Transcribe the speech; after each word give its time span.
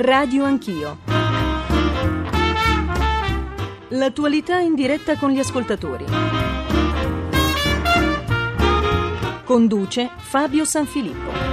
Radio 0.00 0.44
Anch'io. 0.44 0.98
L'attualità 3.88 4.60
in 4.60 4.76
diretta 4.76 5.16
con 5.16 5.30
gli 5.32 5.40
ascoltatori. 5.40 6.04
Conduce 9.42 10.10
Fabio 10.18 10.64
Sanfilippo. 10.64 11.47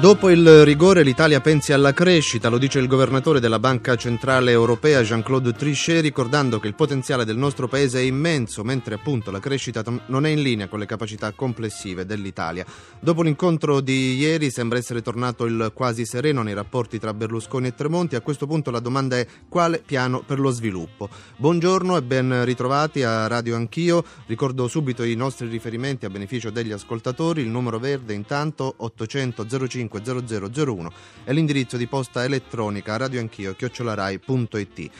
Dopo 0.00 0.30
il 0.30 0.64
rigore 0.64 1.02
l'Italia 1.02 1.42
pensi 1.42 1.74
alla 1.74 1.92
crescita, 1.92 2.48
lo 2.48 2.56
dice 2.56 2.78
il 2.78 2.86
governatore 2.86 3.38
della 3.38 3.58
Banca 3.58 3.96
Centrale 3.96 4.50
Europea 4.50 5.02
Jean-Claude 5.02 5.52
Trichet, 5.52 6.00
ricordando 6.00 6.58
che 6.58 6.68
il 6.68 6.74
potenziale 6.74 7.26
del 7.26 7.36
nostro 7.36 7.68
paese 7.68 7.98
è 7.98 8.02
immenso, 8.02 8.64
mentre 8.64 8.94
appunto 8.94 9.30
la 9.30 9.40
crescita 9.40 9.84
non 10.06 10.24
è 10.24 10.30
in 10.30 10.40
linea 10.40 10.68
con 10.68 10.78
le 10.78 10.86
capacità 10.86 11.32
complessive 11.32 12.06
dell'Italia. 12.06 12.64
Dopo 12.98 13.20
l'incontro 13.20 13.82
di 13.82 14.16
ieri 14.16 14.50
sembra 14.50 14.78
essere 14.78 15.02
tornato 15.02 15.44
il 15.44 15.70
quasi 15.74 16.06
sereno 16.06 16.40
nei 16.40 16.54
rapporti 16.54 16.98
tra 16.98 17.12
Berlusconi 17.12 17.66
e 17.66 17.74
Tremonti, 17.74 18.16
a 18.16 18.22
questo 18.22 18.46
punto 18.46 18.70
la 18.70 18.80
domanda 18.80 19.18
è 19.18 19.26
quale 19.50 19.82
piano 19.84 20.22
per 20.24 20.40
lo 20.40 20.48
sviluppo. 20.48 21.10
Buongiorno 21.36 21.98
e 21.98 22.02
ben 22.02 22.46
ritrovati 22.46 23.02
a 23.02 23.26
Radio 23.26 23.54
Anch'io, 23.54 24.02
ricordo 24.24 24.66
subito 24.66 25.02
i 25.02 25.14
nostri 25.14 25.46
riferimenti 25.46 26.06
a 26.06 26.10
beneficio 26.10 26.48
degli 26.48 26.72
ascoltatori, 26.72 27.42
il 27.42 27.48
numero 27.48 27.78
verde 27.78 28.14
intanto 28.14 28.72
800 28.78 29.46
05 29.68 29.89
0001 29.98 30.92
e 31.24 31.32
l'indirizzo 31.32 31.76
di 31.76 31.86
posta 31.86 32.24
elettronica 32.24 32.96
radioanchio 32.96 33.54
chiocciolarai.it. 33.54 34.90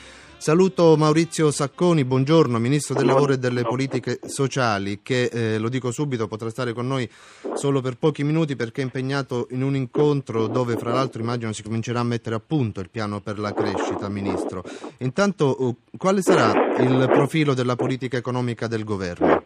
Saluto 0.41 0.97
Maurizio 0.97 1.51
Sacconi, 1.51 2.03
buongiorno, 2.03 2.57
Ministro 2.57 2.95
del 2.95 3.05
Lavoro 3.05 3.33
e 3.33 3.37
delle 3.37 3.61
Politiche 3.61 4.19
Sociali, 4.25 5.01
che 5.03 5.25
eh, 5.25 5.59
lo 5.59 5.69
dico 5.69 5.91
subito 5.91 6.27
potrà 6.27 6.49
stare 6.49 6.73
con 6.73 6.87
noi 6.87 7.07
solo 7.53 7.79
per 7.79 7.95
pochi 7.99 8.23
minuti 8.23 8.55
perché 8.55 8.81
è 8.81 8.83
impegnato 8.83 9.45
in 9.51 9.61
un 9.61 9.75
incontro 9.75 10.47
dove 10.47 10.77
fra 10.77 10.93
l'altro 10.93 11.21
immagino 11.21 11.53
si 11.53 11.61
comincerà 11.61 11.99
a 11.99 12.03
mettere 12.03 12.33
a 12.33 12.39
punto 12.39 12.79
il 12.79 12.89
piano 12.89 13.21
per 13.21 13.37
la 13.37 13.53
crescita, 13.53 14.09
Ministro. 14.09 14.63
Intanto 14.97 15.55
uh, 15.59 15.77
quale 15.95 16.23
sarà 16.23 16.75
il 16.79 17.07
profilo 17.13 17.53
della 17.53 17.75
politica 17.75 18.17
economica 18.17 18.65
del 18.65 18.83
Governo? 18.83 19.43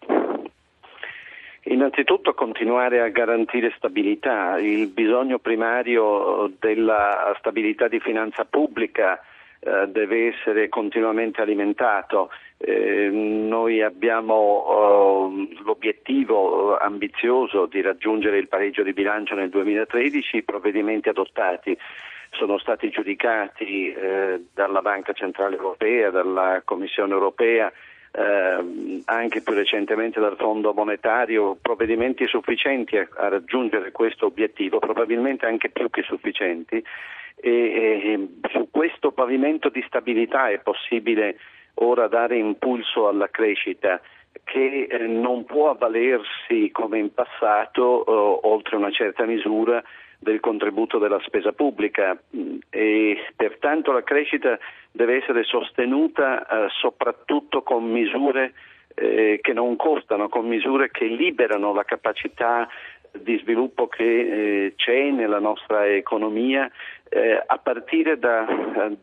Innanzitutto 1.68 2.36
continuare 2.36 3.02
a 3.02 3.08
garantire 3.10 3.74
stabilità, 3.76 4.60
il 4.60 4.88
bisogno 4.88 5.40
primario 5.40 6.52
della 6.60 7.36
stabilità 7.40 7.88
di 7.88 8.00
finanza 8.00 8.46
pubblica 8.46 9.20
eh, 9.60 9.88
deve 9.88 10.28
essere 10.28 10.70
continuamente 10.70 11.42
alimentato. 11.42 12.30
Eh, 12.58 13.10
noi 13.10 13.82
abbiamo 13.82 15.32
eh, 15.42 15.58
l'obiettivo 15.64 16.78
ambizioso 16.78 17.66
di 17.66 17.82
raggiungere 17.82 18.38
il 18.38 18.48
pareggio 18.48 18.84
di 18.84 18.94
bilancio 18.94 19.34
nel 19.34 19.50
2013, 19.50 20.38
i 20.38 20.44
provvedimenti 20.44 21.10
adottati 21.10 21.76
sono 22.30 22.60
stati 22.60 22.90
giudicati 22.90 23.96
dalla 24.54 24.82
Banca 24.82 25.14
Centrale 25.14 25.56
Europea, 25.56 26.10
dalla 26.10 26.62
Commissione 26.66 27.14
Europea 27.14 27.72
eh, 28.18 29.02
anche 29.06 29.42
più 29.42 29.54
recentemente 29.54 30.20
dal 30.20 30.38
Fondo 30.38 30.74
Monetario 30.74 31.58
provvedimenti 31.62 32.26
sufficienti 32.28 32.98
a, 32.98 33.08
a, 33.18 33.28
raggiungere 33.28 33.92
questo 33.92 34.28
obiettivo, 34.28 34.80
probabilmente 34.80 35.46
anche 35.46 35.70
più 35.70 35.90
che 35.90 36.02
sufficienti. 36.04 36.84
E, 37.38 37.52
e 37.52 38.28
su 38.50 38.70
questo 38.72 39.12
pavimento 39.12 39.68
di 39.68 39.84
stabilità 39.86 40.50
è 40.50 40.60
possibile 40.60 41.38
ora 41.76 42.08
dare 42.08 42.38
impulso 42.38 43.10
alla 43.10 43.28
crescita 43.30 44.00
che 44.46 44.88
eh, 44.90 44.98
non 45.08 45.44
può 45.44 45.72
avvalersi 45.72 46.70
come 46.72 47.00
in 47.00 47.14
passato, 47.14 48.06
eh, 48.06 48.40
oltre 48.48 48.78
una 48.78 48.92
certa 48.92 49.26
misura, 49.26 49.84
del 50.26 50.40
contributo 50.40 50.98
della 50.98 51.22
spesa 51.24 51.54
pubblica. 51.54 52.20
E 52.70 53.18
pertanto 53.36 53.92
la 53.92 54.04
crescita 54.04 54.58
deve 54.92 55.18
essere 55.18 55.44
sostenuta 55.44 56.46
eh, 56.46 56.68
soprattutto 56.82 57.62
con 57.62 57.84
misure 57.84 58.54
eh, 58.96 59.40
che 59.42 59.54
non 59.54 59.76
costano, 59.76 60.28
con 60.28 60.48
misure 60.48 60.90
che 60.90 61.06
liberano 61.06 61.74
la 61.74 61.84
capacità 61.84 62.68
di 63.12 63.38
sviluppo 63.38 63.88
che 63.88 64.04
eh, 64.04 64.74
c'è 64.76 65.12
nella 65.12 65.40
nostra 65.40 65.88
economia 65.88 66.70
a 67.46 67.58
partire 67.60 68.20
da, 68.20 68.46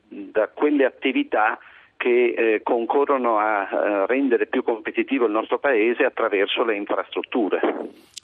da 0.09 0.49
quelle 0.49 0.84
attività 0.84 1.59
che 2.03 2.35
eh, 2.37 2.61
concorrono 2.65 3.39
a, 3.39 3.69
a, 3.69 4.07
rendere 4.07 4.49
più 4.49 4.65
competitivo 4.65 5.27
il 5.27 5.31
nostro 5.31 5.61
paese 5.61 6.03
attraverso 6.03 6.65
le 6.65 6.75
infrastrutture. 6.75 7.61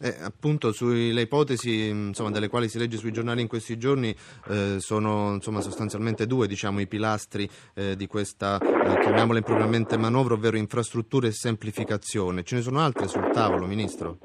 Eh, 0.00 0.16
appunto 0.20 0.72
sulle 0.72 1.20
ipotesi 1.20 1.86
insomma, 1.86 2.32
delle 2.32 2.48
quali 2.48 2.68
si 2.68 2.76
legge 2.76 2.96
sui 2.96 3.12
giornali 3.12 3.40
in 3.40 3.46
questi 3.46 3.78
giorni 3.78 4.10
eh, 4.10 4.80
sono 4.80 5.34
insomma, 5.34 5.60
sostanzialmente 5.60 6.26
due 6.26 6.48
diciamo, 6.48 6.80
i 6.80 6.88
pilastri 6.88 7.48
eh, 7.76 7.94
di 7.94 8.08
questa, 8.08 8.58
eh, 8.58 8.98
chiamiamola 8.98 9.38
impropriamente 9.38 9.96
manovra, 9.96 10.34
ovvero 10.34 10.56
infrastrutture 10.56 11.28
e 11.28 11.32
semplificazione. 11.32 12.42
Ce 12.42 12.56
ne 12.56 12.62
sono 12.62 12.80
altre 12.80 13.06
sul 13.06 13.30
tavolo, 13.30 13.66
Ministro? 13.66 14.18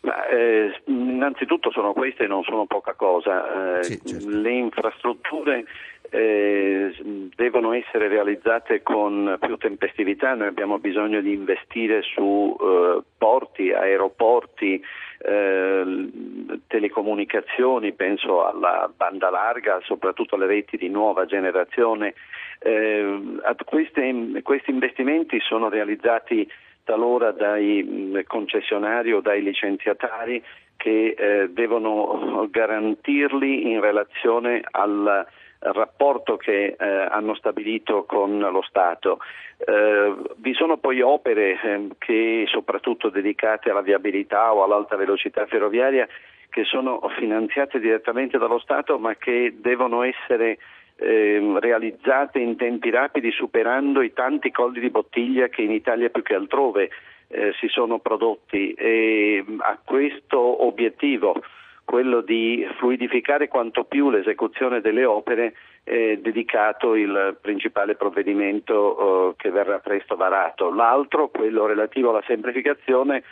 Ma, 0.00 0.26
eh, 0.26 0.82
innanzitutto 0.86 1.70
sono 1.70 1.92
queste 1.92 2.24
e 2.24 2.26
non 2.26 2.42
sono 2.42 2.66
poca 2.66 2.94
cosa. 2.94 3.78
Eh, 3.78 3.84
sì, 3.84 4.00
certo. 4.04 4.28
Le 4.28 4.52
infrastrutture 4.52 5.64
eh, 6.14 6.94
devono 7.34 7.72
essere 7.72 8.06
realizzate 8.06 8.82
con 8.82 9.36
più 9.40 9.56
tempestività, 9.56 10.34
noi 10.34 10.46
abbiamo 10.46 10.78
bisogno 10.78 11.20
di 11.20 11.32
investire 11.32 12.02
su 12.02 12.56
eh, 12.60 13.02
porti, 13.18 13.72
aeroporti, 13.72 14.80
eh, 15.18 16.10
telecomunicazioni, 16.68 17.92
penso 17.94 18.46
alla 18.46 18.88
banda 18.94 19.28
larga, 19.30 19.80
soprattutto 19.82 20.36
alle 20.36 20.46
reti 20.46 20.76
di 20.76 20.88
nuova 20.88 21.24
generazione. 21.24 22.14
Eh, 22.60 23.20
questi, 23.64 24.40
questi 24.44 24.70
investimenti 24.70 25.40
sono 25.40 25.68
realizzati 25.68 26.48
talora 26.84 27.32
dai 27.32 28.22
concessionari 28.28 29.12
o 29.12 29.20
dai 29.20 29.42
licenziatari 29.42 30.40
che 30.76 31.14
eh, 31.16 31.48
devono 31.48 32.46
garantirli 32.50 33.72
in 33.72 33.80
relazione 33.80 34.62
al 34.70 35.26
rapporto 35.72 36.36
che 36.36 36.76
eh, 36.78 36.86
hanno 36.86 37.34
stabilito 37.34 38.04
con 38.04 38.38
lo 38.38 38.62
Stato. 38.62 39.18
Eh, 39.56 40.14
vi 40.36 40.54
sono 40.54 40.76
poi 40.76 41.00
opere 41.00 41.60
eh, 41.60 41.88
che 41.98 42.44
soprattutto 42.48 43.08
dedicate 43.08 43.70
alla 43.70 43.80
viabilità 43.80 44.52
o 44.52 44.62
all'alta 44.62 44.96
velocità 44.96 45.46
ferroviaria 45.46 46.06
che 46.50 46.64
sono 46.64 47.00
finanziate 47.16 47.80
direttamente 47.80 48.38
dallo 48.38 48.58
Stato 48.58 48.98
ma 48.98 49.16
che 49.16 49.54
devono 49.58 50.02
essere 50.02 50.58
eh, 50.96 51.56
realizzate 51.58 52.38
in 52.38 52.56
tempi 52.56 52.90
rapidi 52.90 53.30
superando 53.32 54.02
i 54.02 54.12
tanti 54.12 54.50
colli 54.50 54.80
di 54.80 54.90
bottiglia 54.90 55.48
che 55.48 55.62
in 55.62 55.72
Italia 55.72 56.10
più 56.10 56.22
che 56.22 56.34
altrove 56.34 56.90
eh, 57.28 57.52
si 57.58 57.68
sono 57.68 57.98
prodotti 57.98 58.72
e 58.72 59.44
a 59.58 59.78
questo 59.82 60.64
obiettivo 60.64 61.42
quello 61.84 62.20
di 62.20 62.66
fluidificare 62.78 63.48
quanto 63.48 63.84
più 63.84 64.10
l'esecuzione 64.10 64.80
delle 64.80 65.04
opere 65.04 65.54
è 65.84 66.16
dedicato 66.16 66.94
il 66.94 67.36
principale 67.40 67.94
provvedimento 67.94 69.30
eh, 69.30 69.34
che 69.36 69.50
verrà 69.50 69.78
presto 69.78 70.16
varato. 70.16 70.72
L'altro, 70.72 71.28
quello 71.28 71.66
relativo 71.66 72.10
alla 72.10 72.24
semplificazione, 72.26 73.22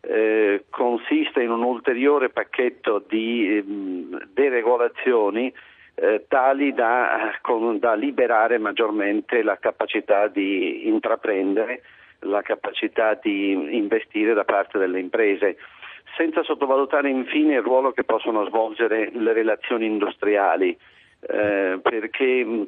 eh, 0.00 0.64
consiste 0.70 1.42
in 1.42 1.50
un 1.50 1.62
ulteriore 1.62 2.30
pacchetto 2.30 3.04
di 3.06 3.56
eh, 3.56 3.64
deregolazioni 4.32 5.52
eh, 5.94 6.24
tali 6.26 6.72
da, 6.72 7.38
con, 7.42 7.78
da 7.78 7.94
liberare 7.94 8.58
maggiormente 8.58 9.42
la 9.42 9.58
capacità 9.58 10.26
di 10.28 10.88
intraprendere, 10.88 11.82
la 12.20 12.42
capacità 12.42 13.18
di 13.22 13.76
investire 13.76 14.34
da 14.34 14.44
parte 14.44 14.78
delle 14.78 14.98
imprese 14.98 15.56
senza 16.16 16.42
sottovalutare 16.42 17.08
infine 17.08 17.54
il 17.54 17.62
ruolo 17.62 17.92
che 17.92 18.04
possono 18.04 18.44
svolgere 18.46 19.10
le 19.12 19.32
relazioni 19.32 19.86
industriali, 19.86 20.76
eh, 21.20 21.78
perché 21.82 22.44
mh, 22.44 22.66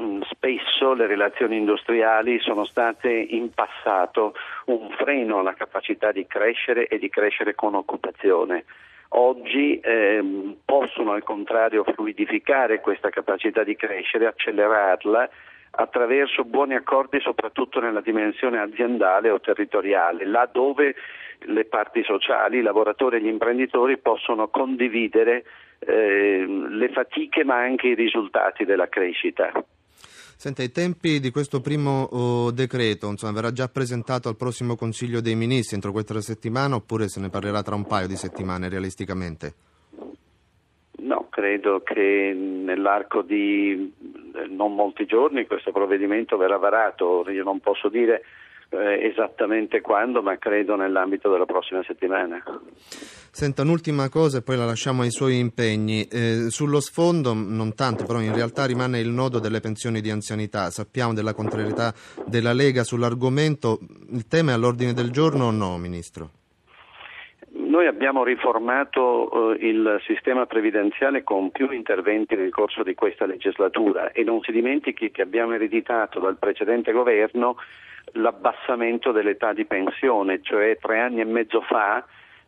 mm, 0.00 0.20
spesso 0.30 0.94
le 0.94 1.06
relazioni 1.06 1.56
industriali 1.56 2.38
sono 2.40 2.64
state 2.64 3.10
in 3.10 3.50
passato 3.52 4.34
un 4.66 4.90
freno 4.90 5.38
alla 5.38 5.54
capacità 5.54 6.12
di 6.12 6.26
crescere 6.26 6.86
e 6.86 6.98
di 6.98 7.08
crescere 7.08 7.54
con 7.54 7.74
occupazione. 7.74 8.64
Oggi 9.12 9.80
eh, 9.80 10.56
possono 10.64 11.12
al 11.12 11.22
contrario 11.22 11.82
fluidificare 11.82 12.80
questa 12.80 13.08
capacità 13.08 13.64
di 13.64 13.74
crescere, 13.74 14.26
accelerarla 14.26 15.30
attraverso 15.70 16.44
buoni 16.44 16.74
accordi 16.74 17.20
soprattutto 17.20 17.80
nella 17.80 18.00
dimensione 18.00 18.58
aziendale 18.58 19.30
o 19.30 19.40
territoriale, 19.40 20.26
là 20.26 20.48
dove 20.50 20.94
le 21.40 21.64
parti 21.66 22.02
sociali, 22.02 22.58
i 22.58 22.62
lavoratori 22.62 23.16
e 23.16 23.20
gli 23.22 23.28
imprenditori 23.28 23.98
possono 23.98 24.48
condividere 24.48 25.44
eh, 25.80 26.44
le 26.46 26.88
fatiche 26.90 27.44
ma 27.44 27.56
anche 27.56 27.88
i 27.88 27.94
risultati 27.94 28.64
della 28.64 28.88
crescita. 28.88 29.52
Senta, 30.40 30.62
i 30.62 30.70
tempi 30.70 31.18
di 31.18 31.32
questo 31.32 31.60
primo 31.60 32.02
oh, 32.02 32.52
decreto 32.52 33.08
insomma, 33.08 33.32
verrà 33.32 33.52
già 33.52 33.68
presentato 33.68 34.28
al 34.28 34.36
prossimo 34.36 34.76
Consiglio 34.76 35.20
dei 35.20 35.34
Ministri 35.34 35.74
entro 35.74 35.90
questa 35.90 36.20
settimana 36.20 36.76
oppure 36.76 37.08
se 37.08 37.18
ne 37.18 37.28
parlerà 37.28 37.62
tra 37.62 37.74
un 37.74 37.84
paio 37.84 38.06
di 38.06 38.14
settimane 38.14 38.68
realisticamente? 38.68 39.54
Credo 41.38 41.82
che 41.84 42.34
nell'arco 42.34 43.22
di 43.22 43.94
eh, 44.34 44.46
non 44.48 44.74
molti 44.74 45.06
giorni 45.06 45.46
questo 45.46 45.70
provvedimento 45.70 46.36
verrà 46.36 46.56
varato. 46.56 47.24
Io 47.30 47.44
non 47.44 47.60
posso 47.60 47.88
dire 47.88 48.22
eh, 48.70 49.06
esattamente 49.08 49.80
quando, 49.80 50.20
ma 50.20 50.36
credo 50.36 50.74
nell'ambito 50.74 51.30
della 51.30 51.44
prossima 51.44 51.80
settimana. 51.86 52.42
Senta, 53.30 53.62
un'ultima 53.62 54.08
cosa 54.08 54.38
e 54.38 54.42
poi 54.42 54.56
la 54.56 54.64
lasciamo 54.64 55.02
ai 55.02 55.12
suoi 55.12 55.38
impegni. 55.38 56.08
Eh, 56.10 56.46
sullo 56.48 56.80
sfondo, 56.80 57.32
non 57.34 57.72
tanto, 57.76 58.04
però 58.04 58.18
in 58.20 58.34
realtà 58.34 58.64
rimane 58.66 58.98
il 58.98 59.10
nodo 59.10 59.38
delle 59.38 59.60
pensioni 59.60 60.00
di 60.00 60.10
anzianità. 60.10 60.70
Sappiamo 60.70 61.14
della 61.14 61.34
contrarietà 61.34 61.94
della 62.26 62.52
Lega 62.52 62.82
sull'argomento. 62.82 63.78
Il 64.10 64.26
tema 64.26 64.50
è 64.50 64.54
all'ordine 64.54 64.92
del 64.92 65.12
giorno 65.12 65.44
o 65.44 65.50
no, 65.52 65.78
Ministro? 65.78 66.30
Noi 67.78 67.86
abbiamo 67.86 68.24
riformato 68.24 69.52
eh, 69.52 69.64
il 69.68 70.00
sistema 70.04 70.46
previdenziale 70.46 71.22
con 71.22 71.52
più 71.52 71.70
interventi 71.70 72.34
nel 72.34 72.50
corso 72.50 72.82
di 72.82 72.96
questa 72.96 73.24
legislatura 73.24 74.10
e 74.10 74.24
non 74.24 74.40
si 74.40 74.50
dimentichi 74.50 75.12
che 75.12 75.22
abbiamo 75.22 75.52
ereditato 75.52 76.18
dal 76.18 76.38
precedente 76.38 76.90
governo 76.90 77.54
l'abbassamento 78.14 79.12
dell'età 79.12 79.52
di 79.52 79.64
pensione, 79.64 80.40
cioè 80.42 80.76
tre 80.80 80.98
anni 80.98 81.20
e 81.20 81.24
mezzo 81.24 81.60
fa 81.60 82.04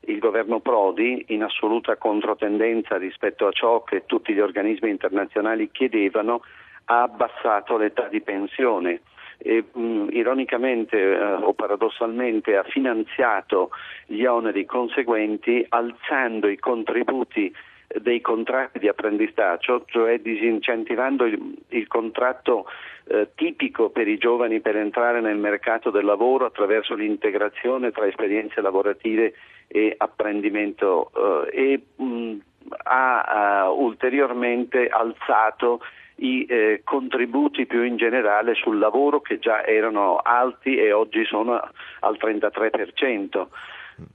il 0.06 0.18
governo 0.18 0.58
Prodi, 0.58 1.26
in 1.28 1.44
assoluta 1.44 1.94
controtendenza 1.94 2.96
rispetto 2.96 3.46
a 3.46 3.52
ciò 3.52 3.84
che 3.84 4.06
tutti 4.06 4.32
gli 4.32 4.40
organismi 4.40 4.90
internazionali 4.90 5.70
chiedevano, 5.70 6.42
ha 6.86 7.02
abbassato 7.02 7.76
l'età 7.76 8.08
di 8.08 8.20
pensione. 8.20 9.02
E, 9.42 9.64
mh, 9.72 10.08
ironicamente 10.10 10.98
eh, 10.98 11.18
o 11.18 11.54
paradossalmente 11.54 12.56
ha 12.56 12.62
finanziato 12.64 13.70
gli 14.06 14.24
oneri 14.24 14.66
conseguenti 14.66 15.64
alzando 15.68 16.46
i 16.46 16.58
contributi 16.58 17.50
dei 17.98 18.20
contratti 18.20 18.78
di 18.78 18.86
apprendistato, 18.86 19.84
cioè 19.86 20.20
disincentivando 20.20 21.24
il, 21.24 21.56
il 21.68 21.88
contratto 21.88 22.66
eh, 23.04 23.30
tipico 23.34 23.90
per 23.90 24.06
i 24.06 24.16
giovani 24.16 24.60
per 24.60 24.76
entrare 24.76 25.20
nel 25.20 25.38
mercato 25.38 25.90
del 25.90 26.04
lavoro 26.04 26.44
attraverso 26.44 26.94
l'integrazione 26.94 27.90
tra 27.90 28.06
esperienze 28.06 28.60
lavorative 28.60 29.34
e 29.66 29.94
apprendimento 29.96 31.10
eh, 31.52 31.80
e 31.96 32.02
mh, 32.02 32.36
ha, 32.84 33.22
ha, 33.22 33.70
ulteriormente 33.70 34.86
alzato 34.86 35.80
i 36.20 36.44
eh, 36.46 36.82
contributi 36.84 37.66
più 37.66 37.82
in 37.82 37.96
generale 37.96 38.54
sul 38.54 38.78
lavoro 38.78 39.20
che 39.20 39.38
già 39.38 39.64
erano 39.64 40.16
alti 40.16 40.76
e 40.76 40.92
oggi 40.92 41.24
sono 41.24 41.60
al 42.00 42.16
33%. 42.18 43.46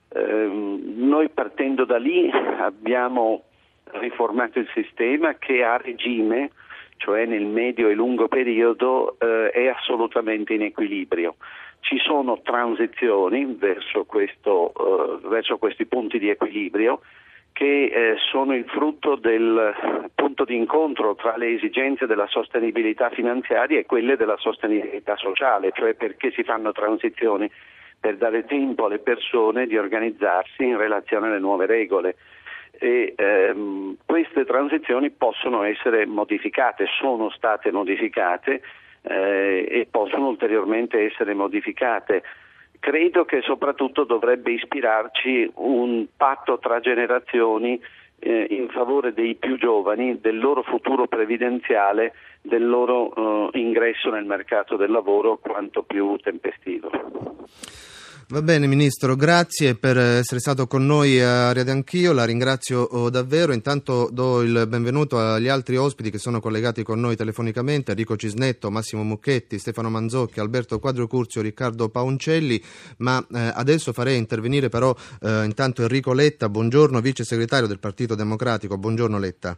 Eh, 0.10 0.22
noi 0.96 1.30
partendo 1.30 1.86
da 1.86 1.98
lì 1.98 2.30
abbiamo 2.60 3.44
riformato 4.00 4.60
il 4.60 4.70
sistema 4.74 5.36
che 5.36 5.64
a 5.64 5.78
regime, 5.78 6.52
cioè 6.98 7.26
nel 7.26 7.46
medio 7.46 7.90
e 7.90 7.94
lungo 7.94 8.28
periodo, 8.28 9.18
eh, 9.20 9.50
è 9.50 9.68
assolutamente 9.68 10.54
in 10.54 10.64
equilibrio. 10.64 11.36
Ci 11.80 12.00
sono 12.00 12.42
transizioni 12.42 13.46
verso, 13.46 14.06
questo, 14.06 14.74
eh, 14.74 15.28
verso 15.28 15.58
questi 15.58 15.86
punti 15.86 16.18
di 16.18 16.30
equilibrio 16.30 17.02
che 17.56 17.86
eh, 17.86 18.16
sono 18.30 18.54
il 18.54 18.66
frutto 18.66 19.16
del 19.16 19.74
punto 20.14 20.44
di 20.44 20.58
incontro 20.58 21.16
tra 21.16 21.38
le 21.38 21.54
esigenze 21.54 22.06
della 22.06 22.28
sostenibilità 22.28 23.10
finanziaria 23.12 23.80
e 23.80 23.86
quelle 23.86 24.18
della 24.18 24.36
sostenibilità 24.36 25.16
sociale, 25.16 25.72
cioè 25.74 25.94
perché 25.94 26.32
si 26.32 26.44
fanno 26.44 26.74
transizioni 26.74 27.50
per 27.98 28.18
dare 28.18 28.44
tempo 28.44 28.86
alle 28.86 29.00
persone 29.00 29.68
di 29.68 29.78
organizzarsi 29.78 30.66
in 30.66 30.76
relazione 30.76 31.28
alle 31.28 31.40
nuove 31.40 31.66
regole 31.66 32.18
e 32.78 33.14
ehm, 33.16 34.00
queste 34.06 34.44
transizioni 34.44 35.10
possono 35.10 35.64
essere 35.64 36.06
modificate, 36.06 36.88
sono 37.00 37.30
state 37.30 37.72
modificate 37.72 38.62
eh, 39.02 39.66
e 39.70 39.88
possono 39.90 40.28
ulteriormente 40.28 41.06
essere 41.06 41.34
modificate. 41.34 42.22
Credo 42.86 43.26
che 43.26 43.42
soprattutto 43.42 44.04
dovrebbe 44.04 44.52
ispirarci 44.52 45.54
un 45.56 46.06
patto 46.16 46.60
tra 46.60 46.80
generazioni 46.80 47.82
eh, 48.20 48.46
in 48.52 48.70
favore 48.70 49.12
dei 49.12 49.34
più 49.34 49.58
giovani, 49.58 50.20
del 50.22 50.38
loro 50.38 50.62
futuro 50.62 51.08
previdenziale, 51.08 52.14
del 52.44 52.64
loro 52.64 53.50
eh, 53.52 53.60
ingresso 53.60 54.12
nel 54.12 54.26
mercato 54.26 54.76
del 54.76 54.92
lavoro 54.92 55.38
quanto 55.38 55.82
più 55.82 56.16
tempestivo. 56.18 56.92
Va 58.28 58.42
bene 58.42 58.66
Ministro, 58.66 59.16
grazie 59.16 59.76
per 59.76 60.00
essere 60.00 60.40
stato 60.40 60.66
con 60.66 60.84
noi 60.84 61.22
a 61.22 61.52
Riade 61.52 61.70
Anch'io, 61.70 62.12
la 62.12 62.26
ringrazio 62.26 62.82
oh, 62.82 63.12
davvero. 63.12 63.54
Intanto 63.54 64.10
do 64.12 64.42
il 64.42 64.66
benvenuto 64.68 65.20
agli 65.20 65.48
altri 65.48 65.78
ospiti 65.78 66.10
che 66.10 66.18
sono 66.18 66.40
collegati 66.40 66.82
con 66.82 67.00
noi 67.00 67.16
telefonicamente, 67.16 67.92
Enrico 67.92 68.16
Cisnetto, 68.16 68.72
Massimo 68.72 69.04
Mucchetti, 69.04 69.60
Stefano 69.60 69.92
Manzocchi, 69.92 70.40
Alberto 70.40 70.80
Quadro 70.80 71.06
Curzio, 71.06 71.44
Riccardo 71.44 71.90
Pauncelli, 71.90 72.60
ma 72.98 73.24
eh, 73.32 73.52
adesso 73.54 73.94
farei 73.94 74.18
intervenire 74.18 74.70
però 74.70 74.96
eh, 75.22 75.44
intanto 75.44 75.84
Enrico 75.84 76.12
Letta, 76.12 76.50
buongiorno, 76.50 77.00
vice 77.02 77.24
segretario 77.24 77.68
del 77.68 77.78
Partito 77.78 78.16
Democratico, 78.16 78.76
buongiorno 78.76 79.20
Letta. 79.20 79.56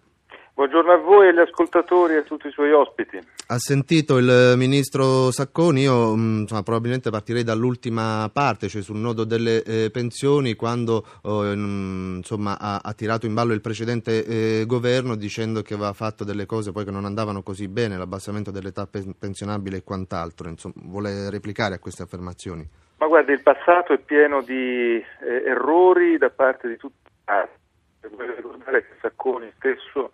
Buongiorno 0.57 0.92
a 0.92 0.98
voi, 0.98 1.27
agli 1.27 1.38
ascoltatori 1.38 2.15
e 2.15 2.18
a 2.18 2.21
tutti 2.24 2.48
i 2.48 2.51
suoi 2.51 2.71
ospiti. 2.71 3.19
Ha 3.45 3.59
sentito 3.59 4.18
il 4.18 4.56
ministro 4.57 5.30
Sacconi, 5.30 5.81
io 5.81 6.15
mm, 6.15 6.39
insomma, 6.39 6.63
probabilmente 6.63 7.12
partirei 7.12 7.44
dall'ultima 7.44 8.27
parte, 8.33 8.68
cioè 8.68 8.81
sul 8.81 8.98
nodo 8.98 9.24
delle 9.24 9.62
eh, 9.62 9.92
pensioni, 9.92 10.56
quando 10.56 11.06
oh, 11.21 11.45
insomma, 11.51 12.57
ha, 12.59 12.81
ha, 12.83 12.94
tirato 12.94 13.27
in 13.27 13.36
ballo 13.36 13.54
il 13.54 13.62
precedente 13.62 14.25
eh, 14.25 14.65
governo 14.65 15.15
dicendo 15.15 15.62
che 15.62 15.75
aveva 15.75 15.94
fatto 15.94 16.24
delle 16.24 16.48
cose 16.48 16.71
poi 16.71 16.86
che 16.86 16.92
non 16.92 17.06
andavano 17.06 17.44
così 17.44 17.68
bene, 17.68 17.95
l'abbassamento 17.95 18.50
dell'età 18.50 18.88
pensionabile 18.88 19.77
e 19.77 19.83
quant'altro. 19.83 20.50
Insomma, 20.50 20.74
vuole 20.86 21.30
replicare 21.30 21.75
a 21.75 21.80
queste 21.80 22.01
affermazioni? 22.01 22.68
Ma 22.98 23.06
guardi, 23.06 23.31
il 23.31 23.44
passato 23.44 23.94
è 23.94 24.00
pieno 24.00 24.42
di 24.42 24.56
eh, 24.95 25.04
errori 25.45 26.18
da 26.18 26.31
parte 26.31 26.68
di 26.68 26.77
tutti. 26.77 27.12
Ah, 27.25 27.48
voglio 28.09 28.33
ricordare 28.33 28.88
che 28.88 28.95
Sacconi 29.01 29.51
stesso 29.57 30.13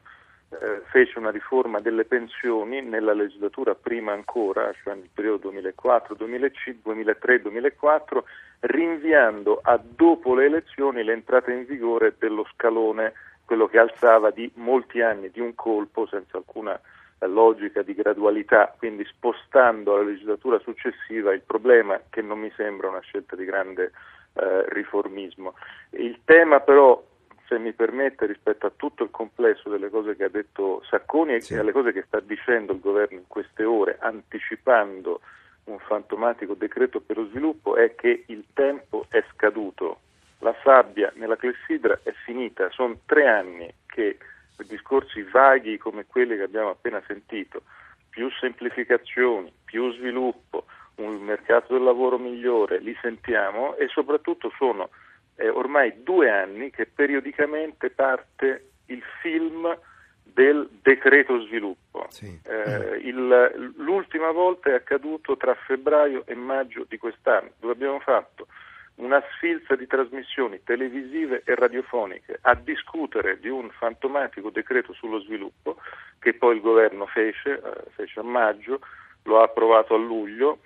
eh, 0.62 0.82
fece 0.86 1.20
una 1.20 1.32
riforma 1.32 1.80
delle 1.80 2.06
pensioni 2.06 2.82
nella 2.82 3.14
legislatura 3.14 3.76
prima 3.76 4.12
ancora, 4.12 4.74
cioè 4.84 4.96
nel 4.96 5.10
periodo 5.14 5.52
2003-2004, 5.52 8.24
rinviando 8.62 9.60
a 9.62 9.80
dopo 9.84 10.36
le 10.36 10.46
elezioni 10.46 11.04
l'entrata 11.04 11.52
in 11.52 11.66
vigore 11.66 12.16
dello 12.18 12.46
scalone, 12.54 13.14
quello 13.46 13.68
che 13.68 13.78
alzava 13.78 14.32
di 14.32 14.50
molti 14.56 15.02
anni 15.02 15.30
di 15.30 15.40
un 15.40 15.54
colpo 15.56 16.08
senza 16.08 16.38
alcuna 16.38 16.80
logica 17.28 17.82
di 17.82 17.94
gradualità, 17.94 18.74
quindi 18.78 19.06
spostando 19.06 19.94
alla 19.94 20.04
legislatura 20.04 20.60
successiva 20.60 21.34
il 21.34 21.42
problema 21.42 22.00
che 22.10 22.22
non 22.22 22.40
mi 22.40 22.52
sembra 22.56 22.90
una 22.90 23.00
scelta 23.00 23.36
di 23.36 23.46
grande 23.46 23.92
eh, 24.34 24.66
riformismo. 24.70 25.54
Il 25.92 26.20
tema 26.26 26.60
però 26.60 27.02
se 27.48 27.58
mi 27.60 27.74
permette, 27.74 28.26
rispetto 28.26 28.66
a 28.66 28.72
tutto 28.76 29.04
il 29.04 29.12
complesso 29.12 29.70
delle 29.70 29.90
cose 29.90 30.16
che 30.16 30.26
ha 30.26 30.30
detto 30.30 30.82
Sacconi 30.90 31.42
sì. 31.42 31.54
e 31.54 31.60
alle 31.60 31.72
cose 31.72 31.92
che 31.92 32.04
sta 32.08 32.20
dicendo 32.20 32.74
il 32.74 32.80
governo 32.80 33.18
in 33.18 33.28
queste 33.28 33.64
ore, 33.64 33.98
anticipando 34.00 35.22
un 35.66 35.80
fantomatico 35.80 36.54
decreto 36.54 37.00
per 37.00 37.18
lo 37.18 37.28
sviluppo, 37.28 37.76
è 37.76 37.96
che 37.96 38.24
il 38.28 38.46
tempo 38.54 39.06
è 39.10 39.24
scaduto. 39.34 40.00
La 40.40 40.56
sabbia 40.64 41.12
nella 41.16 41.38
clessidra 41.38 42.00
è 42.04 42.12
finita, 42.26 42.70
sono 42.72 43.00
tre 43.06 43.28
anni 43.28 43.74
che 43.86 44.18
discorsi 44.66 45.22
vaghi 45.24 45.78
come 45.78 46.06
quelli 46.06 46.36
che 46.36 46.44
abbiamo 46.44 46.70
appena 46.70 47.02
sentito, 47.08 47.64
più 48.10 48.30
semplificazioni, 48.40 49.52
più 49.64 49.92
sviluppo, 49.94 50.66
un 50.96 51.22
mercato 51.22 51.74
del 51.74 51.84
lavoro 51.84 52.18
migliore, 52.18 52.80
li 52.80 52.96
sentiamo 53.02 53.76
e 53.76 53.88
soprattutto 53.88 54.52
sono 54.58 54.90
è 55.36 55.50
ormai 55.50 56.04
due 56.04 56.30
anni 56.30 56.70
che 56.70 56.86
periodicamente 56.86 57.90
parte 57.90 58.70
il 58.88 59.02
film 59.22 59.78
del 60.24 60.68
decreto 60.82 61.42
sviluppo. 61.42 62.06
Sì. 62.10 62.40
Eh, 62.44 62.98
il, 63.04 63.74
l'ultima 63.78 64.32
volta 64.32 64.70
è 64.70 64.74
accaduto 64.74 65.38
tra 65.38 65.54
febbraio 65.54 66.24
e 66.26 66.36
maggio 66.36 66.86
di 66.88 66.98
quest'anno, 66.98 67.52
dove 67.60 67.74
abbiamo 67.74 68.00
fatto 68.00 68.48
una 68.96 69.22
sfilza 69.34 69.76
di 69.76 69.88
trasmissioni 69.88 70.62
televisive 70.64 71.42
e 71.46 71.56
radiofoniche 71.56 72.38
a 72.42 72.56
discutere 72.56 73.40
di 73.40 73.50
un 73.50 73.70
fantomatico 73.72 74.50
decreto 74.52 74.94
sullo 74.94 75.20
sviluppo 75.20 75.78
che 76.20 76.34
poi 76.34 76.56
il 76.56 76.62
governo 76.62 77.06
fece, 77.08 77.54
eh, 77.54 77.90
fece 77.96 78.20
a 78.20 78.24
maggio, 78.24 78.80
lo 79.24 79.40
ha 79.40 79.46
approvato 79.46 79.96
a 79.96 79.98
luglio 79.98 80.60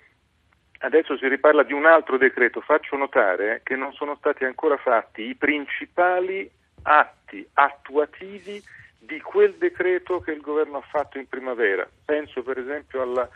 Adesso 0.80 1.16
si 1.16 1.26
riparla 1.26 1.64
di 1.64 1.72
un 1.72 1.86
altro 1.86 2.16
decreto, 2.18 2.60
faccio 2.60 2.96
notare 2.96 3.62
che 3.64 3.74
non 3.74 3.92
sono 3.92 4.14
stati 4.16 4.44
ancora 4.44 4.76
fatti 4.76 5.22
i 5.22 5.34
principali 5.34 6.48
atti 6.82 7.46
attuativi 7.54 8.62
di 8.98 9.20
quel 9.20 9.54
decreto 9.54 10.20
che 10.20 10.32
il 10.32 10.40
governo 10.40 10.78
ha 10.78 10.82
fatto 10.82 11.18
in 11.18 11.28
primavera. 11.28 11.88
Penso 12.04 12.42
per 12.42 12.58
esempio 12.58 13.02
alla 13.02 13.28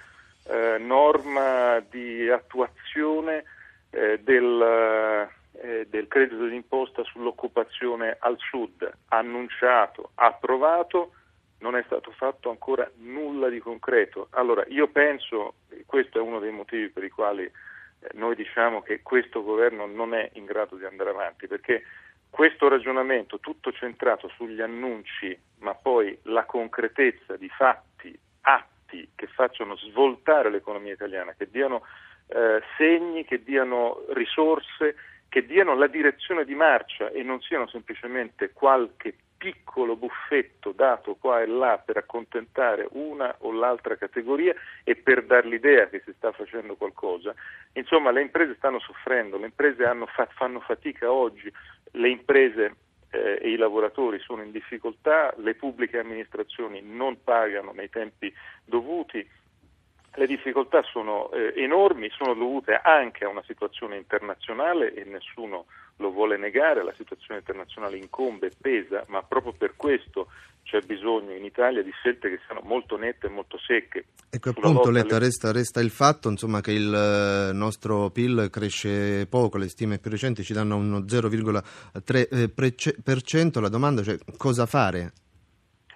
eh, 0.44 0.78
norma 0.78 1.80
di 1.88 2.28
attuazione 2.28 3.44
eh, 3.90 4.20
del, 4.22 5.28
eh, 5.60 5.86
del 5.88 6.08
credito 6.08 6.46
d'imposta 6.46 7.02
sull'occupazione 7.04 8.16
al 8.20 8.36
sud, 8.38 8.90
annunciato, 9.08 10.10
approvato, 10.14 11.12
non 11.58 11.76
è 11.76 11.82
stato 11.86 12.10
fatto 12.10 12.50
ancora 12.50 12.88
nulla 12.98 13.48
di 13.48 13.60
concreto. 13.60 14.28
Allora 14.30 14.64
io 14.68 14.88
penso, 14.88 15.54
questo 15.92 16.16
è 16.16 16.22
uno 16.22 16.38
dei 16.38 16.52
motivi 16.52 16.88
per 16.88 17.04
i 17.04 17.10
quali 17.10 17.42
eh, 17.44 17.52
noi 18.14 18.34
diciamo 18.34 18.80
che 18.80 19.02
questo 19.02 19.42
governo 19.42 19.84
non 19.84 20.14
è 20.14 20.30
in 20.36 20.46
grado 20.46 20.76
di 20.76 20.86
andare 20.86 21.10
avanti, 21.10 21.46
perché 21.46 21.82
questo 22.30 22.66
ragionamento 22.66 23.40
tutto 23.40 23.70
centrato 23.72 24.28
sugli 24.28 24.62
annunci, 24.62 25.38
ma 25.58 25.74
poi 25.74 26.18
la 26.22 26.46
concretezza 26.46 27.36
di 27.36 27.46
fatti, 27.50 28.18
atti 28.40 29.10
che 29.14 29.26
facciano 29.26 29.76
svoltare 29.76 30.48
l'economia 30.48 30.94
italiana, 30.94 31.34
che 31.36 31.50
diano 31.50 31.82
eh, 32.28 32.62
segni, 32.78 33.26
che 33.26 33.42
diano 33.42 34.02
risorse, 34.14 34.96
che 35.28 35.44
diano 35.44 35.74
la 35.74 35.88
direzione 35.88 36.46
di 36.46 36.54
marcia 36.54 37.10
e 37.10 37.22
non 37.22 37.42
siano 37.42 37.68
semplicemente 37.68 38.52
qualche 38.54 39.14
piccolo 39.42 39.96
buffetto 39.96 40.70
dato 40.70 41.16
qua 41.16 41.42
e 41.42 41.46
là 41.46 41.82
per 41.84 41.96
accontentare 41.96 42.86
una 42.92 43.34
o 43.40 43.50
l'altra 43.50 43.96
categoria 43.96 44.54
e 44.84 44.94
per 44.94 45.24
dar 45.24 45.44
l'idea 45.44 45.88
che 45.88 46.00
si 46.04 46.12
sta 46.16 46.30
facendo 46.30 46.76
qualcosa. 46.76 47.34
Insomma, 47.72 48.12
le 48.12 48.22
imprese 48.22 48.54
stanno 48.54 48.78
soffrendo, 48.78 49.38
le 49.38 49.46
imprese 49.46 49.84
fa- 50.14 50.28
fanno 50.36 50.60
fatica 50.60 51.10
oggi, 51.10 51.52
le 51.90 52.08
imprese 52.08 52.76
eh, 53.10 53.40
e 53.42 53.50
i 53.50 53.56
lavoratori 53.56 54.20
sono 54.20 54.42
in 54.42 54.52
difficoltà, 54.52 55.34
le 55.38 55.56
pubbliche 55.56 55.98
amministrazioni 55.98 56.80
non 56.80 57.24
pagano 57.24 57.72
nei 57.72 57.90
tempi 57.90 58.32
dovuti. 58.64 59.28
Le 60.14 60.26
difficoltà 60.28 60.82
sono 60.82 61.32
eh, 61.32 61.52
enormi, 61.56 62.10
sono 62.10 62.34
dovute 62.34 62.78
anche 62.80 63.24
a 63.24 63.28
una 63.28 63.42
situazione 63.42 63.96
internazionale 63.96 64.94
e 64.94 65.02
nessuno 65.02 65.66
lo 65.96 66.10
vuole 66.10 66.36
negare, 66.36 66.82
la 66.82 66.94
situazione 66.96 67.40
internazionale 67.40 67.96
incombe 67.96 68.48
e 68.48 68.52
pesa, 68.60 69.04
ma 69.08 69.22
proprio 69.22 69.52
per 69.52 69.74
questo 69.76 70.28
c'è 70.62 70.80
bisogno 70.80 71.34
in 71.34 71.44
Italia 71.44 71.82
di 71.82 71.90
scelte 71.90 72.30
che 72.30 72.38
siano 72.46 72.62
molto 72.64 72.96
nette 72.96 73.26
e 73.26 73.30
molto 73.30 73.58
secche. 73.58 74.06
Ecco 74.30 74.50
appunto 74.50 74.90
Letta, 74.90 75.16
alle... 75.16 75.24
resta, 75.26 75.50
resta, 75.52 75.80
il 75.80 75.90
fatto 75.90 76.28
insomma, 76.28 76.60
che 76.60 76.72
il 76.72 76.92
eh, 76.92 77.52
nostro 77.52 78.10
PIL 78.10 78.48
cresce 78.50 79.26
poco, 79.28 79.58
le 79.58 79.68
stime 79.68 79.98
più 79.98 80.10
recenti 80.10 80.42
ci 80.42 80.52
danno 80.52 80.74
uno 80.76 80.98
0,3%, 81.00 83.60
la 83.60 83.68
domanda 83.68 84.00
è 84.00 84.04
cioè, 84.04 84.18
cosa 84.36 84.66
fare? 84.66 85.12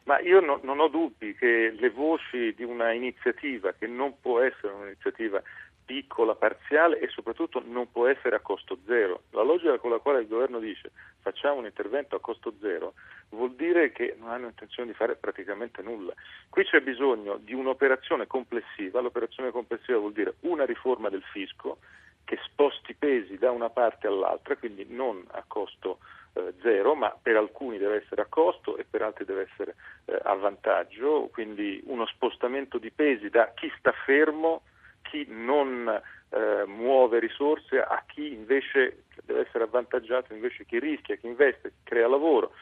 Ma 0.04 0.20
io 0.20 0.38
no, 0.40 0.60
non 0.62 0.78
ho 0.78 0.86
dubbi 0.88 1.34
che 1.34 1.74
le 1.76 1.90
voci 1.90 2.54
di 2.54 2.62
una 2.62 2.92
iniziativa 2.92 3.72
che 3.72 3.88
non 3.88 4.20
può 4.20 4.40
essere 4.40 4.72
un'iniziativa 4.72 5.42
piccola, 5.86 6.34
parziale 6.34 6.98
e 6.98 7.08
soprattutto 7.08 7.62
non 7.64 7.90
può 7.90 8.06
essere 8.08 8.36
a 8.36 8.40
costo 8.40 8.76
zero. 8.86 9.22
La 9.30 9.42
logica 9.42 9.78
con 9.78 9.90
la 9.90 9.98
quale 9.98 10.20
il 10.20 10.28
governo 10.28 10.58
dice 10.58 10.90
facciamo 11.20 11.60
un 11.60 11.64
intervento 11.64 12.16
a 12.16 12.20
costo 12.20 12.52
zero 12.60 12.94
vuol 13.30 13.54
dire 13.54 13.92
che 13.92 14.16
non 14.18 14.30
hanno 14.30 14.46
intenzione 14.46 14.90
di 14.90 14.96
fare 14.96 15.16
praticamente 15.16 15.82
nulla. 15.82 16.12
Qui 16.50 16.64
c'è 16.64 16.80
bisogno 16.80 17.38
di 17.38 17.54
un'operazione 17.54 18.26
complessiva, 18.26 19.00
l'operazione 19.00 19.50
complessiva 19.50 19.98
vuol 19.98 20.12
dire 20.12 20.34
una 20.40 20.64
riforma 20.64 21.08
del 21.08 21.22
fisco 21.22 21.78
che 22.24 22.38
sposti 22.42 22.94
pesi 22.94 23.38
da 23.38 23.52
una 23.52 23.70
parte 23.70 24.08
all'altra, 24.08 24.56
quindi 24.56 24.84
non 24.88 25.24
a 25.30 25.44
costo 25.46 25.98
eh, 26.34 26.54
zero, 26.60 26.94
ma 26.94 27.16
per 27.20 27.36
alcuni 27.36 27.78
deve 27.78 28.02
essere 28.02 28.22
a 28.22 28.26
costo 28.28 28.76
e 28.76 28.84
per 28.84 29.02
altri 29.02 29.24
deve 29.24 29.48
essere 29.50 29.76
eh, 30.06 30.18
a 30.22 30.34
vantaggio, 30.34 31.28
quindi 31.32 31.80
uno 31.86 32.04
spostamento 32.06 32.78
di 32.78 32.90
pesi 32.90 33.30
da 33.30 33.52
chi 33.54 33.72
sta 33.78 33.92
fermo 33.92 34.62
chi 35.08 35.26
non 35.28 35.88
eh, 35.88 36.64
muove 36.66 37.18
risorse 37.18 37.80
a 37.80 38.02
chi 38.06 38.32
invece 38.32 39.04
deve 39.24 39.46
essere 39.46 39.64
avvantaggiato, 39.64 40.32
invece 40.32 40.64
chi 40.64 40.78
rischia, 40.78 41.16
chi 41.16 41.26
investe, 41.26 41.70
chi 41.70 41.80
crea 41.84 42.08
lavoro. 42.08 42.52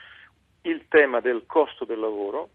Il 0.63 0.87
tema 0.89 1.21
del 1.21 1.45
costo 1.47 1.85
del 1.85 1.99
lavoro, 1.99 2.51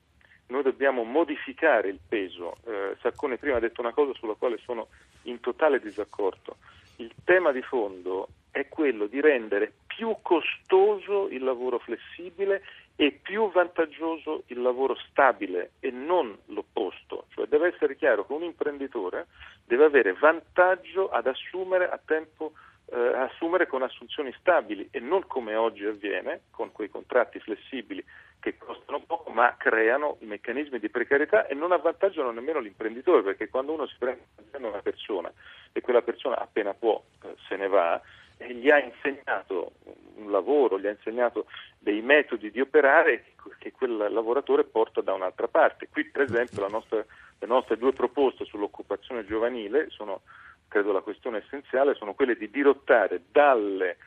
noi 0.48 0.64
dobbiamo 0.64 1.04
modificare 1.04 1.90
il 1.90 2.00
peso. 2.08 2.58
Eh, 2.66 2.96
Saccone 3.02 3.38
prima 3.38 3.58
ha 3.58 3.60
detto 3.60 3.82
una 3.82 3.94
cosa 3.94 4.14
sulla 4.14 4.36
quale 4.36 4.58
sono 4.58 4.88
in 5.24 5.40
totale 5.40 5.80
disaccordo. 5.80 6.58
Il 6.98 7.14
tema 7.24 7.52
di 7.52 7.62
fondo 7.62 8.30
è 8.52 8.68
quello 8.68 9.06
di 9.06 9.22
rendere 9.22 9.72
più 9.86 10.16
costoso 10.22 11.28
il 11.30 11.44
lavoro 11.44 11.80
flessibile 11.80 12.64
e 13.02 13.18
più 13.22 13.50
vantaggioso 13.50 14.44
il 14.48 14.62
lavoro 14.62 14.94
stabile 15.10 15.72
e 15.80 15.90
non 15.90 16.38
l'opposto. 16.48 17.28
Cioè 17.30 17.48
deve 17.48 17.74
essere 17.74 17.96
chiaro 17.96 18.26
che 18.26 18.34
un 18.34 18.44
imprenditore 18.44 19.28
deve 19.66 19.86
avere 19.86 20.12
vantaggio 20.12 21.08
ad 21.08 21.26
assumere 21.26 21.90
a 21.90 21.98
tempo 22.04 22.52
eh, 22.92 23.00
assumere 23.00 23.68
con 23.68 23.84
assunzioni 23.84 24.36
stabili 24.38 24.90
e 24.92 25.00
non 25.00 25.26
come 25.28 25.56
oggi 25.56 25.86
avviene 25.86 26.42
con 26.52 26.74
quei 26.74 26.90
contratti 26.90 27.40
flessibili 27.40 28.04
che 28.40 28.58
costano 28.58 29.02
poco 29.02 29.32
ma 29.32 29.56
creano 29.58 30.18
meccanismi 30.22 30.80
di 30.80 30.90
precarietà 30.90 31.48
e 31.48 31.54
non 31.54 31.72
avvantaggiano 31.72 32.32
nemmeno 32.32 32.60
l'imprenditore 32.60 33.22
perché 33.22 33.50
quando 33.50 33.74
uno 33.74 33.86
si 33.88 33.96
prende 33.98 34.24
una 34.58 34.82
persona 34.82 35.32
e 35.72 35.82
quella 35.82 36.02
persona 36.02 36.38
appena 36.38 36.74
può 36.74 37.02
eh, 37.24 37.36
se 37.48 37.56
ne 37.56 37.68
va 37.68 38.02
e 38.42 38.54
gli 38.54 38.70
ha 38.70 38.80
insegnato 38.80 39.74
un 40.16 40.32
lavoro, 40.32 40.80
gli 40.80 40.88
ha 40.88 40.92
insegnato 40.92 41.48
dei 41.78 42.02
metodi 42.02 42.52
di 42.52 42.62
operare 42.62 43.26
che 43.58 43.74
quel 43.74 43.98
lavoratore 43.98 44.64
porta 44.64 45.02
da 45.02 45.14
un'altra 45.14 45.50
parte. 45.50 45.90
Qui 45.92 46.06
per 46.06 46.22
esempio 46.22 46.66
nostra, 46.70 47.04
le 47.38 47.48
nostre 47.48 47.78
due 47.78 47.92
proposte 47.92 48.46
sull'occupazione 48.46 49.26
giovanile 49.26 49.90
sono, 49.90 50.22
credo 50.70 50.94
la 50.94 51.02
questione 51.02 51.40
essenziale, 51.40 51.96
sono 51.96 52.14
quelle 52.14 52.38
di 52.38 52.50
dirottare 52.50 53.24
dalle 53.30 53.98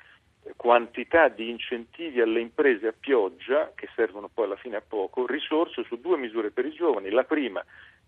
quantità 0.57 1.29
di 1.29 1.51
incentivi 1.51 2.21
alle 2.21 2.41
imprese 2.41 2.89
a 2.89 2.95
pioggia, 2.99 3.73
che 3.75 3.89
servono 3.95 4.29
poi 4.33 4.47
alla 4.47 4.57
fine 4.57 4.77
a 4.77 4.83
poco, 4.87 5.27
risorse 5.27 5.85
su 5.85 6.01
due 6.01 6.17
misure 6.17 6.51
per 6.51 6.67
i 6.67 6.73
giovani. 6.73 7.11
La 7.11 7.25
prima 7.25 7.65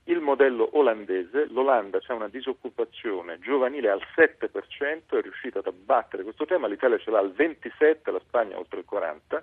il 0.06 0.20
modello 0.20 0.68
olandese, 0.72 1.46
l'Olanda 1.46 1.98
c'è 1.98 2.12
una 2.12 2.28
disoccupazione 2.28 3.38
giovanile 3.38 3.88
al 3.88 4.02
7%, 4.14 5.16
è 5.16 5.22
riuscita 5.22 5.60
ad 5.60 5.66
abbattere 5.66 6.22
questo 6.24 6.44
tema, 6.44 6.66
l'Italia 6.66 6.98
ce 6.98 7.10
l'ha 7.10 7.20
al 7.20 7.34
27%, 7.34 8.12
la 8.12 8.20
Spagna 8.20 8.58
oltre 8.58 8.80
il 8.80 8.86
40%. 8.90 9.42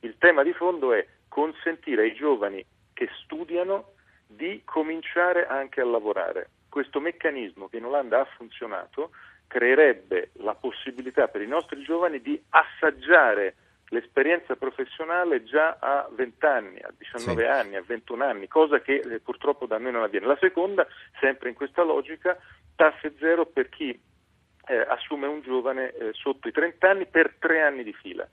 Il 0.00 0.16
tema 0.18 0.42
di 0.42 0.52
fondo 0.52 0.92
è 0.92 1.06
consentire 1.28 2.02
ai 2.02 2.14
giovani 2.14 2.62
che 2.92 3.08
studiano 3.22 3.92
di 4.26 4.60
cominciare 4.64 5.46
anche 5.46 5.80
a 5.80 5.84
lavorare. 5.86 6.50
Questo 6.68 7.00
meccanismo 7.00 7.68
che 7.68 7.78
in 7.78 7.86
Olanda 7.86 8.20
ha 8.20 8.24
funzionato 8.24 9.12
creerebbe 9.52 10.30
la 10.38 10.54
possibilità 10.54 11.28
per 11.28 11.42
i 11.42 11.46
nostri 11.46 11.82
giovani 11.82 12.22
di 12.22 12.42
assaggiare 12.48 13.56
l'esperienza 13.88 14.56
professionale 14.56 15.44
già 15.44 15.76
a 15.78 16.08
20 16.10 16.46
anni, 16.46 16.78
a 16.80 16.90
19 16.96 17.42
sì. 17.42 17.46
anni, 17.46 17.76
a 17.76 17.82
21 17.86 18.24
anni, 18.24 18.48
cosa 18.48 18.80
che 18.80 19.02
eh, 19.04 19.20
purtroppo 19.20 19.66
da 19.66 19.76
noi 19.76 19.92
non 19.92 20.04
avviene. 20.04 20.24
La 20.24 20.38
seconda, 20.40 20.86
sempre 21.20 21.50
in 21.50 21.54
questa 21.54 21.82
logica, 21.82 22.34
tasse 22.74 23.12
zero 23.18 23.44
per 23.44 23.68
chi 23.68 23.90
eh, 24.68 24.86
assume 24.88 25.26
un 25.26 25.42
giovane 25.42 25.92
eh, 25.92 26.10
sotto 26.12 26.48
i 26.48 26.52
30 26.52 26.88
anni 26.88 27.04
per 27.04 27.34
tre 27.38 27.60
anni 27.60 27.82
di 27.82 27.92
fila 27.92 28.26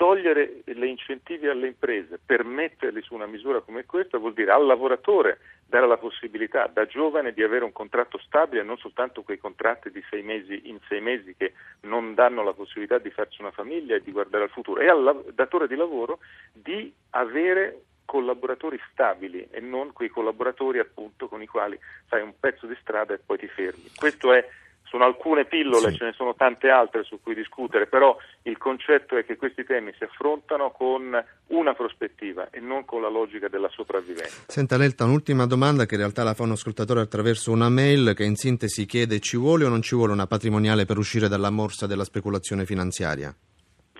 togliere 0.00 0.62
gli 0.64 0.82
incentivi 0.82 1.46
alle 1.46 1.66
imprese 1.66 2.18
per 2.24 2.42
metterli 2.42 3.02
su 3.02 3.12
una 3.12 3.26
misura 3.26 3.60
come 3.60 3.84
questa 3.84 4.16
vuol 4.16 4.32
dire 4.32 4.50
al 4.50 4.64
lavoratore 4.64 5.40
dare 5.66 5.86
la 5.86 5.98
possibilità 5.98 6.70
da 6.72 6.86
giovane 6.86 7.34
di 7.34 7.42
avere 7.42 7.64
un 7.66 7.72
contratto 7.72 8.16
stabile, 8.16 8.62
non 8.62 8.78
soltanto 8.78 9.20
quei 9.20 9.36
contratti 9.36 9.90
di 9.90 10.02
sei 10.08 10.22
mesi 10.22 10.70
in 10.70 10.78
sei 10.88 11.02
mesi 11.02 11.34
che 11.36 11.52
non 11.82 12.14
danno 12.14 12.42
la 12.42 12.54
possibilità 12.54 12.96
di 12.96 13.10
farci 13.10 13.42
una 13.42 13.50
famiglia 13.50 13.94
e 13.94 14.00
di 14.00 14.10
guardare 14.10 14.44
al 14.44 14.50
futuro, 14.50 14.80
e 14.80 14.88
al 14.88 15.22
datore 15.34 15.68
di 15.68 15.76
lavoro 15.76 16.20
di 16.50 16.90
avere 17.10 17.82
collaboratori 18.06 18.80
stabili 18.92 19.48
e 19.50 19.60
non 19.60 19.92
quei 19.92 20.08
collaboratori 20.08 20.78
appunto 20.78 21.28
con 21.28 21.42
i 21.42 21.46
quali 21.46 21.78
fai 22.06 22.22
un 22.22 22.32
pezzo 22.40 22.66
di 22.66 22.76
strada 22.80 23.12
e 23.12 23.18
poi 23.18 23.36
ti 23.36 23.48
fermi. 23.48 23.90
Questo 23.94 24.32
è 24.32 24.48
sono 24.90 25.04
alcune 25.04 25.44
pillole, 25.44 25.90
sì. 25.90 25.98
ce 25.98 26.04
ne 26.06 26.12
sono 26.12 26.34
tante 26.34 26.68
altre 26.68 27.04
su 27.04 27.20
cui 27.22 27.32
discutere, 27.32 27.86
però 27.86 28.16
il 28.42 28.58
concetto 28.58 29.16
è 29.16 29.24
che 29.24 29.36
questi 29.36 29.64
temi 29.64 29.94
si 29.96 30.02
affrontano 30.02 30.72
con 30.72 31.24
una 31.46 31.74
prospettiva 31.74 32.50
e 32.50 32.58
non 32.58 32.84
con 32.84 33.00
la 33.00 33.08
logica 33.08 33.46
della 33.46 33.68
sopravvivenza. 33.68 34.42
Senta 34.48 34.76
Lelta, 34.76 35.04
un'ultima 35.04 35.46
domanda 35.46 35.86
che 35.86 35.94
in 35.94 36.00
realtà 36.00 36.24
la 36.24 36.34
fa 36.34 36.42
un 36.42 36.50
ascoltatore 36.50 37.02
attraverso 37.02 37.52
una 37.52 37.68
mail 37.68 38.14
che 38.16 38.24
in 38.24 38.34
sintesi 38.34 38.84
chiede 38.84 39.20
ci 39.20 39.36
vuole 39.36 39.64
o 39.64 39.68
non 39.68 39.80
ci 39.80 39.94
vuole 39.94 40.12
una 40.12 40.26
patrimoniale 40.26 40.86
per 40.86 40.98
uscire 40.98 41.28
dalla 41.28 41.50
morsa 41.50 41.86
della 41.86 42.04
speculazione 42.04 42.64
finanziaria? 42.64 43.32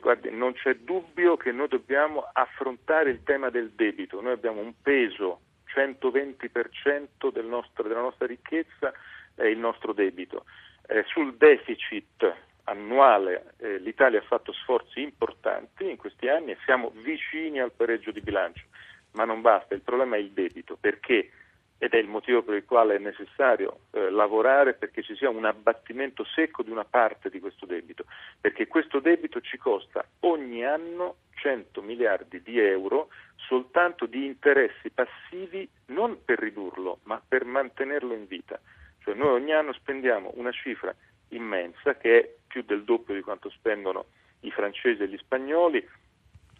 Guardi, 0.00 0.30
non 0.32 0.54
c'è 0.54 0.74
dubbio 0.74 1.36
che 1.36 1.52
noi 1.52 1.68
dobbiamo 1.68 2.28
affrontare 2.32 3.10
il 3.10 3.22
tema 3.22 3.48
del 3.48 3.70
debito, 3.76 4.20
noi 4.20 4.32
abbiamo 4.32 4.60
un 4.60 4.72
peso 4.82 5.42
120% 5.72 7.30
del 7.32 7.46
nostro, 7.46 7.86
della 7.86 8.00
nostra 8.00 8.26
ricchezza 8.26 8.92
è 9.36 9.44
il 9.44 9.58
nostro 9.58 9.92
debito. 9.92 10.44
Eh, 10.92 11.04
sul 11.06 11.36
deficit 11.36 12.34
annuale 12.64 13.54
eh, 13.58 13.78
l'Italia 13.78 14.18
ha 14.18 14.22
fatto 14.22 14.52
sforzi 14.52 15.00
importanti 15.00 15.88
in 15.88 15.96
questi 15.96 16.28
anni 16.28 16.50
e 16.50 16.58
siamo 16.64 16.90
vicini 17.04 17.60
al 17.60 17.70
pareggio 17.70 18.10
di 18.10 18.20
bilancio. 18.20 18.64
ma 19.12 19.24
non 19.24 19.40
basta, 19.40 19.74
il 19.74 19.82
problema 19.82 20.16
è 20.16 20.18
il 20.18 20.32
debito, 20.32 20.76
perché 20.80 21.30
ed 21.78 21.92
è 21.92 21.96
il 21.96 22.08
motivo 22.08 22.42
per 22.42 22.56
il 22.56 22.64
quale 22.64 22.96
è 22.96 22.98
necessario 22.98 23.82
eh, 23.92 24.10
lavorare 24.10 24.74
perché 24.74 25.02
ci 25.02 25.14
sia 25.14 25.30
un 25.30 25.44
abbattimento 25.44 26.24
secco 26.24 26.62
di 26.62 26.70
una 26.70 26.84
parte 26.84 27.30
di 27.30 27.38
questo 27.38 27.66
debito, 27.66 28.04
perché 28.40 28.66
questo 28.66 28.98
debito 28.98 29.40
ci 29.40 29.58
costa 29.58 30.04
ogni 30.20 30.64
anno 30.64 31.18
100 31.36 31.82
miliardi 31.82 32.42
di 32.42 32.58
euro 32.58 33.10
soltanto 33.36 34.06
di 34.06 34.26
interessi 34.26 34.90
passivi 34.90 35.68
non 35.86 36.18
per 36.24 36.40
ridurlo, 36.40 36.98
ma 37.04 37.22
per 37.26 37.44
mantenerlo 37.44 38.12
in 38.12 38.26
vita. 38.26 38.60
Cioè 39.02 39.14
noi 39.14 39.28
ogni 39.28 39.52
anno 39.52 39.72
spendiamo 39.72 40.32
una 40.34 40.52
cifra 40.52 40.94
immensa 41.28 41.96
che 41.96 42.20
è 42.20 42.34
più 42.46 42.62
del 42.62 42.84
doppio 42.84 43.14
di 43.14 43.22
quanto 43.22 43.50
spendono 43.50 44.06
i 44.40 44.50
francesi 44.50 45.02
e 45.02 45.08
gli 45.08 45.18
spagnoli, 45.18 45.86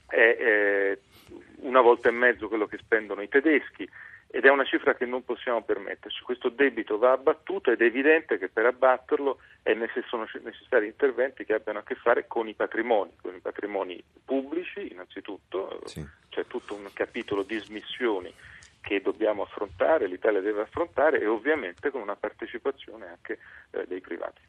è, 0.06 0.14
è 0.14 0.98
una 1.60 1.80
volta 1.80 2.08
e 2.08 2.12
mezzo 2.12 2.48
quello 2.48 2.66
che 2.66 2.78
spendono 2.78 3.22
i 3.22 3.28
tedeschi 3.28 3.88
ed 4.32 4.44
è 4.44 4.48
una 4.48 4.64
cifra 4.64 4.94
che 4.94 5.06
non 5.06 5.24
possiamo 5.24 5.62
permetterci. 5.62 6.22
Questo 6.22 6.50
debito 6.50 6.98
va 6.98 7.12
abbattuto 7.12 7.72
ed 7.72 7.80
è 7.80 7.84
evidente 7.84 8.38
che 8.38 8.48
per 8.48 8.66
abbatterlo 8.66 9.38
sono 10.08 10.26
necessari 10.42 10.86
interventi 10.86 11.44
che 11.44 11.54
abbiano 11.54 11.80
a 11.80 11.82
che 11.82 11.94
fare 11.96 12.26
con 12.26 12.48
i 12.48 12.54
patrimoni, 12.54 13.12
con 13.20 13.34
i 13.34 13.40
patrimoni 13.40 14.02
pubblici 14.24 14.90
innanzitutto, 14.90 15.80
sì. 15.84 16.04
c'è 16.28 16.46
tutto 16.46 16.74
un 16.74 16.88
capitolo 16.92 17.42
di 17.42 17.58
smissioni 17.58 18.32
che 18.80 19.00
dobbiamo 19.02 19.42
affrontare, 19.42 20.08
l'Italia 20.08 20.40
deve 20.40 20.62
affrontare 20.62 21.20
e 21.20 21.26
ovviamente 21.26 21.90
con 21.90 22.00
una 22.00 22.16
partecipazione 22.16 23.06
anche 23.06 23.38
eh, 23.70 23.84
dei 23.86 24.00
privati. 24.00 24.40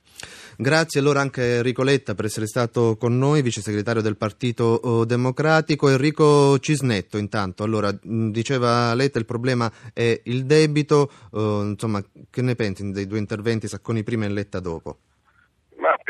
Grazie 0.58 1.00
allora 1.00 1.22
anche 1.22 1.58
Enrico 1.58 1.84
Letta 1.84 2.16
per 2.16 2.26
essere 2.26 2.48
stato 2.48 2.98
con 2.98 3.18
noi, 3.18 3.42
vice 3.42 3.62
segretario 3.62 4.02
del 4.02 4.18
Partito 4.18 4.64
oh, 4.64 5.06
Democratico. 5.06 5.90
Enrico 5.90 6.58
Cisnetto 6.60 7.18
intanto, 7.18 7.64
allora 7.64 7.92
diceva 8.02 8.94
Letta 8.94 9.20
il 9.20 9.26
problema 9.26 9.72
è 9.94 10.20
il 10.24 10.46
debito, 10.46 11.12
uh, 11.32 11.64
insomma 11.64 12.04
che 12.30 12.42
ne 12.42 12.56
pensi 12.56 12.90
dei 12.92 13.08
due 13.08 13.20
interventi 13.20 13.68
Sacconi 13.68 14.04
prima 14.04 14.26
e 14.26 14.30
Letta 14.30 14.60
dopo? 14.60 14.98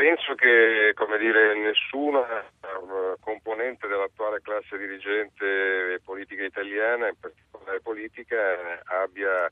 Penso 0.02 0.34
che 0.34 0.92
dire, 1.16 1.54
nessuna 1.54 2.42
uh, 2.42 3.14
componente 3.20 3.86
dell'attuale 3.86 4.40
classe 4.42 4.76
dirigente 4.76 6.00
politica 6.02 6.42
italiana, 6.42 7.06
in 7.06 7.14
particolare 7.20 7.80
politica, 7.80 8.36
abbia 8.82 9.48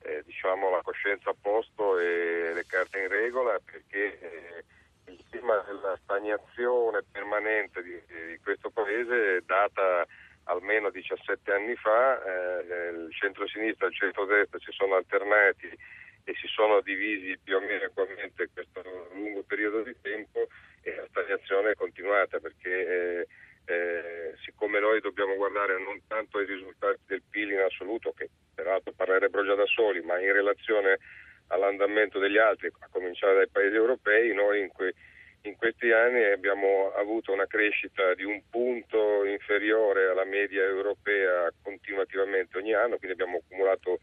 eh, 0.00 0.22
diciamo, 0.24 0.70
la 0.70 0.80
coscienza 0.80 1.28
a 1.28 1.36
posto 1.38 1.98
e 1.98 2.50
le 2.54 2.64
carte 2.66 2.98
in 2.98 3.08
regola 3.08 3.60
perché 3.62 4.18
eh, 4.20 4.64
il 5.12 5.22
tema 5.28 5.62
della 5.66 5.98
stagnazione 6.02 7.04
permanente 7.12 7.82
di, 7.82 8.00
di 8.06 8.38
questo 8.42 8.70
paese 8.70 9.36
è 9.36 9.40
data 9.44 10.06
almeno 10.44 10.88
17 10.88 11.52
anni 11.52 11.74
fa, 11.74 12.24
eh, 12.24 12.88
il 12.88 13.08
centro-sinistra 13.12 13.84
e 13.84 13.90
il 13.90 13.96
centro-destra 13.96 14.58
si 14.60 14.72
sono 14.72 14.94
alternati 14.94 15.68
e 16.24 16.34
si 16.34 16.46
sono 16.46 16.80
divisi 16.80 17.38
più 17.42 17.56
o 17.56 17.60
meno 17.60 17.84
equamente 17.84 18.48
questo 18.52 18.82
lungo 19.12 19.42
periodo 19.42 19.82
di 19.82 19.94
tempo 20.00 20.48
e 20.82 20.94
la 20.94 21.06
stagnazione 21.10 21.70
è 21.70 21.74
continuata 21.74 22.38
perché 22.38 22.70
eh, 22.70 23.26
eh, 23.70 24.34
siccome 24.44 24.80
noi 24.80 25.00
dobbiamo 25.00 25.36
guardare 25.36 25.78
non 25.78 26.00
tanto 26.08 26.38
ai 26.38 26.46
risultati 26.46 26.98
del 27.06 27.22
PIL 27.28 27.52
in 27.52 27.60
assoluto, 27.60 28.12
che 28.12 28.28
peraltro 28.54 28.92
parlerebbero 28.92 29.44
già 29.44 29.54
da 29.54 29.66
soli, 29.66 30.00
ma 30.02 30.18
in 30.18 30.32
relazione 30.32 30.98
all'andamento 31.48 32.18
degli 32.18 32.38
altri, 32.38 32.68
a 32.78 32.88
cominciare 32.90 33.34
dai 33.34 33.48
paesi 33.48 33.76
europei, 33.76 34.34
noi 34.34 34.60
in, 34.60 34.72
que- 34.72 34.94
in 35.42 35.56
questi 35.56 35.90
anni 35.92 36.24
abbiamo 36.24 36.92
avuto 36.94 37.32
una 37.32 37.46
crescita 37.46 38.14
di 38.14 38.24
un 38.24 38.42
punto 38.50 39.24
inferiore 39.24 40.08
alla 40.08 40.24
media 40.24 40.62
europea 40.62 41.48
continuativamente 41.62 42.58
ogni 42.58 42.74
anno, 42.74 42.96
quindi 42.98 43.12
abbiamo 43.20 43.38
accumulato 43.38 44.00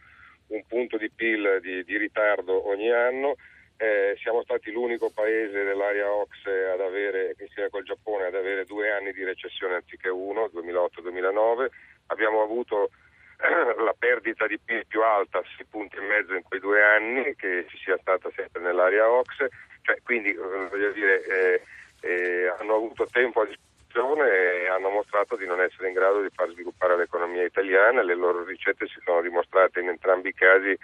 un 0.47 0.63
punto 0.67 0.97
di 0.97 1.09
PIL 1.09 1.59
di, 1.61 1.83
di 1.83 1.97
ritardo 1.97 2.67
ogni 2.67 2.91
anno 2.91 3.35
eh, 3.77 4.17
siamo 4.21 4.41
stati 4.41 4.71
l'unico 4.71 5.11
paese 5.13 5.63
dell'area 5.63 6.11
OXE 6.11 6.69
ad 6.69 6.81
avere, 6.81 7.35
insieme 7.37 7.69
col 7.69 7.83
Giappone, 7.83 8.25
ad 8.25 8.33
avere 8.35 8.65
due 8.65 8.91
anni 8.91 9.11
di 9.11 9.23
recessione 9.23 9.75
anziché 9.75 10.09
uno, 10.09 10.49
2008-2009. 10.53 11.67
Abbiamo 12.07 12.41
avuto 12.41 12.89
la 13.37 13.93
perdita 13.97 14.47
di 14.47 14.57
PIL 14.57 14.87
più 14.87 15.03
alta, 15.03 15.43
6 15.57 15.65
punti 15.69 15.97
e 15.97 16.01
mezzo 16.01 16.33
in 16.33 16.41
quei 16.41 16.59
due 16.59 16.81
anni, 16.81 17.35
che 17.35 17.65
ci 17.69 17.77
sia 17.77 17.97
stata 18.01 18.31
sempre 18.35 18.61
nell'area 18.61 19.09
OXE. 19.11 19.49
Cioè, 19.83 20.01
quindi, 20.01 20.31
eh, 20.31 20.67
voglio 20.69 20.91
dire, 20.91 21.23
eh, 21.23 21.61
eh, 22.01 22.47
hanno 22.59 22.75
avuto 22.75 23.05
tempo 23.05 23.41
a 23.41 23.45
disposizione 23.45 23.76
e 24.25 24.67
hanno 24.67 24.89
mostrato 24.89 25.35
di 25.35 25.45
non 25.45 25.61
essere 25.61 25.87
in 25.87 25.93
grado 25.93 26.21
di 26.21 26.29
far 26.33 26.49
sviluppare 26.49 26.97
l'economia 26.97 27.43
italiana. 27.43 28.03
Le 28.03 28.15
loro 28.15 28.43
ricette 28.43 28.87
si 28.87 28.99
sono 29.03 29.21
dimostrate 29.21 29.79
in 29.79 29.89
entrambi 29.89 30.29
i 30.29 30.33
casi 30.33 30.77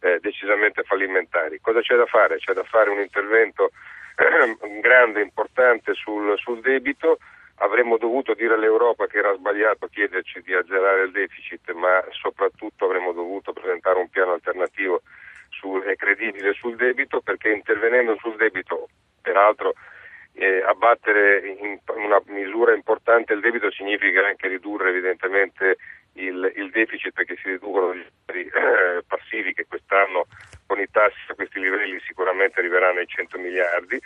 eh, 0.00 0.18
decisamente 0.20 0.82
fallimentari. 0.82 1.60
Cosa 1.60 1.80
c'è 1.80 1.96
da 1.96 2.06
fare? 2.06 2.38
C'è 2.38 2.52
da 2.52 2.64
fare 2.64 2.90
un 2.90 3.00
intervento 3.00 3.70
eh, 4.16 4.80
grande, 4.80 5.22
importante 5.22 5.94
sul, 5.94 6.34
sul, 6.38 6.60
debito. 6.60 7.18
Avremmo 7.56 7.98
dovuto 7.98 8.34
dire 8.34 8.54
all'Europa 8.54 9.06
che 9.06 9.18
era 9.18 9.34
sbagliato 9.34 9.86
chiederci 9.86 10.42
di 10.42 10.54
azzerare 10.54 11.04
il 11.04 11.12
deficit, 11.12 11.70
ma 11.72 12.04
soprattutto 12.10 12.84
avremmo 12.84 13.12
dovuto 13.12 13.52
presentare 13.52 13.98
un 13.98 14.08
piano 14.08 14.32
alternativo 14.32 15.02
su, 15.50 15.82
e 15.86 15.96
credibile 15.96 16.52
sul 16.52 16.76
debito, 16.76 17.20
perché 17.20 17.50
intervenendo 17.50 18.16
sul 18.18 18.36
debito, 18.36 18.88
peraltro 19.22 19.74
eh, 20.34 20.62
abbattere 20.62 21.46
in 21.46 21.78
una 21.94 22.20
misura 22.26 22.74
importante 22.74 23.32
il 23.32 23.40
debito 23.40 23.70
significa 23.70 24.26
anche 24.26 24.48
ridurre 24.48 24.90
evidentemente 24.90 25.76
il, 26.14 26.52
il 26.56 26.70
deficit 26.70 27.12
perché 27.12 27.36
si 27.36 27.48
riducono 27.50 27.94
gli 27.94 28.04
eh, 28.26 29.02
passivi 29.06 29.54
che 29.54 29.66
quest'anno 29.66 30.26
con 30.66 30.80
i 30.80 30.90
tassi 30.90 31.18
a 31.28 31.34
questi 31.34 31.60
livelli 31.60 32.00
sicuramente 32.00 32.58
arriveranno 32.58 32.98
ai 32.98 33.06
100 33.06 33.38
miliardi 33.38 33.98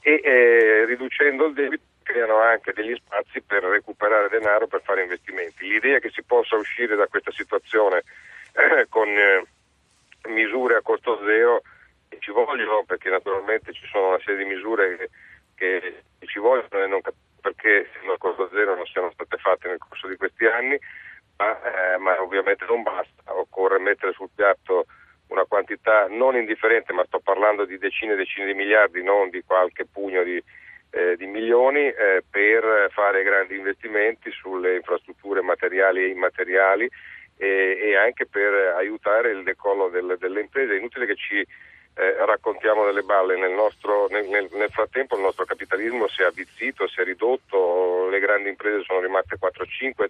e 0.00 0.20
eh, 0.22 0.84
riducendo 0.84 1.46
il 1.46 1.54
debito 1.54 1.84
creano 2.02 2.38
anche 2.38 2.72
degli 2.72 2.94
spazi 2.96 3.40
per 3.40 3.62
recuperare 3.62 4.28
denaro 4.28 4.66
per 4.66 4.82
fare 4.82 5.02
investimenti. 5.02 5.66
L'idea 5.66 5.98
che 5.98 6.10
si 6.10 6.22
possa 6.22 6.56
uscire 6.56 6.96
da 6.96 7.06
questa 7.06 7.30
situazione 7.30 8.02
eh, 8.52 8.86
con 8.88 9.08
eh, 9.08 9.44
misure 10.28 10.76
a 10.76 10.82
costo 10.82 11.20
zero 11.24 11.62
ci 12.18 12.30
vogliono 12.30 12.84
perché 12.84 13.08
naturalmente 13.08 13.72
ci 13.72 13.86
sono 13.90 14.08
una 14.08 14.18
serie 14.18 14.44
di 14.44 14.52
misure 14.52 15.10
che, 15.54 16.02
ci 16.26 16.38
vogliono 16.38 16.84
e 16.84 16.86
non 16.86 17.00
capisco 17.00 17.20
perché 17.40 17.90
a 18.06 18.18
costo 18.18 18.48
zero 18.52 18.76
non 18.76 18.86
siano 18.86 19.10
state 19.12 19.36
fatte 19.38 19.66
nel 19.66 19.78
corso 19.78 20.06
di 20.06 20.16
questi 20.16 20.46
anni 20.46 20.74
eh, 20.74 21.96
ma 21.98 22.22
ovviamente 22.22 22.61
non 22.72 22.82
basta, 22.82 23.36
occorre 23.38 23.78
mettere 23.78 24.12
sul 24.12 24.30
piatto 24.34 24.86
una 25.28 25.44
quantità 25.44 26.06
non 26.08 26.36
indifferente, 26.36 26.92
ma 26.92 27.04
sto 27.04 27.20
parlando 27.20 27.64
di 27.64 27.78
decine 27.78 28.14
e 28.14 28.16
decine 28.16 28.46
di 28.46 28.54
miliardi, 28.54 29.02
non 29.02 29.30
di 29.30 29.42
qualche 29.44 29.86
pugno 29.86 30.22
di, 30.22 30.42
eh, 30.90 31.16
di 31.16 31.26
milioni, 31.26 31.86
eh, 31.86 32.22
per 32.28 32.90
fare 32.90 33.22
grandi 33.22 33.56
investimenti 33.56 34.30
sulle 34.30 34.76
infrastrutture 34.76 35.40
materiali 35.40 36.02
e 36.02 36.08
immateriali 36.08 36.88
e, 37.36 37.78
e 37.80 37.96
anche 37.96 38.26
per 38.26 38.52
aiutare 38.76 39.30
il 39.30 39.42
decollo 39.42 39.88
del, 39.88 40.16
delle 40.18 40.40
imprese. 40.40 40.74
È 40.74 40.78
inutile 40.78 41.06
che 41.06 41.16
ci 41.16 41.46
eh, 41.94 42.24
raccontiamo 42.24 42.84
delle 42.84 43.02
balle, 43.02 43.36
nel, 43.36 43.52
nostro, 43.52 44.06
nel, 44.10 44.26
nel, 44.28 44.48
nel, 44.52 44.70
frattempo 44.70 45.16
il 45.16 45.22
nostro 45.22 45.44
capitalismo 45.44 46.08
si 46.08 46.22
è 46.22 46.24
avvizzito, 46.24 46.88
si 46.88 47.00
è 47.00 47.04
ridotto, 47.04 48.08
le 48.08 48.18
grandi 48.18 48.48
imprese 48.48 48.82
sono 48.84 49.00
rimaste 49.00 49.38
4-5, 49.38 49.92
la, 49.96 50.08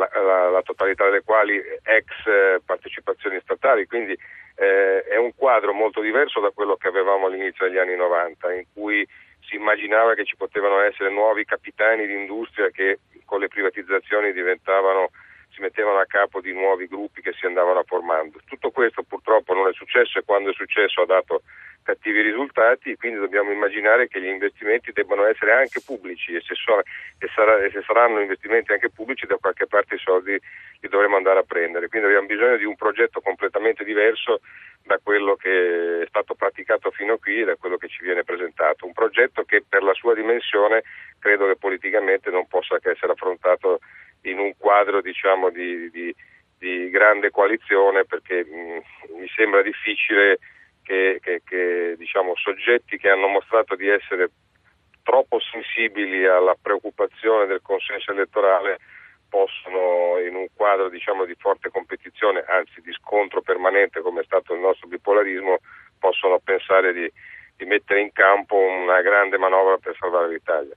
la, 0.00 0.10
la, 0.20 0.48
la 0.48 0.62
totalità 0.62 1.04
delle 1.04 1.22
quali 1.22 1.56
ex 1.56 2.26
eh, 2.26 2.60
partecipazioni 2.64 3.38
statali, 3.42 3.86
quindi 3.86 4.16
eh, 4.56 5.02
è 5.04 5.16
un 5.16 5.34
quadro 5.34 5.72
molto 5.72 6.00
diverso 6.00 6.40
da 6.40 6.50
quello 6.50 6.76
che 6.76 6.88
avevamo 6.88 7.26
all'inizio 7.26 7.66
degli 7.66 7.78
anni 7.78 7.96
90, 7.96 8.52
in 8.52 8.64
cui 8.72 9.06
si 9.40 9.56
immaginava 9.56 10.14
che 10.14 10.24
ci 10.24 10.36
potevano 10.36 10.80
essere 10.80 11.10
nuovi 11.10 11.44
capitani 11.44 12.06
di 12.06 12.14
industria 12.14 12.70
che 12.70 13.00
con 13.24 13.40
le 13.40 13.48
privatizzazioni 13.48 14.32
diventavano 14.32 15.10
si 15.52 15.60
mettevano 15.60 15.98
a 15.98 16.06
capo 16.06 16.40
di 16.40 16.52
nuovi 16.52 16.86
gruppi 16.86 17.20
che 17.22 17.32
si 17.32 17.44
andavano 17.44 17.82
formando. 17.84 18.38
Tutto 18.46 18.70
questo 18.70 19.02
purtroppo 19.02 19.52
non 19.52 19.68
è 19.68 19.72
successo 19.72 20.18
e 20.18 20.24
quando 20.24 20.50
è 20.50 20.54
successo 20.54 21.02
ha 21.02 21.06
dato 21.06 21.42
cattivi 21.82 22.20
risultati, 22.20 22.96
quindi 22.96 23.18
dobbiamo 23.18 23.50
immaginare 23.50 24.08
che 24.08 24.20
gli 24.20 24.26
investimenti 24.26 24.92
debbano 24.92 25.24
essere 25.24 25.52
anche 25.52 25.80
pubblici 25.84 26.34
e 26.34 26.40
se, 26.40 26.54
so, 26.54 26.78
e 26.80 27.28
sarà, 27.34 27.62
e 27.62 27.70
se 27.70 27.82
saranno 27.82 28.20
investimenti 28.20 28.72
anche 28.72 28.90
pubblici 28.90 29.26
da 29.26 29.36
qualche 29.36 29.66
parte 29.66 29.94
i 29.96 29.98
soldi 29.98 30.32
li 30.32 30.88
dovremo 30.88 31.16
andare 31.16 31.40
a 31.40 31.44
prendere. 31.44 31.88
Quindi 31.88 32.08
abbiamo 32.08 32.26
bisogno 32.26 32.56
di 32.56 32.64
un 32.64 32.76
progetto 32.76 33.20
completamente 33.20 33.84
diverso 33.84 34.40
da 34.82 34.98
quello 35.02 35.36
che 35.36 36.02
è 36.02 36.06
stato 36.06 36.34
praticato 36.34 36.90
fino 36.90 37.14
a 37.14 37.18
qui 37.18 37.40
e 37.40 37.44
da 37.44 37.56
quello 37.56 37.76
che 37.76 37.88
ci 37.88 38.02
viene 38.02 38.24
presentato. 38.24 38.86
Un 38.86 38.92
progetto 38.92 39.44
che 39.44 39.62
per 39.66 39.82
la 39.82 39.94
sua 39.94 40.14
dimensione 40.14 40.82
credo 41.18 41.46
che 41.46 41.56
politicamente 41.56 42.30
non 42.30 42.46
possa 42.46 42.78
che 42.78 42.90
essere 42.90 43.12
affrontato 43.12 43.80
in 44.22 44.38
un 44.38 44.54
quadro 44.56 45.00
diciamo, 45.00 45.50
di, 45.50 45.90
di, 45.90 46.14
di, 46.58 46.90
grande 46.90 47.30
coalizione 47.30 48.04
perché 48.04 48.44
mh, 48.44 49.16
mi 49.18 49.28
sembra 49.34 49.62
difficile 49.62 50.38
che, 50.90 51.20
che, 51.22 51.42
che 51.44 51.94
diciamo, 51.96 52.34
soggetti 52.34 52.98
che 52.98 53.08
hanno 53.08 53.28
mostrato 53.28 53.76
di 53.76 53.86
essere 53.88 54.30
troppo 55.04 55.38
sensibili 55.38 56.26
alla 56.26 56.56
preoccupazione 56.60 57.46
del 57.46 57.62
consenso 57.62 58.10
elettorale 58.10 58.78
possono 59.28 60.18
in 60.18 60.34
un 60.34 60.48
quadro 60.52 60.88
diciamo, 60.88 61.24
di 61.24 61.36
forte 61.38 61.70
competizione, 61.70 62.42
anzi 62.42 62.80
di 62.80 62.90
scontro 62.90 63.40
permanente 63.40 64.00
come 64.00 64.22
è 64.22 64.24
stato 64.24 64.52
il 64.52 64.58
nostro 64.58 64.88
bipolarismo, 64.88 65.58
possono 65.96 66.40
pensare 66.42 66.92
di, 66.92 67.08
di 67.56 67.64
mettere 67.66 68.00
in 68.00 68.10
campo 68.10 68.56
una 68.56 69.00
grande 69.00 69.38
manovra 69.38 69.76
per 69.76 69.94
salvare 69.96 70.28
l'Italia. 70.28 70.74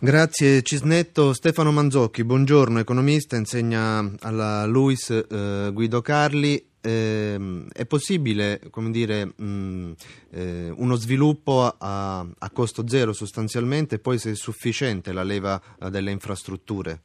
Grazie 0.00 0.62
Cisnetto. 0.62 1.32
Stefano 1.32 1.70
Manzocchi, 1.70 2.24
buongiorno, 2.24 2.80
economista, 2.80 3.36
insegna 3.36 4.02
alla 4.22 4.66
LUIS 4.66 5.10
eh, 5.30 5.70
Guido 5.72 6.00
Carli. 6.00 6.71
Eh, 6.84 7.66
è 7.72 7.86
possibile 7.86 8.58
dire, 8.90 9.24
mh, 9.24 9.92
eh, 10.32 10.72
uno 10.76 10.94
sviluppo 10.96 11.72
a, 11.78 12.18
a, 12.20 12.50
costo 12.52 12.88
zero 12.88 13.12
sostanzialmente 13.12 13.94
e 13.94 13.98
poi 14.00 14.18
se 14.18 14.32
è 14.32 14.34
sufficiente 14.34 15.12
la 15.12 15.22
leva 15.22 15.60
eh, 15.80 15.90
delle 15.90 16.10
infrastrutture? 16.10 16.98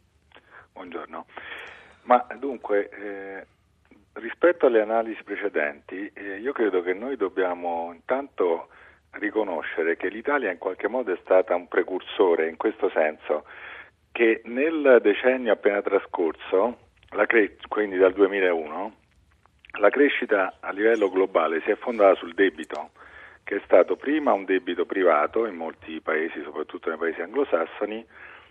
Buongiorno. 0.73 1.27
Ma 2.05 2.25
dunque, 2.39 2.89
eh, 2.89 3.45
rispetto 4.13 4.65
alle 4.65 4.81
analisi 4.81 5.21
precedenti, 5.23 6.09
eh, 6.11 6.39
io 6.39 6.53
credo 6.53 6.81
che 6.81 6.93
noi 6.93 7.15
dobbiamo 7.15 7.91
intanto 7.93 8.69
riconoscere 9.11 9.95
che 9.95 10.09
l'Italia 10.09 10.51
in 10.51 10.57
qualche 10.57 10.87
modo 10.87 11.13
è 11.13 11.19
stata 11.21 11.53
un 11.55 11.67
precursore 11.67 12.49
in 12.49 12.57
questo 12.57 12.89
senso 12.89 13.45
che 14.11 14.41
nel 14.45 14.99
decennio 15.03 15.53
appena 15.53 15.81
trascorso, 15.81 16.77
cre- 17.27 17.57
quindi 17.67 17.97
dal 17.97 18.13
2001, 18.13 18.95
la 19.79 19.89
crescita 19.89 20.57
a 20.59 20.71
livello 20.71 21.09
globale 21.09 21.61
si 21.61 21.71
è 21.71 21.75
fondata 21.75 22.15
sul 22.15 22.33
debito, 22.33 22.91
che 23.43 23.57
è 23.57 23.61
stato 23.63 23.95
prima 23.95 24.33
un 24.33 24.45
debito 24.45 24.85
privato 24.85 25.45
in 25.45 25.55
molti 25.55 26.01
paesi, 26.01 26.41
soprattutto 26.43 26.89
nei 26.89 26.97
paesi 26.97 27.21
anglosassoni, 27.21 28.05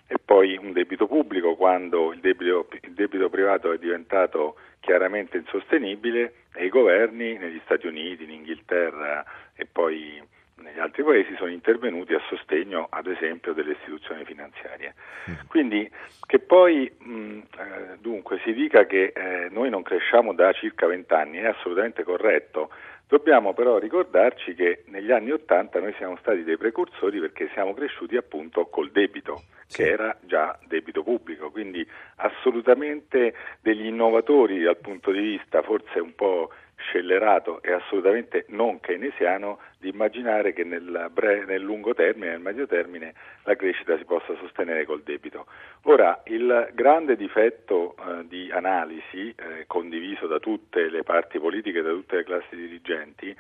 e 0.09 0.17
poi 0.25 0.57
un 0.57 0.73
debito 0.73 1.07
pubblico 1.07 1.57
quando 1.57 2.13
il 2.13 2.21
debito, 2.21 2.69
il 2.81 2.93
debito 2.93 3.29
privato 3.29 3.73
è 3.73 3.79
diventato 3.79 4.57
chiaramente 4.81 5.37
insostenibile 5.37 6.45
e 6.55 6.67
i 6.67 6.69
governi 6.69 7.37
negli 7.37 7.61
Stati 7.65 7.87
Uniti, 7.87 8.23
in 8.23 8.31
Inghilterra 8.31 9.25
e 9.55 9.67
poi 9.67 10.23
negli 10.57 10.79
altri 10.79 11.03
paesi 11.03 11.35
sono 11.37 11.51
intervenuti 11.51 12.15
a 12.15 12.23
sostegno 12.29 12.87
ad 12.91 13.07
esempio 13.07 13.53
delle 13.53 13.73
istituzioni 13.73 14.25
finanziarie. 14.25 14.95
Mm. 15.31 15.35
Quindi 15.49 15.91
che 16.27 16.39
poi 16.39 16.91
mh, 16.97 17.39
eh, 17.59 17.97
dunque 18.01 18.41
si 18.45 18.53
dica 18.53 18.87
che 18.87 19.13
eh, 19.15 19.49
noi 19.51 19.71
non 19.71 19.83
cresciamo 19.83 20.33
da 20.33 20.53
circa 20.53 20.87
vent'anni 20.87 21.39
è 21.39 21.47
assolutamente 21.47 22.05
corretto, 22.05 22.71
dobbiamo 23.07 23.53
però 23.53 23.79
ricordarci 23.79 24.55
che 24.55 24.83
negli 24.87 25.13
anni 25.13 25.31
Ottanta 25.31 25.79
noi 25.79 25.95
siamo 25.97 26.17
stati 26.17 26.43
dei 26.43 26.57
precursori 26.57 27.21
perché 27.21 27.49
siamo 27.53 27.75
cresciuti 27.75 28.17
appunto 28.17 28.67
col 28.67 28.91
debito, 28.91 29.43
sì. 29.67 29.83
che 29.83 29.91
era 29.91 30.17
già 30.23 30.59
debito 30.67 31.03
pubblico, 31.03 31.51
quindi 31.51 31.87
assolutamente 32.17 33.35
degli 33.61 33.87
innovatori 33.87 34.63
dal 34.63 34.79
punto 34.79 35.11
di 35.13 35.21
vista 35.21 35.63
forse 35.63 36.01
un 36.01 36.15
po' 36.15 36.51
scellerato 36.89 37.63
e 37.63 37.73
assolutamente 37.73 38.47
non 38.49 38.81
keynesiano 38.81 39.59
di 39.79 39.89
immaginare 39.89 40.53
che 40.53 40.65
nel, 40.65 41.11
bre- 41.13 41.45
nel, 41.45 41.63
lungo 41.63 41.95
termine, 41.95 42.31
nel 42.31 42.41
medio 42.41 42.67
termine, 42.67 43.15
la 43.45 43.55
crescita 43.57 43.97
si 43.97 44.05
possa 44.05 44.35
sostenere 44.37 44.85
col 44.85 45.03
debito. 45.03 45.47
Ora, 45.83 46.23
il 46.27 46.71
grande 46.73 47.17
difetto 47.17 47.95
eh, 47.97 48.27
di 48.27 48.51
analisi 48.51 49.35
eh, 49.37 49.65
condiviso 49.67 50.27
da 50.27 50.39
tutte 50.39 50.89
le 50.89 51.03
parti 51.03 51.39
politiche, 51.39 51.83
da 51.83 51.91
tutte 51.91 52.17
le 52.17 52.25
classi 52.25 52.57
dirigenti, 52.57 53.35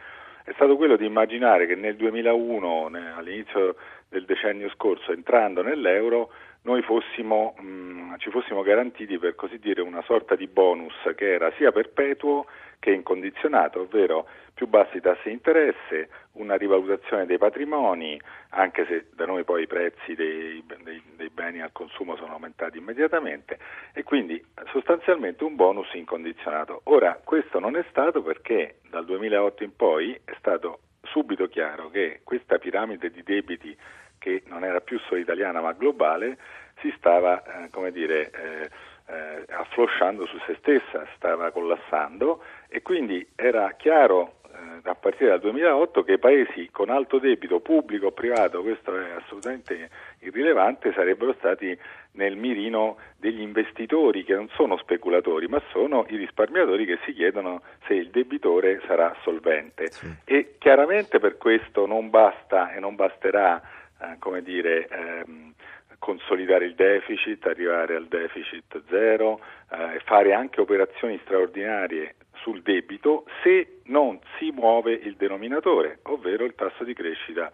è 0.45 0.53
stato 0.55 0.77
quello 0.77 0.97
di 0.97 1.07
immaginare 1.07 1.67
che 1.67 1.75
nel 1.75 1.97
2001, 1.97 2.89
ne- 2.89 3.13
all'inizio 3.17 3.77
del 4.09 4.25
decennio 4.25 4.69
scorso, 4.71 5.13
entrando 5.13 5.63
nell'euro, 5.63 6.31
noi 6.63 6.83
fossimo, 6.83 7.55
mh, 7.59 8.17
ci 8.19 8.31
fossimo 8.31 8.63
garantiti 8.63 9.19
per 9.19 9.35
così 9.35 9.59
dire 9.59 9.81
una 9.83 10.03
sorta 10.03 10.35
di 10.35 10.47
bonus 10.47 10.95
che 11.15 11.33
era 11.33 11.53
sia 11.57 11.71
perpetuo 11.73 12.47
che 12.79 12.91
incondizionato, 12.93 13.81
ovvero 13.81 14.27
più 14.55 14.67
bassi 14.67 15.01
tassi 15.01 15.29
di 15.29 15.33
interesse, 15.33 16.09
una 16.33 16.57
rivalutazione 16.57 17.27
dei 17.27 17.37
patrimoni, 17.37 18.19
anche 18.51 18.87
se 18.87 19.07
da 19.15 19.27
noi 19.27 19.45
poi 19.45 19.65
i 19.65 19.67
prezzi 19.67 20.15
dei, 20.15 20.65
dei, 20.83 21.03
dei 21.15 21.29
beni 21.29 21.61
al 21.61 21.73
consumo 21.73 22.17
sono 22.17 22.33
aumentati 22.33 22.79
immediatamente 22.79 23.59
e 23.93 24.03
quindi 24.03 24.43
sostanzialmente 24.73 25.45
un 25.45 25.57
bonus 25.57 25.93
incondizionato. 25.93 26.81
Ora 26.85 27.21
questo 27.23 27.59
non 27.59 27.77
è 27.77 27.85
stato 27.91 28.23
perché 28.23 28.79
dal 28.89 29.05
2008 29.05 29.63
in 29.63 29.77
poi 29.77 30.19
è 30.25 30.35
stato 30.39 30.81
subito 31.03 31.49
chiaro 31.49 31.91
che 31.91 32.21
questa 32.25 32.59
piramide 32.59 33.11
di 33.11 33.23
debiti 33.23 33.77
che 34.19 34.43
non 34.47 34.65
era 34.65 34.81
più 34.81 34.99
solo 35.01 35.21
italiana 35.21 35.61
ma 35.61 35.73
globale, 35.73 36.39
si 36.81 36.93
stava 36.97 37.43
eh, 37.65 37.71
come 37.71 37.93
dire, 37.93 38.31
eh, 38.31 38.71
eh, 39.07 39.45
afflosciando 39.53 40.27
su 40.27 40.39
se 40.47 40.57
stessa, 40.59 41.07
stava 41.17 41.51
collassando 41.51 42.43
e 42.69 42.83
quindi 42.83 43.27
era 43.35 43.73
chiaro 43.77 44.35
eh, 44.57 44.89
a 44.89 44.95
partire 44.95 45.31
dal 45.31 45.41
2008 45.41 46.03
che 46.03 46.13
i 46.13 46.19
paesi 46.19 46.69
con 46.73 46.91
alto 46.91 47.19
debito 47.19 47.61
pubblico 47.61 48.07
o 48.07 48.13
privato, 48.13 48.63
questo 48.63 48.99
è 48.99 49.13
assolutamente 49.13 49.91
irrilevante, 50.21 50.93
sarebbero 50.93 51.35
stati 51.35 51.79
nel 52.13 52.37
mirino 52.37 52.97
degli 53.17 53.41
investitori 53.41 54.25
che 54.25 54.35
non 54.35 54.49
sono 54.55 54.77
speculatori, 54.79 55.47
ma 55.47 55.61
sono 55.71 56.07
i 56.09 56.17
risparmiatori 56.17 56.87
che 56.87 56.99
si 57.05 57.13
chiedono 57.13 57.63
se 57.87 57.95
il 57.95 58.11
debitore 58.11 58.81
sarà 58.87 59.15
solvente. 59.23 59.91
Sì. 59.91 60.07
E 60.25 60.55
chiaramente 60.59 61.19
per 61.19 61.37
questo 61.37 61.87
non 61.87 62.11
basta 62.11 62.73
e 62.73 62.81
non 62.81 62.95
basterà 62.95 63.61
eh, 64.01 64.17
come 64.19 64.43
dire, 64.43 64.87
ehm, 64.89 65.55
consolidare 65.99 66.67
il 66.67 66.75
deficit, 66.75 67.45
arrivare 67.47 67.97
al 67.97 68.07
deficit 68.07 68.83
zero, 68.89 69.41
eh, 69.71 70.01
fare 70.05 70.33
anche 70.33 70.61
operazioni 70.61 71.19
straordinarie 71.25 72.17
sul 72.35 72.63
debito 72.63 73.25
se 73.43 73.81
non 73.85 74.19
si 74.39 74.51
muove 74.51 74.93
il 74.93 75.17
denominatore, 75.17 75.99
ovvero 76.05 76.45
il 76.45 76.55
tasso 76.55 76.85
di 76.85 76.95
crescita 76.95 77.51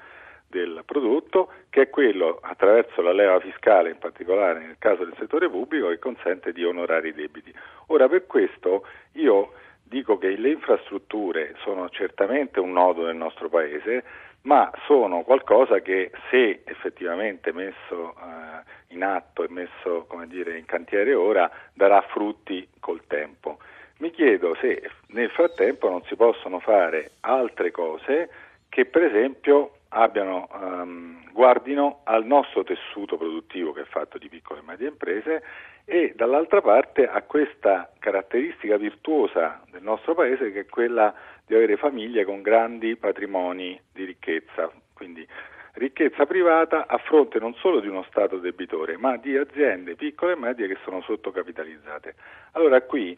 del 0.46 0.82
prodotto, 0.84 1.50
che 1.70 1.82
è 1.82 1.90
quello 1.90 2.38
attraverso 2.42 3.00
la 3.00 3.12
leva 3.12 3.40
fiscale, 3.40 3.88
in 3.88 3.98
particolare 3.98 4.60
nel 4.60 4.76
caso 4.78 5.04
del 5.04 5.14
settore 5.18 5.48
pubblico, 5.48 5.88
che 5.88 5.98
consente 5.98 6.52
di 6.52 6.62
onorare 6.62 7.08
i 7.08 7.14
debiti. 7.14 7.52
Ora, 7.86 8.06
per 8.06 8.26
questo 8.26 8.86
io 9.12 9.52
dico 9.92 10.16
che 10.16 10.28
le 10.38 10.48
infrastrutture 10.48 11.54
sono 11.58 11.90
certamente 11.90 12.58
un 12.60 12.72
nodo 12.72 13.04
nel 13.04 13.14
nostro 13.14 13.50
Paese, 13.50 14.02
ma 14.42 14.70
sono 14.86 15.22
qualcosa 15.22 15.80
che 15.80 16.10
se 16.30 16.62
effettivamente 16.64 17.52
messo 17.52 18.14
eh, 18.16 18.94
in 18.94 19.04
atto 19.04 19.44
e 19.44 19.50
messo 19.50 20.06
dire, 20.26 20.56
in 20.56 20.64
cantiere 20.64 21.12
ora 21.14 21.50
darà 21.74 22.00
frutti 22.08 22.66
col 22.80 23.02
tempo. 23.06 23.58
Mi 23.98 24.10
chiedo 24.10 24.56
se 24.60 24.90
nel 25.08 25.30
frattempo 25.30 25.90
non 25.90 26.02
si 26.04 26.16
possono 26.16 26.58
fare 26.58 27.12
altre 27.20 27.70
cose 27.70 28.30
che 28.70 28.86
per 28.86 29.04
esempio 29.04 29.72
abbiano, 29.92 30.48
um, 30.52 31.22
guardino 31.32 32.00
al 32.04 32.24
nostro 32.24 32.62
tessuto 32.64 33.16
produttivo 33.16 33.72
che 33.72 33.82
è 33.82 33.84
fatto 33.84 34.18
di 34.18 34.28
piccole 34.28 34.60
e 34.60 34.64
medie 34.64 34.88
imprese 34.88 35.42
e 35.84 36.12
dall'altra 36.14 36.60
parte 36.60 37.08
a 37.08 37.22
questa 37.22 37.90
caratteristica 37.98 38.76
virtuosa 38.76 39.62
del 39.70 39.82
nostro 39.82 40.14
paese 40.14 40.52
che 40.52 40.60
è 40.60 40.66
quella 40.66 41.14
di 41.46 41.54
avere 41.54 41.76
famiglie 41.76 42.24
con 42.24 42.40
grandi 42.40 42.96
patrimoni 42.96 43.78
di 43.92 44.04
ricchezza, 44.04 44.70
quindi 44.94 45.26
ricchezza 45.74 46.26
privata 46.26 46.86
a 46.86 46.98
fronte 46.98 47.38
non 47.38 47.54
solo 47.54 47.80
di 47.80 47.88
uno 47.88 48.04
Stato 48.08 48.36
debitore, 48.38 48.96
ma 48.96 49.16
di 49.16 49.36
aziende 49.36 49.94
piccole 49.94 50.32
e 50.32 50.36
medie 50.36 50.68
che 50.68 50.78
sono 50.84 51.00
sottocapitalizzate. 51.02 52.14
Allora 52.52 52.80
qui 52.82 53.16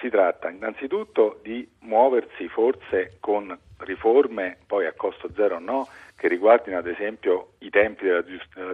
si 0.00 0.08
tratta 0.08 0.50
innanzitutto 0.50 1.40
di 1.42 1.68
muoversi 1.80 2.48
forse 2.48 3.16
con 3.20 3.56
riforme, 3.78 4.58
poi 4.66 4.86
a 4.86 4.92
costo 4.92 5.30
zero 5.34 5.56
o 5.56 5.58
no, 5.58 5.88
che 6.16 6.28
riguardino 6.28 6.78
ad 6.78 6.86
esempio 6.86 7.52
i 7.58 7.70
tempi 7.70 8.04
della, 8.04 8.24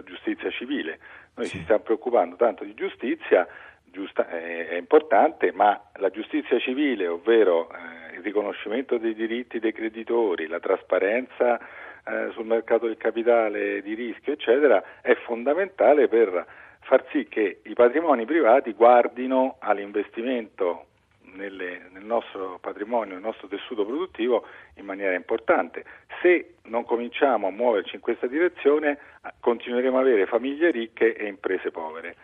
giustizia 0.03 0.49
civile. 0.51 0.99
Noi 1.35 1.47
sì. 1.47 1.57
ci 1.57 1.63
stiamo 1.63 1.83
preoccupando 1.83 2.35
tanto 2.35 2.63
di 2.63 2.73
giustizia, 2.73 3.47
giusta, 3.83 4.29
eh, 4.29 4.69
è 4.69 4.75
importante, 4.75 5.51
ma 5.51 5.79
la 5.95 6.09
giustizia 6.09 6.59
civile, 6.59 7.07
ovvero 7.07 7.69
eh, 7.69 8.15
il 8.17 8.23
riconoscimento 8.23 8.97
dei 8.97 9.13
diritti 9.13 9.59
dei 9.59 9.73
creditori, 9.73 10.47
la 10.47 10.59
trasparenza 10.59 11.59
eh, 11.59 12.31
sul 12.31 12.45
mercato 12.45 12.87
del 12.87 12.97
capitale 12.97 13.81
di 13.81 13.93
rischio, 13.93 14.33
eccetera, 14.33 15.01
è 15.01 15.15
fondamentale 15.15 16.07
per 16.07 16.45
far 16.81 17.05
sì 17.11 17.27
che 17.27 17.61
i 17.63 17.73
patrimoni 17.73 18.25
privati 18.25 18.73
guardino 18.73 19.55
all'investimento 19.59 20.87
nelle, 21.33 21.89
nel 21.91 22.03
nostro 22.03 22.57
patrimonio, 22.59 23.13
nel 23.13 23.23
nostro 23.23 23.47
tessuto 23.47 23.85
produttivo 23.85 24.45
in 24.75 24.85
maniera 24.85 25.13
importante. 25.13 25.83
Se 26.21 26.55
non 26.63 26.85
cominciamo 26.85 27.47
a 27.47 27.51
muoverci 27.51 27.95
in 27.95 28.01
questa 28.01 28.27
direzione 28.27 28.97
continueremo 29.39 29.99
ad 29.99 30.05
avere 30.05 30.25
famiglie 30.25 30.71
ricche 30.71 31.15
e 31.15 31.27
imprese 31.27 31.71
povere. 31.71 32.15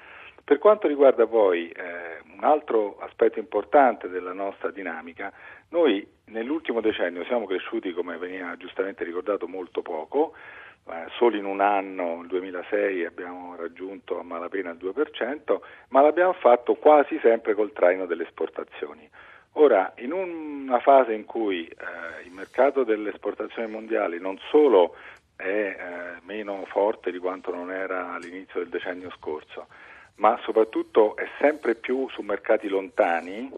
Per 0.43 0.58
quanto 0.58 0.88
riguarda 0.88 1.28
poi 1.28 1.69
eh, 1.69 2.24
un 2.34 2.43
altro 2.43 2.98
aspetto 3.02 3.38
importante 3.38 4.10
della 4.10 4.34
nostra 4.34 4.72
dinamica, 4.72 5.32
noi 5.69 6.06
nell'ultimo 6.26 6.82
decennio 6.82 7.24
siamo 7.26 7.45
cresciuti, 7.45 7.93
come 7.93 8.17
veniva 8.17 8.58
giustamente 8.58 9.04
ricordato, 9.04 9.48
molto 9.48 9.84
poco, 9.84 10.34
solo 11.17 11.36
in 11.36 11.45
un 11.45 11.62
anno, 11.62 12.21
il 12.21 12.28
2006, 12.28 13.06
abbiamo 13.06 13.56
raggiunto 13.56 14.19
a 14.19 14.23
malapena 14.23 14.71
il 14.71 14.78
2%, 14.78 15.60
ma 15.89 16.02
l'abbiamo 16.02 16.34
fatto 16.34 16.75
quasi 16.75 17.19
sempre 17.21 17.54
col 17.54 17.73
traino 17.73 18.06
delle 18.06 18.23
esportazioni. 18.23 19.10
Ora, 19.54 19.93
in 19.97 20.12
una 20.12 20.80
fase 20.80 21.13
in 21.13 21.25
cui 21.25 21.65
eh, 21.65 22.25
il 22.25 22.32
mercato 22.32 22.84
delle 22.84 23.10
esportazioni 23.10 23.69
mondiali 23.69 24.19
non 24.19 24.38
solo 24.49 24.95
è 25.36 25.43
eh, 25.43 25.75
meno 26.23 26.65
forte 26.67 27.12
di 27.12 27.17
quanto 27.17 27.54
non 27.54 27.71
era 27.71 28.13
all'inizio 28.13 28.60
del 28.60 28.69
decennio 28.69 29.10
scorso, 29.12 29.67
ma 30.15 30.39
soprattutto 30.43 31.15
è 31.15 31.28
sempre 31.39 31.75
più 31.75 32.08
su 32.10 32.21
mercati 32.21 32.67
lontani, 32.67 33.52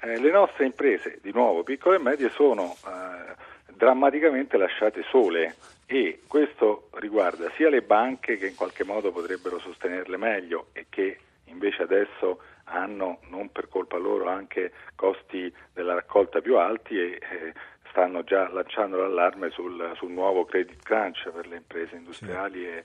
eh, 0.00 0.18
le 0.18 0.30
nostre 0.30 0.64
imprese, 0.64 1.18
di 1.22 1.32
nuovo 1.32 1.62
piccole 1.62 1.96
e 1.96 2.00
medie, 2.00 2.30
sono 2.30 2.74
eh, 2.86 3.34
drammaticamente 3.72 4.56
lasciate 4.56 5.02
sole 5.10 5.54
e 5.86 6.22
questo 6.26 6.88
riguarda 6.94 7.50
sia 7.56 7.68
le 7.70 7.82
banche 7.82 8.36
che 8.36 8.48
in 8.48 8.56
qualche 8.56 8.84
modo 8.84 9.12
potrebbero 9.12 9.60
sostenerle 9.60 10.16
meglio 10.16 10.66
e 10.72 10.86
che 10.88 11.18
invece 11.44 11.82
adesso 11.82 12.40
hanno, 12.64 13.20
non 13.28 13.50
per 13.52 13.68
colpa 13.68 13.96
loro, 13.96 14.28
anche 14.28 14.72
costi 14.96 15.52
della 15.72 15.94
raccolta 15.94 16.40
più 16.40 16.56
alti 16.58 16.98
e 16.98 17.20
eh, 17.20 17.52
stanno 17.90 18.24
già 18.24 18.50
lanciando 18.50 18.98
l'allarme 18.98 19.50
sul, 19.50 19.92
sul, 19.94 20.10
nuovo 20.10 20.44
credit 20.44 20.82
crunch 20.82 21.30
per 21.30 21.46
le 21.46 21.56
imprese 21.56 21.94
industriali 21.94 22.60
sì. 22.60 22.66
e, 22.66 22.84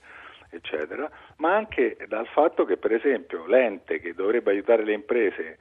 eccetera, 0.50 1.10
ma 1.36 1.56
anche 1.56 1.96
dal 2.06 2.26
fatto 2.28 2.64
che 2.64 2.76
per 2.76 2.92
esempio 2.92 3.46
l'ente 3.46 3.98
che 3.98 4.14
dovrebbe 4.14 4.52
aiutare 4.52 4.84
le 4.84 4.92
imprese 4.92 5.58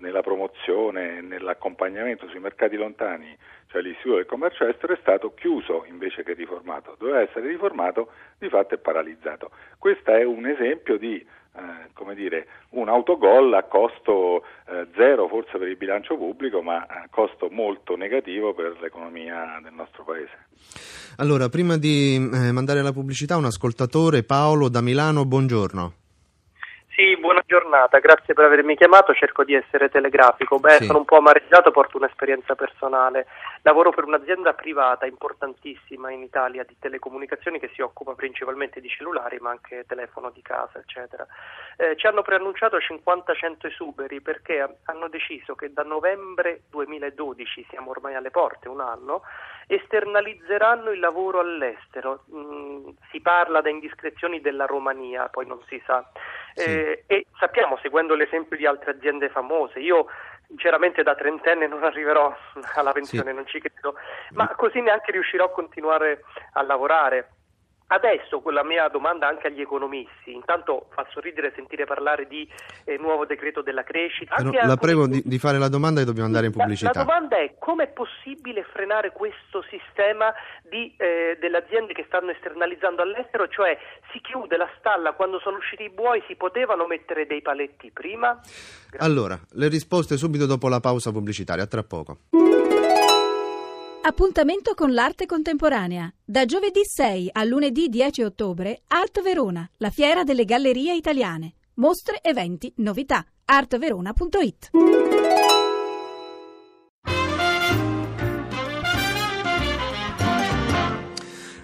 nella 0.00 0.20
promozione, 0.20 1.20
nell'accompagnamento 1.22 2.28
sui 2.28 2.40
mercati 2.40 2.76
lontani, 2.76 3.36
cioè 3.68 3.80
l'Istituto 3.80 4.16
del 4.16 4.26
Commercio 4.26 4.66
Estero, 4.66 4.92
è 4.92 4.98
stato 5.00 5.32
chiuso 5.34 5.84
invece 5.88 6.22
che 6.22 6.34
riformato. 6.34 6.96
Doveva 6.98 7.20
essere 7.20 7.46
riformato, 7.46 8.10
di 8.38 8.48
fatto 8.48 8.74
è 8.74 8.78
paralizzato. 8.78 9.50
Questo 9.78 10.10
è 10.10 10.24
un 10.24 10.46
esempio 10.46 10.96
di 10.98 11.24
eh, 11.52 11.90
come 11.94 12.14
dire, 12.14 12.46
un 12.70 12.88
autogol 12.88 13.52
a 13.54 13.64
costo 13.64 14.44
eh, 14.68 14.86
zero 14.94 15.26
forse 15.28 15.58
per 15.58 15.68
il 15.68 15.76
bilancio 15.76 16.16
pubblico, 16.16 16.62
ma 16.62 16.86
a 16.88 17.06
costo 17.10 17.48
molto 17.50 17.96
negativo 17.96 18.54
per 18.54 18.78
l'economia 18.80 19.58
del 19.62 19.72
nostro 19.72 20.04
Paese. 20.04 20.46
Allora, 21.16 21.48
prima 21.48 21.76
di 21.76 22.14
eh, 22.14 22.52
mandare 22.52 22.82
la 22.82 22.92
pubblicità, 22.92 23.36
un 23.36 23.46
ascoltatore, 23.46 24.22
Paolo 24.22 24.68
da 24.68 24.80
Milano, 24.80 25.24
buongiorno. 25.24 25.99
Giornata, 27.50 27.98
grazie 27.98 28.32
per 28.32 28.44
avermi 28.44 28.76
chiamato, 28.76 29.12
cerco 29.12 29.42
di 29.42 29.54
essere 29.54 29.88
telegrafico. 29.88 30.60
Beh, 30.60 30.76
sì. 30.76 30.84
sono 30.84 30.98
un 30.98 31.04
po' 31.04 31.16
amareggiato, 31.16 31.72
porto 31.72 31.96
un'esperienza 31.96 32.54
personale. 32.54 33.26
Lavoro 33.62 33.90
per 33.90 34.04
un'azienda 34.04 34.52
privata 34.52 35.04
importantissima 35.04 36.12
in 36.12 36.22
Italia 36.22 36.62
di 36.62 36.76
telecomunicazioni 36.78 37.58
che 37.58 37.68
si 37.74 37.80
occupa 37.80 38.14
principalmente 38.14 38.80
di 38.80 38.88
cellulari, 38.88 39.38
ma 39.40 39.50
anche 39.50 39.84
telefono 39.88 40.30
di 40.30 40.42
casa, 40.42 40.78
eccetera. 40.78 41.26
Eh, 41.76 41.96
ci 41.96 42.06
hanno 42.06 42.22
preannunciato 42.22 42.76
50-100 42.76 43.66
esuberi 43.66 44.20
perché 44.20 44.76
hanno 44.84 45.08
deciso 45.08 45.56
che 45.56 45.72
da 45.72 45.82
novembre 45.82 46.60
2012, 46.70 47.66
siamo 47.68 47.90
ormai 47.90 48.14
alle 48.14 48.30
porte, 48.30 48.68
un 48.68 48.78
anno, 48.78 49.22
esternalizzeranno 49.66 50.90
il 50.90 51.00
lavoro 51.00 51.40
all'estero. 51.40 52.22
Mm, 52.32 52.90
si 53.10 53.20
parla 53.20 53.60
da 53.60 53.70
indiscrezioni 53.70 54.40
della 54.40 54.66
Romania, 54.66 55.28
poi 55.28 55.46
non 55.46 55.60
si 55.66 55.82
sa. 55.84 56.08
Sì. 56.54 56.64
Eh, 56.64 57.04
e 57.06 57.26
sappiamo, 57.38 57.78
seguendo 57.82 58.14
l'esempio 58.14 58.56
di 58.56 58.66
altre 58.66 58.92
aziende 58.92 59.28
famose, 59.28 59.78
io 59.78 60.06
sinceramente 60.46 61.02
da 61.02 61.14
trentenne 61.14 61.66
non 61.66 61.84
arriverò 61.84 62.34
alla 62.74 62.92
pensione, 62.92 63.30
sì. 63.30 63.36
non 63.36 63.46
ci 63.46 63.60
credo, 63.60 63.94
ma 64.30 64.48
così 64.56 64.80
neanche 64.80 65.12
riuscirò 65.12 65.44
a 65.44 65.50
continuare 65.50 66.22
a 66.54 66.62
lavorare. 66.62 67.28
Adesso 67.92 68.38
quella 68.38 68.62
mia 68.62 68.86
domanda 68.86 69.26
anche 69.26 69.48
agli 69.48 69.60
economisti, 69.60 70.32
intanto 70.32 70.86
fa 70.94 71.04
sorridere 71.10 71.52
sentire 71.56 71.86
parlare 71.86 72.28
di 72.28 72.48
eh, 72.84 72.96
nuovo 72.98 73.26
decreto 73.26 73.62
della 73.62 73.82
crescita. 73.82 74.36
Però 74.36 74.52
la 74.52 74.76
prego 74.76 75.08
di, 75.08 75.20
di, 75.24 75.38
fare 75.40 75.58
la 75.58 75.68
domanda 75.68 76.00
e 76.00 76.04
dobbiamo 76.04 76.28
andare 76.28 76.46
in 76.46 76.52
pubblicità. 76.52 76.92
La, 76.94 77.00
la 77.00 77.04
domanda 77.04 77.38
è 77.38 77.56
come 77.58 77.84
è 77.84 77.88
possibile 77.88 78.62
frenare 78.62 79.10
questo 79.10 79.64
sistema 79.68 80.32
di, 80.62 80.94
eh, 80.98 81.36
delle 81.40 81.56
aziende 81.56 81.92
che 81.92 82.04
stanno 82.06 82.30
esternalizzando 82.30 83.02
all'estero, 83.02 83.48
cioè 83.48 83.76
si 84.12 84.20
chiude 84.20 84.56
la 84.56 84.70
stalla 84.78 85.12
quando 85.14 85.40
sono 85.40 85.56
usciti 85.56 85.82
i 85.82 85.90
buoi, 85.90 86.22
si 86.28 86.36
potevano 86.36 86.86
mettere 86.86 87.26
dei 87.26 87.42
paletti 87.42 87.90
prima? 87.90 88.38
Grazie. 88.88 88.98
Allora, 88.98 89.36
le 89.54 89.66
risposte 89.66 90.16
subito 90.16 90.46
dopo 90.46 90.68
la 90.68 90.78
pausa 90.78 91.10
pubblicitaria, 91.10 91.64
a 91.64 91.66
tra 91.66 91.82
poco. 91.82 92.18
Appuntamento 94.02 94.72
con 94.74 94.94
l'arte 94.94 95.26
contemporanea. 95.26 96.10
Da 96.24 96.46
giovedì 96.46 96.80
6 96.82 97.28
a 97.32 97.44
lunedì 97.44 97.88
10 97.88 98.22
ottobre, 98.22 98.82
Art 98.88 99.20
Verona, 99.20 99.68
la 99.76 99.90
fiera 99.90 100.24
delle 100.24 100.46
gallerie 100.46 100.94
italiane. 100.94 101.56
Mostre, 101.74 102.20
eventi, 102.22 102.72
novità. 102.76 103.22
artverona.it 103.44 105.19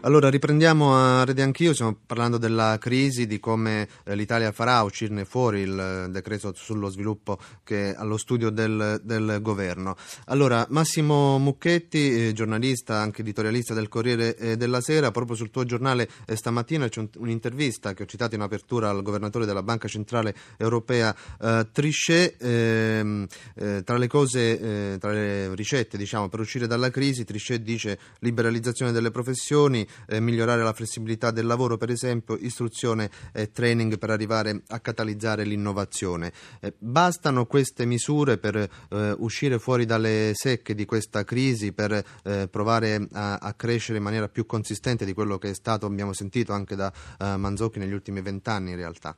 Allora 0.07 0.31
riprendiamo 0.31 0.95
a 0.95 1.25
Rede 1.25 1.43
Anch'io, 1.43 1.75
stiamo 1.75 1.99
parlando 2.07 2.39
della 2.39 2.79
crisi, 2.79 3.27
di 3.27 3.41
come 3.41 3.89
eh, 4.05 4.15
l'Italia 4.15 4.53
farà 4.53 4.81
uscirne 4.83 5.25
fuori 5.25 5.63
il 5.63 5.77
eh, 5.77 6.09
decreto 6.13 6.53
sullo 6.55 6.89
sviluppo 6.91 7.41
che 7.65 7.91
è 7.91 7.95
allo 7.99 8.17
studio 8.17 8.51
del, 8.51 9.01
del 9.03 9.41
governo. 9.43 9.97
Allora 10.27 10.65
Massimo 10.71 11.39
Mucchetti, 11.39 12.29
eh, 12.29 12.33
giornalista, 12.33 12.99
anche 12.99 13.23
editorialista 13.23 13.75
del 13.75 13.89
Corriere 13.89 14.57
della 14.57 14.81
Sera, 14.81 15.11
proprio 15.11 15.35
sul 15.35 15.51
tuo 15.51 15.65
giornale 15.65 16.09
stamattina 16.35 16.89
c'è 16.89 17.01
un, 17.01 17.09
un'intervista 17.17 17.93
che 17.93 18.05
ho 18.05 18.07
citato 18.07 18.37
in 18.37 18.43
apertura 18.43 18.89
al 18.89 19.03
governatore 19.03 19.45
della 19.45 19.65
Banca 19.65 19.89
Centrale 19.89 20.37
Europea 20.57 21.13
eh, 21.43 21.67
Trichet, 21.73 22.41
ehm, 22.41 23.27
eh, 23.57 23.83
tra 23.83 23.97
le 23.97 24.07
cose, 24.07 24.93
eh, 24.93 24.99
tra 25.01 25.11
le 25.11 25.53
ricette 25.57 25.99
diciamo, 25.99 26.29
per 26.29 26.39
uscire 26.39 26.69
dalla 26.69 26.91
crisi, 26.91 27.25
Trichet 27.25 27.61
dice 27.61 27.99
liberalizzazione 28.21 28.93
delle 28.93 29.11
professioni, 29.11 29.85
eh, 30.07 30.21
migliorare 30.21 30.63
la 30.63 30.73
flessibilità 30.73 31.31
del 31.31 31.47
lavoro, 31.47 31.77
per 31.77 31.91
esempio, 31.91 32.37
istruzione 32.37 33.11
e 33.33 33.51
training 33.51 33.99
per 33.99 34.11
arrivare 34.11 34.63
a 34.69 34.81
catalizzare 34.81 35.45
l'innovazione. 35.45 36.33
Eh, 36.61 36.75
bastano 36.79 37.47
queste 37.47 37.85
misure 37.85 38.39
per 38.39 38.57
eh, 38.57 39.15
uscire 39.19 39.59
fuori 39.59 39.85
dalle 39.85 40.33
secche 40.35 40.75
di 40.75 40.85
questa 40.85 41.25
crisi, 41.25 41.73
per 41.73 41.93
eh, 42.25 42.49
provare 42.49 43.07
a, 43.13 43.37
a, 43.37 43.55
crescere 43.55 43.99
in 43.99 44.05
maniera 44.05 44.29
più 44.29 44.47
consistente 44.47 45.05
di 45.05 45.13
quello 45.13 45.39
che 45.39 45.51
è 45.51 45.55
stato, 45.55 45.87
abbiamo 45.87 46.13
sentito 46.13 46.53
anche 46.53 46.75
da 46.77 46.93
eh, 47.19 47.37
Manzocchi 47.37 47.79
negli 47.79 47.93
ultimi 47.93 48.21
vent'anni 48.21 48.71
in 48.71 48.77
realtà? 48.77 49.17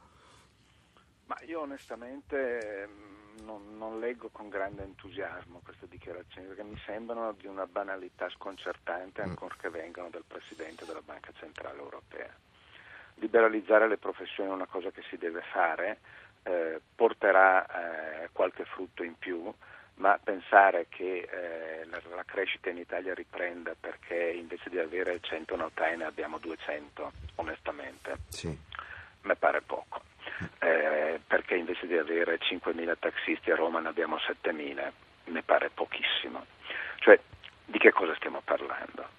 Ma 1.26 1.36
io 1.46 1.60
onestamente 1.60 2.88
non, 3.48 3.78
non, 3.78 3.98
leggo 3.98 4.28
con 4.28 4.50
grande 4.50 4.82
entusiasmo 4.82 5.62
queste 5.64 5.88
dichiarazioni 5.88 6.48
perché 6.48 6.62
mi 6.62 6.78
sembrano 6.84 7.32
di 7.32 7.46
una 7.46 7.66
banalità 7.66 8.28
sconcertante 8.28 9.24
mm. 9.24 9.30
ancorché 9.30 9.70
vengano 9.70 10.11
dal 10.11 10.24
Presidente 10.26 10.84
della 10.84 11.00
Banca 11.02 11.32
Centrale 11.38 11.78
Europea. 11.78 12.30
Liberalizzare 13.14 13.88
le 13.88 13.96
professioni 13.96 14.50
è 14.50 14.52
una 14.52 14.66
cosa 14.66 14.90
che 14.90 15.02
si 15.08 15.16
deve 15.16 15.40
fare, 15.50 15.98
eh, 16.42 16.80
porterà 16.94 17.66
eh, 18.22 18.28
qualche 18.32 18.64
frutto 18.64 19.02
in 19.02 19.16
più, 19.18 19.50
ma 19.94 20.20
pensare 20.22 20.87
che 20.88 21.26
eh, 21.28 21.84
la, 21.87 22.00
la, 22.14 22.24
crescita 22.24 22.68
in 22.68 22.76
Italia 22.76 23.14
riprenda 23.14 23.74
perché 23.78 24.14
invece 24.14 24.68
di 24.70 24.78
avere 24.78 25.18
100 25.20 25.56
notai 25.56 25.96
ne 25.96 26.04
abbiamo 26.04 26.38
200, 26.38 27.12
onestamente, 27.37 28.18
sì. 28.28 28.56
mi 29.22 29.37
pare 29.37 29.62
poco 29.62 30.02
eh, 30.58 31.20
perché 31.26 31.54
invece 31.56 31.86
di 31.86 31.96
avere 31.96 32.38
5.000 32.38 32.94
taxisti 32.98 33.50
a 33.50 33.56
Roma 33.56 33.80
ne 33.80 33.88
abbiamo 33.88 34.16
7.000, 34.16 34.90
mi 35.26 35.42
pare 35.42 35.70
pochissimo. 35.72 36.44
Cioè, 36.96 37.18
di 37.64 37.78
che 37.78 37.92
cosa 37.92 38.14
stiamo 38.16 38.40
parlando? 38.44 39.16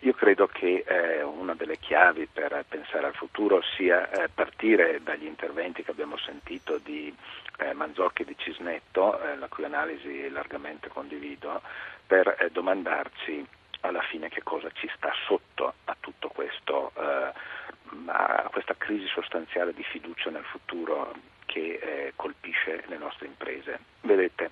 Io 0.00 0.14
credo 0.14 0.46
che 0.46 0.84
eh, 0.86 1.22
una 1.22 1.54
delle 1.54 1.78
chiavi 1.78 2.28
per 2.32 2.64
pensare 2.68 3.06
al 3.06 3.14
futuro 3.14 3.60
sia 3.76 4.08
eh, 4.10 4.28
partire 4.28 5.00
dagli 5.02 5.26
interventi 5.26 5.82
che 5.82 5.90
abbiamo 5.90 6.16
sentito 6.16 6.78
di 6.78 7.14
eh, 7.58 7.72
Manzocchi 7.74 8.22
e 8.22 8.24
di 8.24 8.36
Cisnetto, 8.38 9.20
eh, 9.20 9.36
la 9.36 9.48
cui 9.48 9.64
analisi 9.64 10.28
largamente 10.30 10.88
condivido, 10.88 11.60
per 12.06 12.36
eh, 12.38 12.50
domandarci 12.50 13.46
alla 13.86 14.02
fine 14.02 14.28
che 14.28 14.42
cosa 14.42 14.68
ci 14.74 14.90
sta 14.96 15.12
sotto 15.26 15.74
a 15.84 15.96
tutto 15.98 16.28
questo 16.28 16.92
eh, 16.96 17.32
a 18.06 18.48
questa 18.50 18.74
crisi 18.76 19.06
sostanziale 19.06 19.72
di 19.72 19.82
fiducia 19.84 20.30
nel 20.30 20.44
futuro 20.44 21.14
che 21.46 21.78
eh, 21.80 22.12
colpisce 22.16 22.84
le 22.86 22.98
nostre 22.98 23.26
imprese. 23.26 23.78
Vedete, 24.02 24.50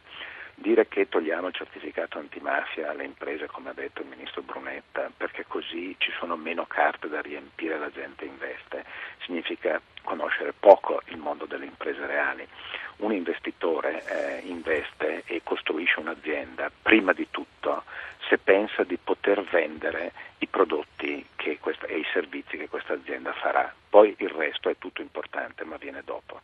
dire 0.55 0.87
che 0.87 1.09
togliamo 1.09 1.49
il 1.49 1.55
certificato 1.55 2.18
antimafia 2.18 2.90
alle 2.90 3.05
imprese, 3.05 3.47
come 3.47 3.70
ha 3.70 3.75
detto 3.75 4.03
il 4.03 4.09
ministro 4.09 4.42
Brunetta, 4.42 5.11
perché 5.16 5.44
così 5.47 5.94
ci 5.99 6.12
sono 6.18 6.37
meno 6.37 6.64
carte 6.66 7.09
da 7.09 7.20
riempire 7.20 7.75
e 7.75 7.79
la 7.79 7.90
gente 7.90 8.25
investe, 8.25 8.85
significa 9.25 9.81
conoscere 10.05 10.53
poco 10.53 11.03
il 11.07 11.17
mondo 11.17 11.47
delle 11.47 11.64
imprese 11.64 12.07
reali. 12.07 12.47
Un 12.99 13.12
investitore 13.12 14.05
eh, 14.07 14.47
investe 14.47 15.25
e 15.27 15.40
costruisce 15.43 15.99
un'azienda 15.99 16.71
prima 16.83 17.12
di 17.12 17.27
tutto 17.31 17.83
se 18.29 18.38
pensa 18.38 18.85
di 18.85 18.97
poter 18.97 19.43
vendere 19.43 20.12
i 20.38 20.47
prodotti 20.47 21.27
questa, 21.64 21.87
e 21.87 21.99
i 21.99 22.07
servizi 22.12 22.57
che 22.57 22.69
questa 22.69 22.93
azienda 22.95 23.33
farà. 23.33 23.73
Poi 23.88 24.14
il 24.19 24.29
resto 24.29 24.69
è 24.69 24.77
tutto 24.79 25.03
importante, 25.03 25.64
ma 25.64 25.77
viene 25.77 26.03
dopo. 26.05 26.40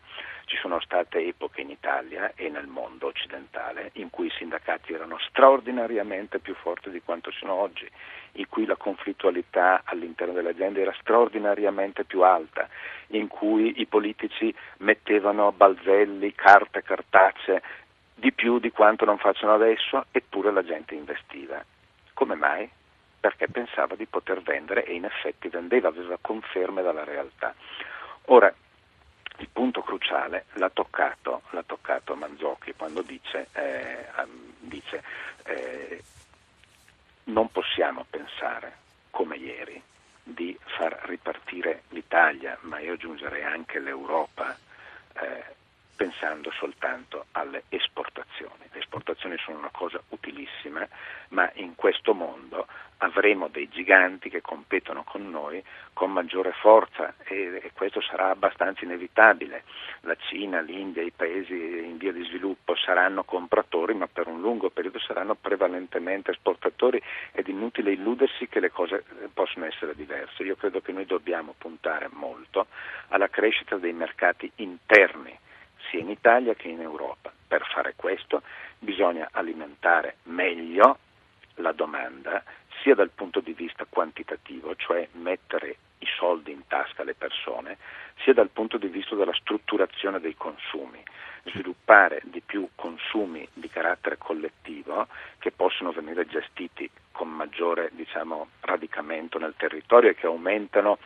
Ci 0.46 0.56
sono 0.56 0.80
state 0.80 1.18
epoche 1.26 1.60
in 1.60 1.70
Italia 1.70 2.32
e 2.34 2.48
nel 2.48 2.66
mondo 2.66 3.06
occidentale 3.06 3.90
in 3.94 4.10
cui 4.10 4.26
i 4.26 4.32
sindacati 4.36 4.92
erano 4.92 5.18
straordinariamente 5.18 6.38
più 6.38 6.54
forti 6.54 6.90
di 6.90 7.02
quanto 7.02 7.30
sono 7.30 7.52
oggi, 7.52 7.88
in 8.32 8.48
cui 8.48 8.66
la 8.66 8.76
conflittualità 8.76 9.82
all'interno 9.84 10.32
delle 10.32 10.50
aziende 10.50 10.82
era 10.82 10.94
straordinariamente 11.00 12.04
più 12.04 12.22
alta, 12.22 12.68
in 13.08 13.28
cui 13.28 13.80
i 13.80 13.86
politici 13.86 14.54
mettevano 14.78 15.52
balzelli, 15.52 16.34
carte, 16.34 16.82
cartacee 16.82 17.62
di 18.14 18.32
più 18.32 18.58
di 18.58 18.70
quanto 18.70 19.04
non 19.04 19.18
facciano 19.18 19.54
adesso, 19.54 20.04
eppure 20.10 20.52
la 20.52 20.62
gente 20.62 20.94
investiva. 20.94 21.64
Come 22.12 22.34
mai? 22.34 22.68
Perché 23.18 23.48
pensava 23.48 23.96
di 23.96 24.06
poter 24.06 24.42
vendere 24.42 24.84
e 24.84 24.94
in 24.94 25.04
effetti 25.04 25.48
vendeva, 25.48 25.88
aveva 25.88 26.18
conferme 26.20 26.82
dalla 26.82 27.04
realtà. 27.04 27.54
Ora, 28.26 28.52
il 29.38 29.48
punto 29.50 29.80
cruciale 29.80 30.44
l'ha 30.54 30.70
toccato, 30.70 31.42
l'ha 31.50 31.62
toccato 31.62 32.14
Manzocchi 32.14 32.74
quando 32.76 33.00
dice, 33.00 33.48
eh, 33.52 34.06
dice 34.60 35.02
eh, 35.44 36.02
non 37.30 37.50
possiamo 37.50 38.04
pensare 38.08 38.76
come 39.10 39.36
ieri 39.36 39.82
di 40.22 40.56
far 40.76 41.00
ripartire 41.04 41.82
l'Italia, 41.88 42.56
ma 42.62 42.78
io 42.78 42.92
aggiungerei 42.94 43.42
anche 43.42 43.78
l'Europa, 43.80 44.56
eh, 45.14 45.44
pensando 46.00 46.50
soltanto 46.52 47.26
alle 47.32 47.64
esportazioni. 47.68 48.64
Le 48.72 48.78
esportazioni 48.78 49.36
sono 49.36 49.58
una 49.58 49.68
cosa 49.70 50.00
utilissima, 50.08 50.88
ma 51.28 51.50
in 51.56 51.74
questo 51.74 52.14
mondo 52.14 52.66
avremo 53.02 53.48
dei 53.48 53.68
giganti 53.68 54.30
che 54.30 54.40
competono 54.40 55.04
con 55.04 55.28
noi 55.28 55.62
con 55.92 56.10
maggiore 56.10 56.52
forza 56.52 57.16
e, 57.24 57.60
e, 57.62 57.72
questo 57.74 58.00
sarà 58.00 58.30
abbastanza 58.30 58.82
inevitabile. 58.82 59.64
La 60.00 60.16
Cina, 60.16 60.62
l'India, 60.62 61.02
i 61.02 61.12
paesi 61.14 61.52
in 61.52 61.98
via 61.98 62.12
di 62.12 62.24
sviluppo 62.24 62.74
saranno 62.76 63.22
compratori 63.22 63.92
ma 63.92 64.06
per 64.06 64.26
un 64.26 64.40
lungo 64.40 64.70
periodo 64.70 64.98
saranno 65.00 65.34
prevalentemente 65.34 66.30
esportatori 66.30 67.02
ed 67.32 67.46
inutile 67.48 67.92
illudersi 67.92 68.48
che 68.48 68.60
le 68.60 68.70
cose 68.70 69.04
eh, 69.20 69.28
possono 69.34 69.66
essere 69.66 69.94
diverse. 69.94 70.44
Io 70.44 70.56
credo 70.56 70.80
che 70.80 70.92
noi 70.92 71.04
dobbiamo 71.04 71.54
puntare 71.58 72.08
molto 72.10 72.68
alla 73.08 73.28
crescita 73.28 73.76
dei 73.76 73.92
mercati 73.92 74.50
interni 74.56 75.48
sia 75.90 76.00
in 76.00 76.08
Italia 76.08 76.54
che 76.54 76.68
in 76.68 76.80
Europa. 76.80 77.32
Per 77.46 77.66
fare 77.72 77.94
questo 77.96 78.42
bisogna 78.78 79.28
alimentare 79.32 80.16
meglio 80.24 80.98
la 81.56 81.72
domanda 81.72 82.42
sia 82.82 82.94
dal 82.94 83.10
punto 83.10 83.40
di 83.40 83.52
vista 83.52 83.84
quantitativo, 83.88 84.74
cioè 84.76 85.06
mettere 85.12 85.76
i 85.98 86.06
soldi 86.16 86.52
in 86.52 86.66
tasca 86.66 87.02
alle 87.02 87.14
persone, 87.14 87.76
sia 88.22 88.32
dal 88.32 88.48
punto 88.48 88.78
di 88.78 88.86
vista 88.86 89.14
della 89.14 89.34
strutturazione 89.34 90.20
dei 90.20 90.34
consumi, 90.34 91.02
sviluppare 91.44 92.22
di 92.24 92.40
più 92.40 92.68
consumi 92.74 93.46
di 93.52 93.68
carattere 93.68 94.16
collettivo 94.16 95.08
che 95.38 95.50
possono 95.50 95.92
venire 95.92 96.26
gestiti 96.26 96.88
con 97.12 97.28
maggiore 97.28 97.90
diciamo, 97.92 98.48
radicamento 98.60 99.38
nel 99.38 99.54
territorio 99.56 100.10
e 100.10 100.14
che 100.14 100.26
aumentano 100.26 100.98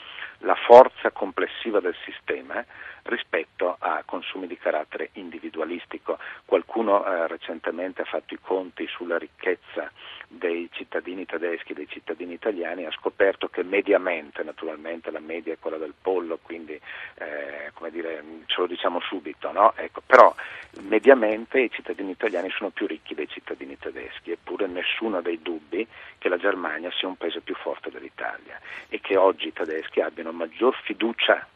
la 0.45 0.55
forza 0.55 1.11
complessiva 1.11 1.81
del 1.81 1.97
sistema 2.05 2.65
rispetto 3.05 3.77
a 3.79 4.03
consumi 4.05 4.47
di 4.47 4.57
carattere 4.57 5.11
individualistico. 5.15 6.19
Qualcuno 6.45 7.05
eh, 7.05 7.27
recentemente 7.27 8.03
ha 8.03 8.07
fatto 8.07 8.35
i 8.35 8.39
conti 8.41 8.87
sulla 8.87 9.19
ricchezza 9.19 9.91
dei 10.29 10.69
cittadini 10.73 11.27
tedeschi, 11.27 11.75
dei 11.75 11.89
cittadini 11.89 12.35
italiani, 12.35 12.83
e 12.83 12.87
ha 12.87 12.93
scoperto 12.93 13.49
che 13.49 13.63
mediamente, 13.63 14.43
naturalmente 14.43 15.11
la 15.11 15.21
media 15.21 15.53
è 15.53 15.59
quella 15.59 15.77
del 15.77 15.95
pollo, 16.01 16.39
quindi 16.43 16.81
eh, 17.15 17.71
dire, 17.91 18.25
ce 18.47 18.61
lo 18.61 18.67
diciamo 18.67 19.01
subito, 19.01 19.53
no? 19.53 19.73
ecco, 19.77 20.03
però 20.05 20.35
mediamente 20.81 21.61
i 21.61 21.71
cittadini 21.71 22.11
italiani 22.11 22.51
sono 22.51 22.71
più 22.71 22.87
ricchi 22.87 23.15
dei 23.15 23.29
cittadini 23.29 23.79
tedeschi, 23.79 24.33
eppure 24.33 24.67
nessuno 24.67 25.19
ha 25.19 25.23
dei 25.23 25.41
dubbi 25.41 25.87
che 26.19 26.29
la 26.29 26.37
Germania 26.37 26.91
sia 26.99 27.07
un 27.07 27.17
paese 27.17 27.41
più 27.41 27.55
forte 27.55 27.91
dell'Italia 27.91 28.59
e 28.89 29.01
che 29.01 29.17
oggi 29.17 29.49
i 29.49 29.53
tedeschi 29.53 30.01
abbiano 30.01 30.33
maggior 30.35 30.75
fiducia 30.83 31.47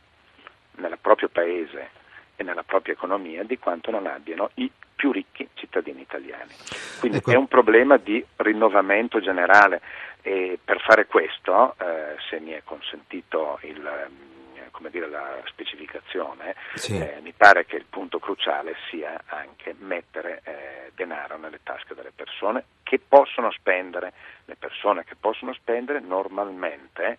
nel 0.77 0.97
proprio 1.01 1.29
paese 1.29 1.91
e 2.37 2.43
nella 2.43 2.62
propria 2.62 2.95
economia 2.95 3.43
di 3.43 3.59
quanto 3.59 3.91
non 3.91 4.07
abbiano 4.07 4.51
i 4.55 4.71
più 4.95 5.12
ricchi 5.12 5.49
cittadini 5.55 6.01
italiani. 6.01 6.53
Quindi 6.99 7.19
ecco. 7.19 7.33
è 7.33 7.37
un 7.37 7.49
problema 7.49 7.97
di 7.97 8.25
rinnovamento 8.37 9.21
generale 9.21 9.81
e 10.23 10.59
per 10.62 10.81
fare 10.81 11.07
questo, 11.07 11.75
eh, 11.79 12.17
se 12.29 12.41
mi 12.41 12.51
è 12.51 12.62
consentito 12.64 13.59
il, 13.62 13.85
eh, 13.87 14.91
dire, 14.91 15.09
la 15.09 15.41
specificazione, 15.45 16.55
sì. 16.75 16.99
eh, 16.99 17.21
mi 17.23 17.33
pare 17.33 17.64
che 17.64 17.77
il 17.77 17.87
punto 17.88 18.19
cruciale 18.19 18.75
sia 18.91 19.21
anche 19.27 19.75
mettere 19.79 20.41
eh, 20.45 20.93
denaro 20.95 21.38
nelle 21.38 21.61
tasche 21.62 21.95
delle 21.95 22.12
persone 22.14 22.64
che 22.83 22.99
possono 22.99 23.51
spendere, 23.53 24.12
le 24.47 24.57
persone 24.57 25.05
che 25.05 25.14
possono 25.14 25.53
spendere 25.55 26.01
normalmente 26.01 27.19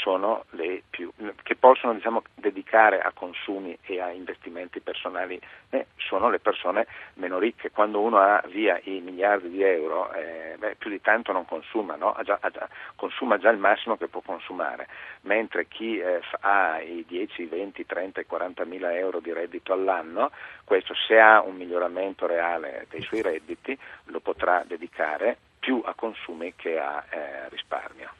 sono 0.00 0.44
le 0.50 0.82
più, 0.90 1.10
che 1.42 1.54
possono 1.54 1.94
diciamo, 1.94 2.22
dedicare 2.34 3.00
a 3.00 3.12
consumi 3.12 3.76
e 3.82 4.00
a 4.00 4.10
investimenti 4.10 4.80
personali 4.80 5.40
eh, 5.70 5.86
sono 5.96 6.28
le 6.28 6.40
persone 6.40 6.86
meno 7.14 7.38
ricche. 7.38 7.70
Quando 7.70 8.00
uno 8.00 8.18
ha 8.18 8.42
via 8.46 8.78
i 8.84 9.00
miliardi 9.00 9.50
di 9.50 9.62
euro, 9.62 10.12
eh, 10.12 10.56
beh, 10.58 10.76
più 10.76 10.90
di 10.90 11.00
tanto 11.00 11.32
non 11.32 11.44
consuma, 11.44 11.96
no? 11.96 12.12
ha 12.12 12.22
già, 12.22 12.38
ha 12.40 12.50
già, 12.50 12.68
consuma 12.96 13.38
già 13.38 13.50
il 13.50 13.58
massimo 13.58 13.96
che 13.96 14.08
può 14.08 14.20
consumare, 14.20 14.88
mentre 15.22 15.66
chi 15.68 15.98
eh, 15.98 16.20
ha 16.40 16.80
i 16.80 17.04
10, 17.06 17.46
20, 17.46 17.86
30 17.86 18.20
e 18.20 18.26
40 18.26 18.64
mila 18.64 18.94
euro 18.96 19.20
di 19.20 19.32
reddito 19.32 19.72
all'anno, 19.72 20.30
questo 20.64 20.94
se 20.94 21.18
ha 21.18 21.40
un 21.40 21.54
miglioramento 21.56 22.26
reale 22.26 22.86
dei 22.90 23.02
suoi 23.02 23.22
redditi 23.22 23.78
lo 24.06 24.20
potrà 24.20 24.64
dedicare 24.66 25.38
più 25.64 25.80
a 25.82 25.94
consumi 25.94 26.52
che 26.54 26.78
a 26.78 27.02
eh, 27.10 27.48
risparmio. 27.48 28.10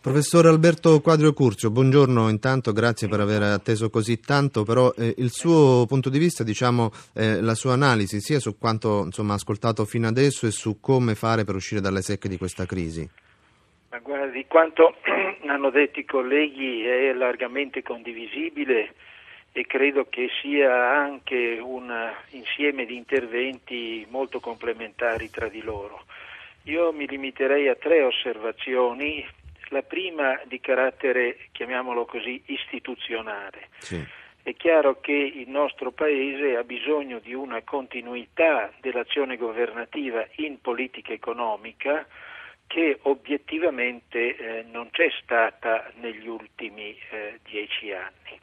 Professore 0.00 0.48
Alberto 0.48 1.00
Quadrio 1.00 1.32
Curzio, 1.32 1.70
buongiorno 1.70 2.28
intanto, 2.28 2.72
grazie 2.72 3.06
per 3.06 3.20
aver 3.20 3.42
atteso 3.42 3.88
così 3.88 4.18
tanto, 4.18 4.64
però 4.64 4.92
eh, 4.98 5.14
il 5.18 5.30
suo 5.30 5.86
punto 5.86 6.10
di 6.10 6.18
vista, 6.18 6.42
diciamo, 6.42 6.90
eh, 7.14 7.40
la 7.40 7.54
sua 7.54 7.74
analisi 7.74 8.20
sia 8.20 8.40
su 8.40 8.58
quanto 8.58 9.04
insomma, 9.04 9.34
ascoltato 9.34 9.84
fino 9.84 10.08
adesso 10.08 10.48
e 10.48 10.50
su 10.50 10.80
come 10.80 11.14
fare 11.14 11.44
per 11.44 11.54
uscire 11.54 11.80
dalle 11.80 12.02
secche 12.02 12.28
di 12.28 12.36
questa 12.36 12.66
crisi. 12.66 13.08
Ma 13.90 13.98
guardi, 14.00 14.44
quanto 14.48 14.96
hanno 15.46 15.70
detto 15.70 16.00
i 16.00 16.04
colleghi 16.04 16.82
è 16.82 17.12
largamente 17.12 17.82
condivisibile 17.84 18.94
e 19.52 19.66
credo 19.66 20.06
che 20.08 20.28
sia 20.40 20.98
anche 20.98 21.60
un 21.62 21.92
insieme 22.30 22.86
di 22.86 22.96
interventi 22.96 24.04
molto 24.10 24.40
complementari 24.40 25.30
tra 25.30 25.46
di 25.46 25.62
loro. 25.62 26.06
Io 26.64 26.92
mi 26.92 27.08
limiterei 27.08 27.68
a 27.68 27.74
tre 27.74 28.02
osservazioni, 28.02 29.26
la 29.68 29.82
prima 29.82 30.40
di 30.44 30.60
carattere, 30.60 31.48
chiamiamolo 31.52 32.04
così, 32.04 32.40
istituzionale. 32.46 33.68
Sì. 33.78 34.04
È 34.44 34.54
chiaro 34.54 35.00
che 35.00 35.12
il 35.12 35.48
nostro 35.48 35.92
Paese 35.92 36.56
ha 36.56 36.64
bisogno 36.64 37.20
di 37.20 37.32
una 37.32 37.62
continuità 37.62 38.72
dell'azione 38.80 39.36
governativa 39.36 40.26
in 40.36 40.60
politica 40.60 41.12
economica 41.12 42.06
che 42.66 42.98
obiettivamente 43.02 44.36
eh, 44.36 44.64
non 44.70 44.88
c'è 44.90 45.08
stata 45.22 45.90
negli 46.00 46.26
ultimi 46.26 46.96
eh, 47.10 47.38
dieci 47.44 47.92
anni. 47.92 48.40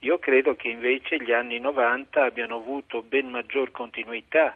Io 0.00 0.18
credo 0.18 0.54
che 0.54 0.68
invece 0.68 1.22
gli 1.22 1.32
anni 1.32 1.58
90 1.58 2.22
abbiano 2.22 2.56
avuto 2.56 3.02
ben 3.02 3.28
maggior 3.28 3.70
continuità 3.70 4.54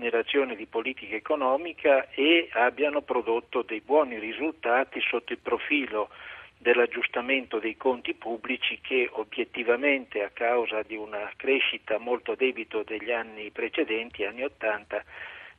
nell'azione 0.00 0.56
di 0.56 0.66
politica 0.66 1.14
economica 1.14 2.08
e 2.10 2.48
abbiano 2.52 3.02
prodotto 3.02 3.62
dei 3.62 3.82
buoni 3.82 4.18
risultati 4.18 5.00
sotto 5.00 5.32
il 5.32 5.38
profilo 5.38 6.08
dell'aggiustamento 6.56 7.58
dei 7.58 7.76
conti 7.76 8.14
pubblici 8.14 8.80
che 8.82 9.08
obiettivamente 9.12 10.22
a 10.22 10.30
causa 10.30 10.82
di 10.82 10.96
una 10.96 11.30
crescita 11.36 11.98
molto 11.98 12.34
debito 12.34 12.82
degli 12.82 13.12
anni 13.12 13.50
precedenti, 13.50 14.24
anni 14.24 14.42
80, 14.42 15.04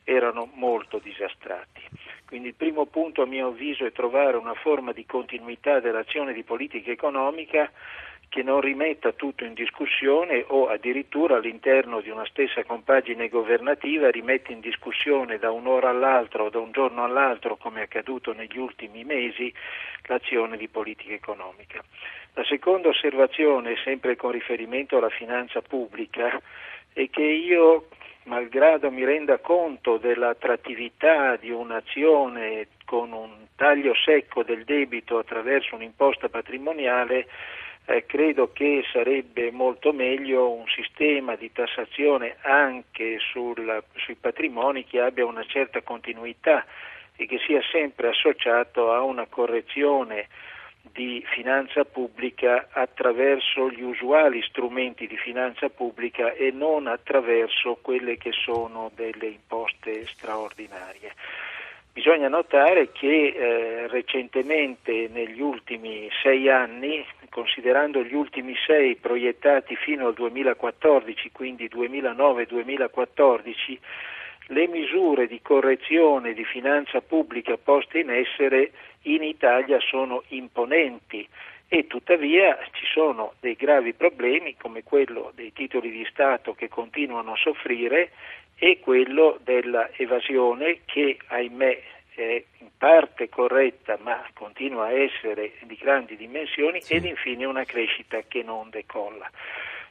erano 0.04 0.50
molto 0.54 1.00
disastrati. 1.00 1.82
Quindi 2.26 2.50
il 2.50 2.56
primo 2.56 2.86
punto 2.86 3.22
a 3.22 3.26
mio 3.26 3.48
avviso 3.48 3.86
è 3.86 3.92
trovare 3.92 4.38
una 4.38 4.54
forma 4.54 4.92
di 4.92 5.06
continuità 5.06 5.80
dell'azione 5.80 6.34
di 6.34 6.44
politica 6.44 6.92
economica 6.92 7.72
che 8.32 8.44
non 8.44 8.62
rimetta 8.62 9.12
tutto 9.12 9.44
in 9.44 9.54
discussione 9.54 10.46
o 10.48 10.70
addirittura 10.70 11.36
all'interno 11.36 12.00
di 12.00 12.10
una 12.10 12.26
stessa 12.28 12.64
compagine 12.64 13.28
governativa 13.28 14.10
rimette 14.10 14.54
in 14.54 14.62
discussione 14.62 15.38
da 15.38 15.52
un'ora 15.52 15.90
all'altra 15.90 16.44
o 16.44 16.50
da 16.50 16.58
un 16.60 16.72
giorno 16.72 17.04
all'altro, 17.04 17.58
come 17.58 17.82
è 17.82 17.84
accaduto 17.84 18.32
negli 18.32 18.58
ultimi 18.58 19.04
mesi, 19.04 19.54
l'azione 20.04 20.56
di 20.56 20.70
politica 20.70 21.12
economica. 21.12 21.84
La 22.34 22.46
seconda 22.46 22.88
osservazione, 22.88 23.76
sempre 23.84 24.16
con 24.16 24.32
riferimento 24.32 24.96
alla 24.96 25.10
finanza 25.10 25.62
pubblica, 25.62 26.42
è 26.94 27.10
che 27.10 27.26
io 27.26 27.90
malgrado 28.24 28.90
mi 28.92 29.04
renda 29.04 29.40
conto 29.40 29.98
dell'attrattività 29.98 31.36
di 31.36 31.52
un'azione 31.52 32.68
con 32.86 33.12
un 33.12 33.48
taglio 33.58 33.94
secco 33.94 34.44
del 34.44 34.64
debito 34.64 35.18
attraverso 35.18 35.76
un'imposta 35.76 36.30
patrimoniale, 36.30 37.28
eh, 37.86 38.06
credo 38.06 38.52
che 38.52 38.84
sarebbe 38.92 39.52
molto 39.52 39.92
meglio 39.92 40.52
un 40.52 40.66
sistema 40.68 41.36
di 41.36 41.52
tassazione 41.52 42.38
anche 42.42 43.18
sul, 43.20 43.84
sui 43.96 44.16
patrimoni 44.16 44.86
che 44.86 45.02
abbia 45.02 45.26
una 45.26 45.44
certa 45.46 45.82
continuità 45.82 46.66
e 47.16 47.26
che 47.26 47.40
sia 47.46 47.62
sempre 47.72 48.10
associato 48.10 48.92
a 48.92 49.02
una 49.02 49.26
correzione 49.28 50.28
di 50.92 51.24
finanza 51.34 51.86
pubblica 51.86 52.70
attraverso 52.72 53.70
gli 53.70 53.82
usuali 53.82 54.42
strumenti 54.42 55.08
di 55.08 55.18
finanza 55.18 55.70
pubblica 55.70 56.34
e 56.34 56.52
non 56.52 56.88
attraverso 56.88 57.78
quelle 57.82 58.18
che 58.18 58.32
sono 58.32 58.92
delle 58.96 59.28
imposte 59.28 60.06
straordinarie. 60.08 61.14
Bisogna 61.94 62.30
notare 62.30 62.94
che 62.94 63.34
eh, 63.36 63.88
recentemente, 63.88 65.10
negli 65.12 65.42
ultimi 65.42 66.08
sei 66.24 66.50
anni, 66.50 67.06
considerando 67.30 68.02
gli 68.02 68.14
ultimi 68.14 68.56
sei 68.66 68.96
proiettati 68.96 69.76
fino 69.76 70.08
al 70.08 70.14
2014, 70.14 71.32
quindi 71.34 71.68
2009-2014, 71.68 73.78
le 74.48 74.68
misure 74.68 75.28
di 75.28 75.42
correzione 75.42 76.34
di 76.34 76.46
finanza 76.46 77.02
pubblica 77.02 77.58
poste 77.58 78.00
in 78.00 78.10
essere 78.10 78.72
in 79.04 79.24
Italia 79.24 79.80
sono 79.82 80.24
imponenti 80.30 81.28
e 81.68 81.88
tuttavia 81.88 82.58
ci 82.72 82.86
sono 82.86 83.34
dei 83.40 83.56
gravi 83.56 83.94
problemi 83.94 84.56
come 84.58 84.84
quello 84.84 85.32
dei 85.36 85.54
titoli 85.54 85.90
di 85.90 86.06
Stato 86.10 86.54
che 86.54 86.68
continuano 86.68 87.32
a 87.32 87.38
soffrire 87.38 88.12
e 88.64 88.78
quello 88.80 89.40
dell'evasione 89.44 90.82
che 90.86 91.18
ahimè 91.26 91.82
è 92.14 92.44
in 92.60 92.68
parte 92.78 93.28
corretta 93.28 93.98
ma 94.04 94.24
continua 94.36 94.86
a 94.86 94.92
essere 94.92 95.54
di 95.64 95.76
grandi 95.82 96.16
dimensioni 96.16 96.80
sì. 96.80 96.94
ed 96.94 97.06
infine 97.06 97.46
una 97.46 97.64
crescita 97.64 98.22
che 98.28 98.44
non 98.44 98.70
decolla. 98.70 99.28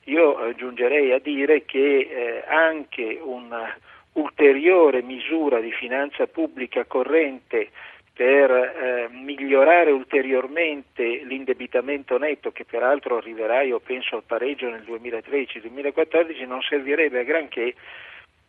Io 0.04 0.38
aggiungerei 0.38 1.10
a 1.10 1.18
dire 1.18 1.64
che 1.64 1.98
eh, 1.98 2.44
anche 2.46 3.18
una 3.20 3.76
ulteriore 4.12 5.02
misura 5.02 5.58
di 5.58 5.72
finanza 5.72 6.28
pubblica 6.28 6.84
corrente 6.84 7.70
per 8.12 8.52
eh, 8.52 9.08
migliorare 9.10 9.90
ulteriormente 9.90 11.24
l'indebitamento 11.24 12.18
netto, 12.18 12.52
che 12.52 12.64
peraltro 12.64 13.16
arriverà, 13.16 13.62
io 13.62 13.80
penso, 13.80 14.14
al 14.14 14.22
pareggio 14.24 14.68
nel 14.68 14.84
2013-2014, 14.86 16.46
non 16.46 16.60
servirebbe 16.60 17.18
a 17.18 17.24
granché 17.24 17.74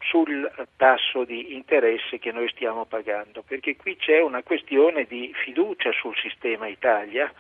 sul 0.02 0.52
tasso 0.78 1.24
di 1.24 1.54
interesse 1.54 2.20
che 2.20 2.32
noi 2.32 2.50
stiamo 2.50 2.86
pagando, 2.86 3.44
perché 3.44 3.76
qui 3.76 3.96
c'è 3.96 4.22
una 4.22 4.44
questione 4.44 5.06
di 5.06 5.32
fiducia 5.44 5.92
sul 5.92 6.16
sistema 6.16 6.68
Italia, 6.68 7.32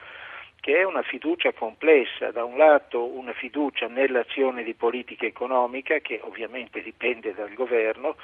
che 0.59 0.77
è 0.77 0.83
una 0.83 1.01
fiducia 1.01 1.51
complessa, 1.53 2.31
da 2.31 2.43
un 2.43 2.57
lato 2.57 3.03
una 3.03 3.33
fiducia 3.33 3.87
nell'azione 3.87 4.63
di 4.63 4.75
politica 4.75 5.25
economica, 5.25 5.97
che 5.99 6.19
ovviamente 6.23 6.81
dipende 6.81 7.33
dal 7.33 7.53
governo, 7.53 8.15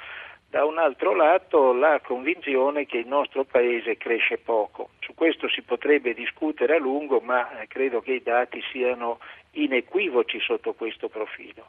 da 0.48 0.64
un 0.64 0.78
altro 0.78 1.14
lato 1.14 1.72
la 1.74 2.00
convinzione 2.00 2.86
che 2.86 2.98
il 2.98 3.06
nostro 3.06 3.44
Paese 3.44 3.98
cresce 3.98 4.38
poco. 4.38 4.90
Su 5.00 5.14
questo 5.14 5.48
si 5.48 5.62
potrebbe 5.62 6.14
discutere 6.14 6.76
a 6.76 6.78
lungo, 6.78 7.20
ma 7.20 7.60
eh, 7.60 7.66
credo 7.66 8.00
che 8.00 8.12
i 8.12 8.22
dati 8.22 8.62
siano 8.70 9.18
inequivoci 9.52 10.40
sotto 10.40 10.72
questo 10.72 11.08
profilo. 11.08 11.66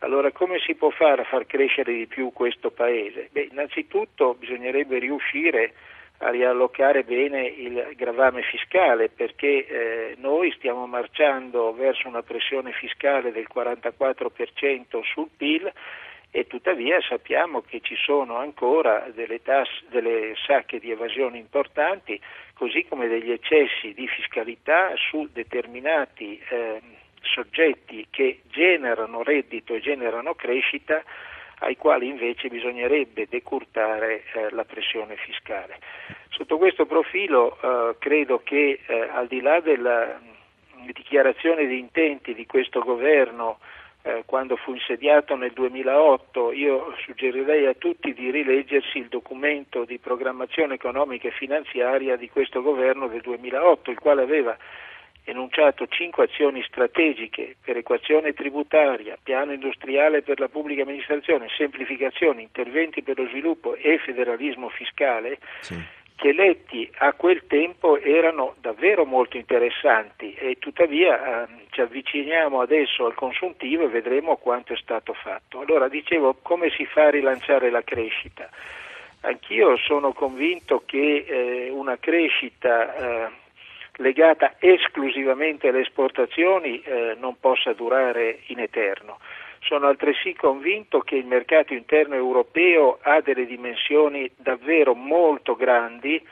Allora 0.00 0.30
come 0.30 0.58
si 0.60 0.74
può 0.74 0.90
fare 0.90 1.22
a 1.22 1.24
far 1.24 1.46
crescere 1.46 1.92
di 1.92 2.06
più 2.06 2.32
questo 2.32 2.70
Paese? 2.70 3.28
Beh, 3.32 3.48
innanzitutto 3.50 4.34
bisognerebbe 4.34 4.98
riuscire 4.98 5.72
a 6.18 6.30
riallocare 6.30 7.04
bene 7.04 7.46
il 7.46 7.92
gravame 7.96 8.42
fiscale 8.42 9.08
perché 9.08 9.66
eh, 9.66 10.14
noi 10.18 10.52
stiamo 10.52 10.86
marciando 10.86 11.72
verso 11.72 12.08
una 12.08 12.22
pressione 12.22 12.72
fiscale 12.72 13.32
del 13.32 13.46
44% 13.52 15.00
sul 15.02 15.28
PIL 15.36 15.72
e 16.30 16.46
tuttavia 16.46 17.00
sappiamo 17.00 17.62
che 17.62 17.80
ci 17.80 17.96
sono 17.96 18.36
ancora 18.36 19.08
delle, 19.14 19.40
tasse, 19.42 19.84
delle 19.88 20.34
sacche 20.46 20.78
di 20.78 20.90
evasione 20.90 21.38
importanti, 21.38 22.20
così 22.54 22.84
come 22.86 23.08
degli 23.08 23.30
eccessi 23.30 23.94
di 23.94 24.06
fiscalità 24.08 24.92
su 24.96 25.28
determinati 25.32 26.40
eh, 26.50 26.80
soggetti 27.22 28.06
che 28.10 28.40
generano 28.50 29.22
reddito 29.22 29.74
e 29.74 29.80
generano 29.80 30.34
crescita, 30.34 31.02
ai 31.60 31.76
quali 31.76 32.06
invece 32.06 32.48
bisognerebbe 32.48 33.26
decurtare 33.28 34.22
eh, 34.32 34.50
la 34.50 34.64
pressione 34.64 35.16
fiscale. 35.16 35.78
Sotto 36.30 36.56
questo 36.56 36.86
profilo 36.86 37.58
eh, 37.60 37.96
credo 37.98 38.40
che 38.44 38.80
eh, 38.86 39.08
al 39.12 39.26
di 39.26 39.40
là 39.40 39.60
della 39.60 40.20
dichiarazione 40.92 41.66
di 41.66 41.78
intenti 41.78 42.34
di 42.34 42.46
questo 42.46 42.80
governo 42.80 43.58
eh, 44.02 44.22
quando 44.24 44.56
fu 44.56 44.72
insediato 44.72 45.34
nel 45.34 45.52
2008, 45.52 46.52
io 46.52 46.94
suggerirei 47.04 47.66
a 47.66 47.74
tutti 47.74 48.14
di 48.14 48.30
rileggersi 48.30 48.98
il 48.98 49.08
documento 49.08 49.84
di 49.84 49.98
programmazione 49.98 50.74
economica 50.74 51.28
e 51.28 51.32
finanziaria 51.32 52.16
di 52.16 52.30
questo 52.30 52.62
governo 52.62 53.08
del 53.08 53.20
2008, 53.20 53.90
il 53.90 53.98
quale 53.98 54.22
aveva 54.22 54.56
enunciato 55.28 55.86
cinque 55.86 56.24
azioni 56.24 56.62
strategiche 56.62 57.56
per 57.62 57.76
equazione 57.76 58.32
tributaria, 58.32 59.18
piano 59.22 59.52
industriale 59.52 60.22
per 60.22 60.40
la 60.40 60.48
pubblica 60.48 60.82
amministrazione, 60.82 61.48
semplificazione, 61.56 62.42
interventi 62.42 63.02
per 63.02 63.18
lo 63.18 63.28
sviluppo 63.28 63.74
e 63.74 63.98
federalismo 63.98 64.68
fiscale. 64.68 65.38
Sì 65.60 65.96
che 66.18 66.32
letti 66.32 66.90
a 66.96 67.12
quel 67.12 67.46
tempo 67.46 67.96
erano 67.96 68.56
davvero 68.60 69.04
molto 69.04 69.36
interessanti 69.36 70.34
e 70.34 70.56
tuttavia 70.58 71.44
eh, 71.44 71.46
ci 71.70 71.80
avviciniamo 71.80 72.60
adesso 72.60 73.06
al 73.06 73.14
consuntivo 73.14 73.84
e 73.84 73.88
vedremo 73.88 74.36
quanto 74.36 74.72
è 74.72 74.76
stato 74.78 75.12
fatto. 75.12 75.60
Allora 75.60 75.86
dicevo 75.86 76.36
come 76.42 76.70
si 76.70 76.84
fa 76.86 77.04
a 77.04 77.10
rilanciare 77.10 77.70
la 77.70 77.82
crescita? 77.82 78.50
Anch'io 79.20 79.76
sono 79.76 80.12
convinto 80.12 80.82
che 80.84 81.24
eh, 81.24 81.70
una 81.70 81.98
crescita 81.98 82.96
eh, 82.96 83.30
legata 83.98 84.54
esclusivamente 84.58 85.68
alle 85.68 85.80
esportazioni 85.80 86.80
eh, 86.80 87.16
non 87.18 87.38
possa 87.38 87.72
durare 87.72 88.40
in 88.46 88.60
eterno. 88.60 89.18
Sono 89.60 89.86
altresì 89.86 90.34
convinto 90.34 91.00
che 91.00 91.16
il 91.16 91.26
mercato 91.26 91.74
interno 91.74 92.14
europeo 92.14 92.98
ha 93.02 93.20
delle 93.20 93.46
dimensioni 93.46 94.30
davvero 94.36 94.94
molto 94.94 95.56
grandi 95.56 96.22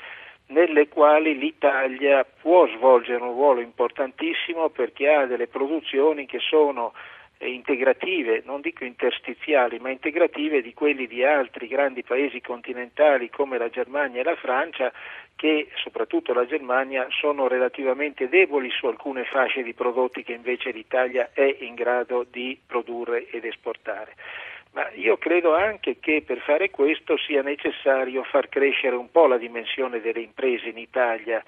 nelle 0.49 0.87
quali 0.89 1.37
l'Italia 1.37 2.25
può 2.25 2.69
svolgere 2.69 3.21
un 3.23 3.33
ruolo 3.33 3.61
importantissimo 3.61 4.69
perché 4.69 5.13
ha 5.13 5.27
delle 5.27 5.49
produzioni 5.49 6.25
che 6.27 6.39
sono 6.39 6.93
integrative, 7.39 8.43
non 8.45 8.61
dico 8.61 8.85
interstiziali, 8.85 9.79
ma 9.79 9.91
integrative 9.91 10.63
di 10.63 10.73
quelli 10.73 11.07
di 11.07 11.23
altri 11.25 11.67
grandi 11.69 12.03
paesi 12.03 12.41
continentali 12.41 13.29
come 13.31 13.59
la 13.59 13.69
Germania 13.69 14.21
e 14.21 14.25
la 14.25 14.37
Francia 14.37 14.93
che 15.37 15.69
soprattutto 15.75 16.33
la 16.33 16.47
Germania 16.47 17.07
sono 17.11 17.47
relativamente 17.47 18.29
deboli 18.29 18.71
su 18.71 18.87
alcune 18.87 19.25
fasce 19.25 19.63
di 19.63 19.75
prodotti 19.75 20.23
che 20.23 20.33
invece 20.33 20.71
l'Italia 20.71 21.31
è 21.33 21.57
in 21.61 21.75
grado 21.75 22.27
di 22.29 22.59
produrre 22.67 23.29
ed 23.29 23.45
esportare. 23.45 24.15
Ma 24.73 24.91
io 24.95 25.17
credo 25.17 25.55
anche 25.55 25.99
che 26.01 26.23
per 26.25 26.39
fare 26.41 26.71
questo 26.71 27.17
sia 27.17 27.43
necessario 27.43 28.23
far 28.25 28.49
crescere 28.49 28.97
un 28.97 29.11
po' 29.11 29.27
la 29.27 29.39
dimensione 29.39 30.01
delle 30.01 30.21
imprese 30.21 30.69
in 30.69 30.77
Italia. 30.77 31.43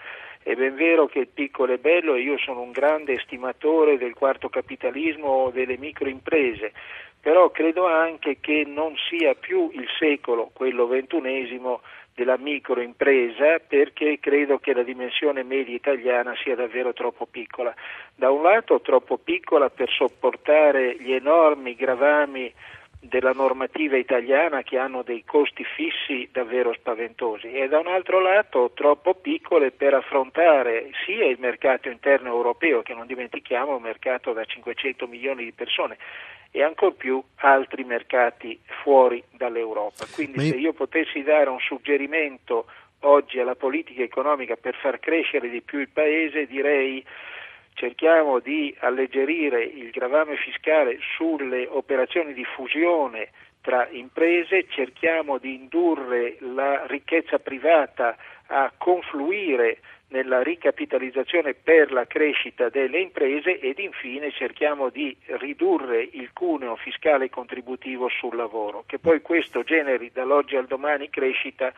È 0.49 0.55
ben 0.55 0.76
vero 0.76 1.05
che 1.05 1.18
il 1.18 1.28
piccolo 1.28 1.74
è 1.74 1.76
bello 1.76 2.14
e 2.14 2.22
io 2.22 2.38
sono 2.38 2.62
un 2.62 2.70
grande 2.70 3.12
estimatore 3.12 3.99
del 3.99 4.14
quarto 4.14 4.49
capitalismo 4.49 5.26
o 5.26 5.51
delle 5.51 5.76
microimprese, 5.76 6.72
però 7.20 7.51
credo 7.51 7.84
anche 7.84 8.38
che 8.40 8.64
non 8.66 8.94
sia 9.11 9.34
più 9.34 9.68
il 9.74 9.86
secolo, 9.99 10.49
quello 10.55 10.86
ventunesimo, 10.86 11.82
della 12.14 12.38
microimpresa 12.38 13.59
perché 13.59 14.18
credo 14.20 14.59
che 14.59 14.72
la 14.72 14.82
dimensione 14.82 15.42
media 15.42 15.74
italiana 15.74 16.34
sia 16.42 16.57
davvero 16.57 16.94
troppo 16.94 17.26
piccola. 17.26 17.74
Da 18.14 18.30
un 18.30 18.42
lato 18.42 18.80
troppo 18.80 19.18
piccola 19.18 19.68
per 19.68 19.90
sopportare 19.90 20.96
gli 20.99 21.12
enormi 21.12 21.74
gravami 21.74 22.51
della 23.09 23.32
normativa 23.32 23.96
italiana 23.96 24.62
che 24.62 24.78
hanno 24.78 25.02
dei 25.02 25.24
costi 25.24 25.64
fissi 25.64 26.28
davvero 26.30 26.72
spaventosi 26.74 27.50
e 27.50 27.66
da 27.66 27.78
un 27.78 27.88
altro 27.88 28.20
lato 28.20 28.70
troppo 28.74 29.14
piccole 29.14 29.70
per 29.70 29.94
affrontare 29.94 30.90
sia 31.04 31.26
il 31.26 31.38
mercato 31.40 31.88
interno 31.88 32.28
europeo 32.28 32.82
che 32.82 32.94
non 32.94 33.06
dimentichiamo 33.06 33.72
è 33.72 33.76
un 33.76 33.82
mercato 33.82 34.32
da 34.32 34.44
500 34.44 35.06
milioni 35.06 35.44
di 35.44 35.52
persone 35.52 35.96
e 36.50 36.62
ancor 36.62 36.94
più 36.94 37.22
altri 37.36 37.84
mercati 37.84 38.59
fuori 38.82 39.22
dall'Europa. 39.30 40.06
Quindi 40.14 40.40
se 40.40 40.56
io 40.56 40.72
potessi 40.72 41.22
dare 41.22 41.50
un 41.50 41.61
suggerimento 41.61 42.66
oggi 43.00 43.38
alla 43.38 43.54
politica 43.54 44.02
economica 44.02 44.56
per 44.56 44.74
far 44.74 44.98
crescere 44.98 45.48
di 45.48 45.61
più 45.61 45.78
il 45.78 45.88
Paese 45.88 46.46
direi 46.46 47.04
cerchiamo 47.79 48.41
di 48.41 48.74
alleggerire 48.81 49.62
il 49.62 49.91
gravame 49.91 50.37
fiscale 50.37 50.99
sulle 51.16 51.66
operazioni 51.68 52.35
di 52.35 52.45
fusione 52.45 53.31
tra 53.61 53.87
imprese, 53.91 54.66
cerchiamo 54.68 55.39
di 55.39 55.55
indurre 55.55 56.37
la 56.41 56.87
ricchezza 56.87 57.39
privata 57.39 58.16
a 58.47 58.72
confluire 58.76 59.79
nella 60.09 60.43
ricapitalizzazione 60.43 61.55
per 61.55 61.93
la 61.93 62.07
crescita 62.07 62.68
delle 62.68 62.99
imprese 62.99 63.61
ed 63.61 63.79
infine 63.79 64.33
cerchiamo 64.33 64.89
di 64.89 65.16
ridurre 65.39 66.09
il 66.12 66.31
cuneo 66.33 66.76
fiscale 66.76 67.31
contributivo 67.31 68.09
sul 68.09 68.35
lavoro, 68.35 68.85
che 68.87 68.99
poi 68.99 69.20
questo 69.20 69.62
generi 69.62 70.11
dall'oggi 70.12 70.57
al 70.57 70.66
domani 70.66 71.11
crescita 71.11 71.72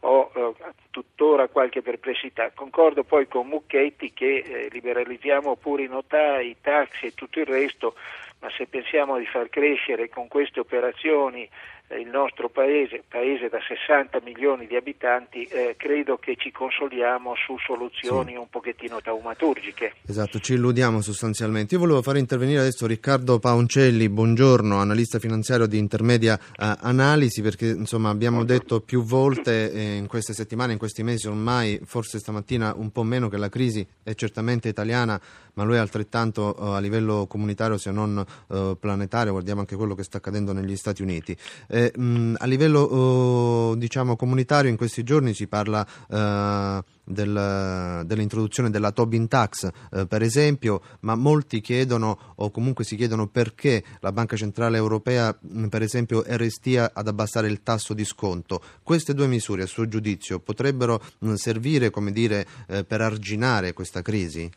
ho 0.00 0.30
eh, 0.34 0.52
tuttora 0.90 1.48
qualche 1.48 1.82
perplessità. 1.82 2.50
Concordo 2.54 3.04
poi 3.04 3.26
con 3.26 3.46
Mucchetti 3.46 4.12
che 4.12 4.36
eh, 4.36 4.68
liberalizziamo 4.70 5.56
pure 5.56 5.84
i 5.84 5.88
notai, 5.88 6.50
i 6.50 6.56
taxi 6.60 7.06
e 7.06 7.14
tutto 7.14 7.40
il 7.40 7.46
resto, 7.46 7.94
ma 8.40 8.50
se 8.50 8.66
pensiamo 8.66 9.18
di 9.18 9.26
far 9.26 9.48
crescere 9.48 10.08
con 10.08 10.28
queste 10.28 10.60
operazioni 10.60 11.48
il 11.94 12.08
nostro 12.08 12.48
paese, 12.48 13.04
paese 13.06 13.48
da 13.48 13.58
60 13.60 14.20
milioni 14.24 14.66
di 14.66 14.74
abitanti, 14.74 15.44
eh, 15.44 15.76
credo 15.78 16.16
che 16.16 16.34
ci 16.36 16.50
consoliamo 16.50 17.34
su 17.36 17.56
soluzioni 17.58 18.32
sì. 18.32 18.36
un 18.36 18.48
pochettino 18.48 19.00
taumaturgiche. 19.00 19.94
Esatto, 20.06 20.40
ci 20.40 20.54
illudiamo 20.54 21.00
sostanzialmente. 21.00 21.74
Io 21.74 21.80
volevo 21.80 22.02
fare 22.02 22.18
intervenire 22.18 22.60
adesso 22.60 22.86
Riccardo 22.86 23.38
Paoncelli, 23.38 24.08
buongiorno, 24.08 24.78
analista 24.78 25.20
finanziario 25.20 25.66
di 25.66 25.78
Intermedia 25.78 26.36
eh, 26.36 26.74
Analisi, 26.80 27.40
perché 27.40 27.66
insomma 27.66 28.10
abbiamo 28.10 28.42
detto 28.42 28.80
più 28.80 29.04
volte 29.04 29.72
eh, 29.72 29.94
in 29.94 30.08
queste 30.08 30.32
settimane, 30.32 30.72
in 30.72 30.78
questi 30.78 31.04
mesi 31.04 31.28
ormai, 31.28 31.80
forse 31.84 32.18
stamattina 32.18 32.74
un 32.76 32.90
po' 32.90 33.04
meno 33.04 33.28
che 33.28 33.36
la 33.36 33.48
crisi 33.48 33.86
è 34.02 34.14
certamente 34.14 34.68
italiana, 34.68 35.20
ma 35.54 35.64
lo 35.64 35.74
è 35.74 35.78
altrettanto 35.78 36.56
eh, 36.56 36.76
a 36.76 36.78
livello 36.80 37.26
comunitario 37.26 37.78
se 37.78 37.90
non 37.90 38.24
eh, 38.48 38.76
planetario, 38.78 39.32
guardiamo 39.32 39.60
anche 39.60 39.76
quello 39.76 39.94
che 39.94 40.02
sta 40.02 40.18
accadendo 40.18 40.52
negli 40.52 40.76
Stati 40.76 41.02
Uniti. 41.02 41.36
Eh, 41.76 41.92
mh, 41.94 42.36
a 42.38 42.46
livello 42.46 42.80
oh, 42.80 43.74
diciamo, 43.74 44.16
comunitario 44.16 44.70
in 44.70 44.78
questi 44.78 45.02
giorni 45.02 45.34
si 45.34 45.46
parla 45.46 45.84
eh, 46.10 46.82
del, 47.04 48.02
dell'introduzione 48.06 48.70
della 48.70 48.92
Tobin 48.92 49.28
Tax, 49.28 49.64
eh, 49.92 50.06
per 50.08 50.22
esempio, 50.22 50.80
ma 51.02 51.14
molti 51.16 51.60
chiedono 51.60 52.16
o 52.36 52.50
comunque 52.50 52.84
si 52.84 52.96
chiedono 52.96 53.26
perché 53.26 53.82
la 54.00 54.10
Banca 54.10 54.36
Centrale 54.36 54.78
Europea, 54.78 55.36
mh, 55.38 55.66
per 55.66 55.82
esempio, 55.82 56.22
restia 56.26 56.92
ad 56.94 57.08
abbassare 57.08 57.46
il 57.46 57.62
tasso 57.62 57.92
di 57.92 58.06
sconto. 58.06 58.62
Queste 58.82 59.12
due 59.12 59.26
misure, 59.26 59.64
a 59.64 59.66
suo 59.66 59.86
giudizio, 59.86 60.40
potrebbero 60.40 60.98
mh, 61.20 61.34
servire 61.34 61.90
come 61.90 62.10
dire, 62.10 62.46
eh, 62.68 62.84
per 62.84 63.02
arginare 63.02 63.74
questa 63.74 64.00
crisi? 64.00 64.50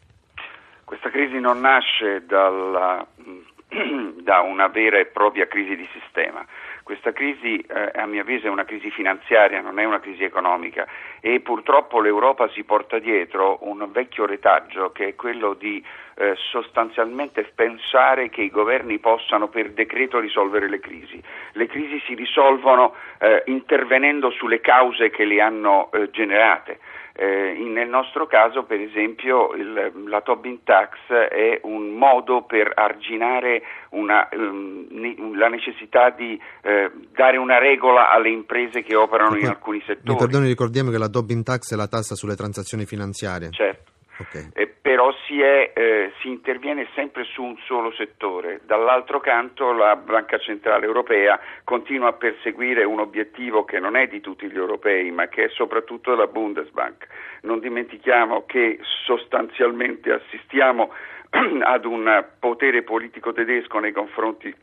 Questa 0.86 1.09
crisi 1.09 1.38
non 1.38 1.59
nasce 1.59 2.24
dalla, 2.26 3.05
da 4.24 4.39
una 4.39 4.70
vera 4.70 4.99
e 4.99 5.07
propria 5.07 5.49
crisi 5.49 5.76
di 5.76 5.88
sistema 5.91 6.45
questa 6.90 7.14
crisi 7.14 7.60
eh, 7.60 7.92
a 7.94 8.08
mio 8.08 8.22
avviso 8.22 8.48
è 8.48 8.50
una 8.50 8.66
crisi 8.66 8.90
finanziaria, 8.90 9.62
non 9.62 9.78
è 9.78 9.84
una 9.84 10.00
crisi 10.00 10.24
economica 10.24 10.88
e 11.20 11.40
purtroppo 11.40 12.02
l'Europa 12.02 12.50
si 12.50 12.64
porta 12.64 12.98
dietro 12.98 13.60
un 13.62 13.88
vecchio 13.92 14.26
retaggio 14.26 14.92
che 14.92 15.10
è 15.10 15.16
quello 15.16 15.54
di 15.54 15.86
eh, 16.16 16.34
sostanzialmente 16.36 17.44
pensare 17.54 18.30
che 18.30 18.42
i 18.42 18.50
governi 18.50 18.98
possano 18.98 19.50
per 19.50 19.70
decreto 19.70 20.20
risolvere 20.20 20.68
le 20.68 20.80
crisi. 20.80 21.22
Le 21.52 21.68
crisi 21.68 22.02
si 22.08 22.16
risolvono 22.16 22.96
eh, 23.20 23.44
intervenendo 23.46 24.32
sulle 24.32 24.60
cause 24.60 25.12
che 25.12 25.26
le 25.26 25.42
hanno 25.42 25.92
eh, 25.92 26.10
generate. 26.10 26.80
Eh, 27.22 27.61
nel 27.67 27.89
nostro 27.89 28.28
caso, 28.28 28.63
per 28.63 28.80
esempio, 28.80 29.53
il, 29.53 29.91
la 30.07 30.22
Tobin 30.22 30.63
Tax 30.63 31.11
è 31.11 31.59
un 31.63 31.89
modo 31.89 32.43
per 32.43 32.72
arginare 32.74 33.61
una, 33.89 34.30
um, 34.32 35.36
la 35.36 35.49
necessità 35.49 36.11
di 36.11 36.39
eh, 36.61 36.89
dare 37.13 37.36
una 37.36 37.57
regola 37.59 38.09
alle 38.09 38.30
imprese 38.30 38.84
che 38.84 38.95
operano 38.95 39.36
in 39.36 39.47
alcuni 39.47 39.80
settori. 39.86 40.13
Mi 40.13 40.15
perdoni, 40.15 40.47
ricordiamo 40.47 40.91
che 40.91 40.97
la 40.97 41.09
Tobin 41.09 41.43
Tax 41.43 41.74
è 41.74 41.76
la 41.76 41.88
tassa 41.88 42.15
sulle 42.15 42.36
transazioni 42.36 42.86
finanziarie. 42.86 43.49
Certo. 43.51 43.91
Okay. 44.22 44.49
Eh, 44.53 44.67
però 44.67 45.13
si, 45.26 45.39
è, 45.39 45.72
eh, 45.74 46.11
si, 46.20 46.28
interviene 46.28 46.88
sempre 46.93 47.24
su 47.24 47.41
un 47.41 47.57
solo 47.65 47.91
settore. 47.93 48.59
Dall'altro 48.65 49.22
canto 49.22 49.72
la 49.72 49.95
Banca 49.95 50.38
Centrale 50.38 50.86
Europea 50.86 51.39
continua 51.63 52.09
a 52.09 52.13
perseguire 52.13 52.84
un 52.84 52.99
obiettivo 52.99 53.63
che 53.63 53.80
non 53.80 53.95
è 53.95 54.07
di 54.07 54.20
tutti 54.20 54.49
gli 54.49 54.57
europei, 54.57 55.09
ma 55.11 55.28
che 55.28 55.45
è 55.45 55.49
soprattutto 55.49 56.09
della 56.11 56.28
Bundesbank. 56.28 57.07
Non 57.43 57.59
dimentichiamo 57.59 58.45
che 58.45 58.80
sostanzialmente 59.05 60.11
assistiamo 60.11 60.91
ad 61.63 61.86
un 61.86 62.26
potere 62.39 62.84
politico 62.84 63.32
tedesco 63.32 63.80
nei 63.80 63.93
confronti 63.93 64.53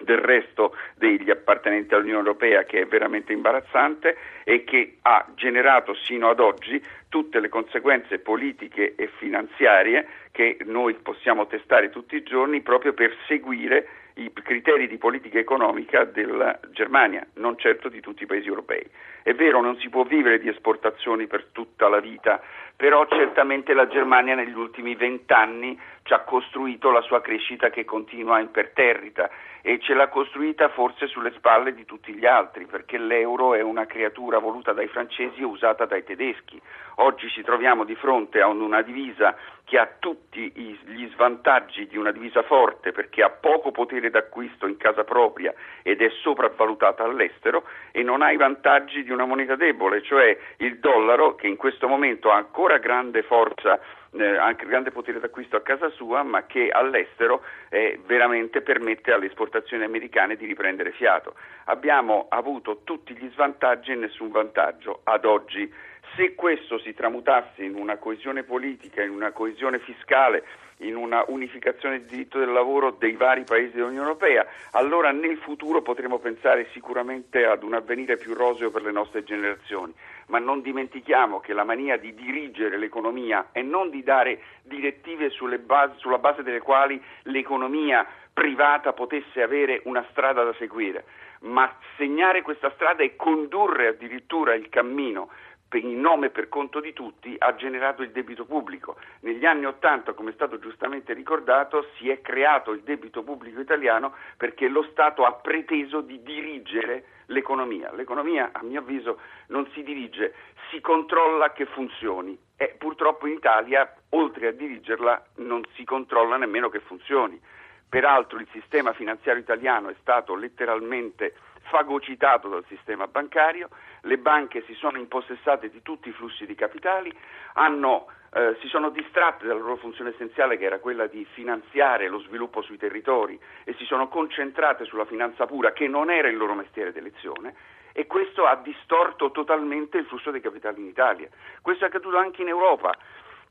del 0.00 0.18
resto 0.18 0.76
degli 0.94 1.30
appartenenti 1.30 1.94
all'Unione 1.94 2.18
Europea 2.18 2.64
che 2.64 2.80
è 2.80 2.86
veramente 2.86 3.32
imbarazzante 3.32 4.16
e 4.44 4.64
che 4.64 4.98
ha 5.02 5.26
generato 5.34 5.94
sino 5.94 6.28
ad 6.28 6.40
oggi 6.40 6.82
tutte 7.08 7.40
le 7.40 7.48
conseguenze 7.48 8.18
politiche 8.18 8.94
e 8.96 9.08
finanziarie 9.18 10.06
che 10.30 10.56
noi 10.64 10.94
possiamo 10.94 11.46
testare 11.46 11.90
tutti 11.90 12.16
i 12.16 12.22
giorni 12.22 12.60
proprio 12.60 12.92
per 12.92 13.14
seguire 13.26 13.88
i 14.14 14.32
criteri 14.32 14.86
di 14.86 14.98
politica 14.98 15.38
economica 15.38 16.04
della 16.04 16.58
Germania, 16.72 17.26
non 17.34 17.56
certo 17.56 17.88
di 17.88 18.00
tutti 18.00 18.24
i 18.24 18.26
paesi 18.26 18.48
europei. 18.48 18.84
È 19.22 19.32
vero, 19.34 19.60
non 19.60 19.78
si 19.78 19.88
può 19.88 20.04
vivere 20.04 20.38
di 20.38 20.48
esportazioni 20.48 21.26
per 21.26 21.46
tutta 21.52 21.88
la 21.88 22.00
vita, 22.00 22.40
però 22.76 23.06
certamente 23.08 23.72
la 23.72 23.86
Germania 23.86 24.34
negli 24.34 24.56
ultimi 24.56 24.94
vent'anni 24.94 25.78
ci 26.02 26.12
ha 26.12 26.20
costruito 26.20 26.90
la 26.90 27.02
sua 27.02 27.20
crescita 27.20 27.70
che 27.70 27.84
continua 27.84 28.40
imperterrita 28.40 29.30
e 29.62 29.78
ce 29.78 29.92
l'ha 29.94 30.08
costruita 30.08 30.70
forse 30.70 31.06
sulle 31.06 31.32
spalle 31.32 31.74
di 31.74 31.84
tutti 31.84 32.14
gli 32.14 32.24
altri, 32.24 32.64
perché 32.66 32.96
l'euro 32.96 33.54
è 33.54 33.60
una 33.60 33.84
creatura 33.84 34.38
voluta 34.38 34.72
dai 34.72 34.88
francesi 34.88 35.40
e 35.40 35.44
usata 35.44 35.84
dai 35.84 36.02
tedeschi. 36.02 36.60
Oggi 36.96 37.28
ci 37.28 37.42
troviamo 37.42 37.84
di 37.84 37.94
fronte 37.94 38.40
a 38.40 38.46
una 38.46 38.82
divisa 38.82 39.36
che 39.64 39.78
ha 39.78 39.88
tutti 39.98 40.50
gli 40.52 41.08
svantaggi 41.12 41.86
di 41.86 41.96
una 41.96 42.10
divisa 42.10 42.42
forte 42.42 42.92
perché 42.92 43.22
ha 43.22 43.30
poco 43.30 43.70
potere 43.70 44.10
d'acquisto 44.10 44.66
in 44.66 44.76
casa 44.76 45.04
propria 45.04 45.54
ed 45.82 46.02
è 46.02 46.10
sopravvalutata 46.22 47.04
all'estero 47.04 47.64
e 47.92 48.02
non 48.02 48.22
ha 48.22 48.32
i 48.32 48.36
vantaggi 48.36 49.04
di 49.04 49.12
una 49.12 49.26
moneta 49.26 49.56
debole, 49.56 50.02
cioè 50.02 50.36
il 50.56 50.78
dollaro 50.78 51.34
che 51.36 51.46
in 51.46 51.56
questo 51.56 51.86
momento 51.86 52.30
ha 52.30 52.36
ancora 52.36 52.78
grande 52.78 53.22
forza 53.22 53.78
eh, 54.12 54.36
anche 54.36 54.66
grande 54.66 54.90
potere 54.90 55.20
d'acquisto 55.20 55.56
a 55.56 55.62
casa 55.62 55.88
sua, 55.90 56.22
ma 56.22 56.46
che 56.46 56.68
all'estero 56.70 57.42
eh, 57.68 58.00
veramente 58.06 58.60
permette 58.60 59.12
alle 59.12 59.26
esportazioni 59.26 59.84
americane 59.84 60.36
di 60.36 60.46
riprendere 60.46 60.92
fiato. 60.92 61.34
Abbiamo 61.66 62.26
avuto 62.28 62.80
tutti 62.84 63.14
gli 63.16 63.30
svantaggi 63.32 63.92
e 63.92 63.96
nessun 63.96 64.30
vantaggio 64.30 65.00
ad 65.04 65.24
oggi. 65.24 65.72
Se 66.16 66.34
questo 66.34 66.78
si 66.78 66.94
tramutasse 66.94 67.62
in 67.62 67.74
una 67.74 67.96
coesione 67.96 68.42
politica, 68.42 69.02
in 69.02 69.10
una 69.10 69.32
coesione 69.32 69.78
fiscale, 69.78 70.44
in 70.78 70.96
una 70.96 71.24
unificazione 71.28 71.98
del 71.98 72.08
diritto 72.08 72.38
del 72.38 72.52
lavoro 72.52 72.90
dei 72.92 73.12
vari 73.12 73.44
paesi 73.44 73.74
dell'Unione 73.74 74.06
Europea, 74.06 74.46
allora 74.72 75.12
nel 75.12 75.36
futuro 75.38 75.82
potremo 75.82 76.18
pensare 76.18 76.68
sicuramente 76.72 77.44
ad 77.44 77.62
un 77.62 77.74
avvenire 77.74 78.16
più 78.16 78.34
roseo 78.34 78.70
per 78.70 78.82
le 78.82 78.92
nostre 78.92 79.22
generazioni. 79.24 79.92
Ma 80.26 80.38
non 80.38 80.62
dimentichiamo 80.62 81.40
che 81.40 81.52
la 81.52 81.64
mania 81.64 81.96
di 81.96 82.14
dirigere 82.14 82.78
l'economia 82.78 83.48
e 83.52 83.62
non 83.62 83.90
di 83.90 84.02
dare 84.02 84.40
direttive 84.62 85.28
base, 85.58 85.94
sulla 85.98 86.18
base 86.18 86.42
delle 86.42 86.60
quali 86.60 87.02
l'economia 87.24 88.06
privata 88.32 88.92
potesse 88.92 89.42
avere 89.42 89.80
una 89.84 90.06
strada 90.10 90.44
da 90.44 90.54
seguire, 90.54 91.04
ma 91.40 91.70
segnare 91.96 92.42
questa 92.42 92.70
strada 92.74 93.02
e 93.02 93.16
condurre 93.16 93.88
addirittura 93.88 94.54
il 94.54 94.68
cammino 94.68 95.30
in 95.78 96.00
nome 96.00 96.26
e 96.26 96.30
per 96.30 96.48
conto 96.48 96.80
di 96.80 96.92
tutti 96.92 97.36
ha 97.38 97.54
generato 97.54 98.02
il 98.02 98.10
debito 98.10 98.44
pubblico. 98.44 98.96
Negli 99.20 99.44
anni 99.44 99.66
Ottanta, 99.66 100.12
come 100.12 100.30
è 100.30 100.34
stato 100.34 100.58
giustamente 100.58 101.12
ricordato, 101.12 101.86
si 101.96 102.08
è 102.08 102.20
creato 102.20 102.72
il 102.72 102.80
debito 102.82 103.22
pubblico 103.22 103.60
italiano 103.60 104.14
perché 104.36 104.68
lo 104.68 104.82
Stato 104.90 105.24
ha 105.24 105.32
preteso 105.32 106.00
di 106.00 106.22
dirigere 106.22 107.04
l'economia. 107.26 107.92
L'economia, 107.92 108.50
a 108.52 108.62
mio 108.62 108.80
avviso, 108.80 109.20
non 109.48 109.68
si 109.72 109.82
dirige, 109.82 110.34
si 110.70 110.80
controlla 110.80 111.52
che 111.52 111.66
funzioni 111.66 112.38
e 112.56 112.74
purtroppo 112.76 113.26
in 113.26 113.34
Italia, 113.34 113.92
oltre 114.10 114.48
a 114.48 114.52
dirigerla, 114.52 115.24
non 115.36 115.62
si 115.74 115.84
controlla 115.84 116.36
nemmeno 116.36 116.68
che 116.68 116.80
funzioni. 116.80 117.40
Peraltro 117.88 118.38
il 118.38 118.46
sistema 118.52 118.92
finanziario 118.92 119.40
italiano 119.40 119.88
è 119.88 119.94
stato 120.00 120.34
letteralmente 120.34 121.34
fagocitato 121.70 122.48
dal 122.48 122.64
sistema 122.66 123.06
bancario, 123.06 123.68
le 124.02 124.18
banche 124.18 124.62
si 124.66 124.74
sono 124.74 124.98
impossessate 124.98 125.70
di 125.70 125.80
tutti 125.82 126.08
i 126.08 126.12
flussi 126.12 126.44
di 126.44 126.54
capitali, 126.54 127.16
hanno, 127.54 128.08
eh, 128.32 128.56
si 128.60 128.66
sono 128.66 128.90
distratte 128.90 129.46
dalla 129.46 129.60
loro 129.60 129.76
funzione 129.76 130.10
essenziale 130.10 130.58
che 130.58 130.64
era 130.64 130.80
quella 130.80 131.06
di 131.06 131.24
finanziare 131.32 132.08
lo 132.08 132.18
sviluppo 132.18 132.60
sui 132.60 132.76
territori 132.76 133.40
e 133.64 133.74
si 133.74 133.84
sono 133.84 134.08
concentrate 134.08 134.84
sulla 134.84 135.06
finanza 135.06 135.46
pura 135.46 135.72
che 135.72 135.86
non 135.86 136.10
era 136.10 136.28
il 136.28 136.36
loro 136.36 136.54
mestiere 136.54 136.92
d'elezione 136.92 137.54
e 137.92 138.06
questo 138.06 138.46
ha 138.46 138.56
distorto 138.56 139.30
totalmente 139.30 139.98
il 139.98 140.06
flusso 140.06 140.30
dei 140.30 140.40
capitali 140.40 140.80
in 140.80 140.86
Italia. 140.86 141.28
Questo 141.60 141.84
è 141.84 141.88
accaduto 141.88 142.16
anche 142.16 142.42
in 142.42 142.48
Europa 142.48 142.96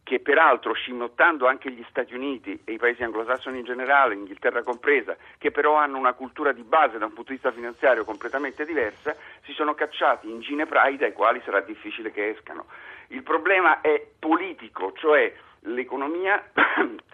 che 0.03 0.19
peraltro 0.19 0.73
scimmottando 0.73 1.47
anche 1.47 1.71
gli 1.71 1.85
Stati 1.89 2.15
Uniti 2.15 2.59
e 2.65 2.73
i 2.73 2.77
paesi 2.77 3.03
anglosassoni 3.03 3.59
in 3.59 3.65
generale, 3.65 4.15
Inghilterra 4.15 4.63
compresa, 4.63 5.15
che 5.37 5.51
però 5.51 5.75
hanno 5.75 5.97
una 5.97 6.13
cultura 6.13 6.51
di 6.51 6.63
base 6.63 6.97
da 6.97 7.05
un 7.05 7.13
punto 7.13 7.29
di 7.31 7.39
vista 7.39 7.51
finanziario 7.51 8.03
completamente 8.03 8.65
diversa, 8.65 9.15
si 9.43 9.53
sono 9.53 9.75
cacciati 9.75 10.29
in 10.29 10.39
gineprai 10.41 10.97
dai 10.97 11.13
quali 11.13 11.41
sarà 11.45 11.61
difficile 11.61 12.11
che 12.11 12.29
escano. 12.29 12.65
Il 13.07 13.23
problema 13.23 13.81
è 13.81 14.03
politico, 14.17 14.93
cioè 14.93 15.31
l'economia 15.61 16.51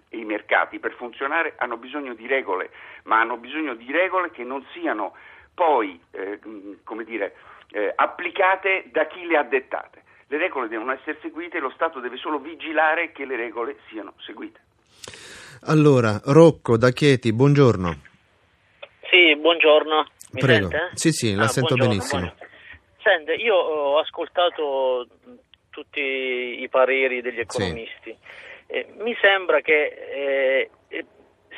e 0.10 0.18
i 0.18 0.26
mercati 0.26 0.80
per 0.80 0.94
funzionare 0.94 1.56
hanno 1.58 1.78
bisogno 1.78 2.14
di 2.14 2.28
regole, 2.28 2.70
ma 3.04 3.20
hanno 3.20 3.38
bisogno 3.38 3.74
di 3.74 3.92
regole 3.92 4.32
che 4.32 4.44
non 4.44 4.66
siano 4.72 5.16
poi 5.54 6.00
eh, 6.12 6.40
come 6.84 7.04
dire, 7.04 7.36
eh, 7.72 7.92
applicate 7.96 8.86
da 8.92 9.06
chi 9.08 9.26
le 9.26 9.38
ha 9.38 9.44
dettate. 9.44 10.04
Le 10.28 10.38
regole 10.38 10.68
devono 10.68 10.92
essere 10.92 11.18
seguite 11.22 11.58
e 11.58 11.60
lo 11.60 11.72
Stato 11.76 12.00
deve 12.00 12.18
solo 12.18 12.40
vigilare 12.40 13.12
che 13.12 13.26
le 13.26 13.36
regole 13.36 13.78
siano 13.90 14.14
seguite. 14.26 14.60
Allora, 15.68 16.20
Rocco 16.26 16.78
da 16.78 16.90
Chieti, 16.90 17.32
buongiorno. 17.32 18.00
Sì, 19.10 19.36
buongiorno. 19.36 20.08
Mi 20.32 20.42
Prego. 20.42 20.70
Sente? 20.70 20.90
Sì, 20.96 21.12
sì, 21.12 21.34
la 21.34 21.44
ah, 21.44 21.48
sento 21.48 21.76
benissimo. 21.76 22.22
Buongiorno. 22.22 22.54
Sente, 23.02 23.34
io 23.34 23.56
ho 23.56 24.00
ascoltato 24.00 25.08
tutti 25.70 26.02
i 26.62 26.68
pareri 26.70 27.22
degli 27.22 27.40
economisti. 27.40 28.16
Sì. 28.18 28.18
Eh, 28.68 28.88
mi 28.98 29.16
sembra 29.22 29.62
che 29.62 29.86
eh, 29.86 30.70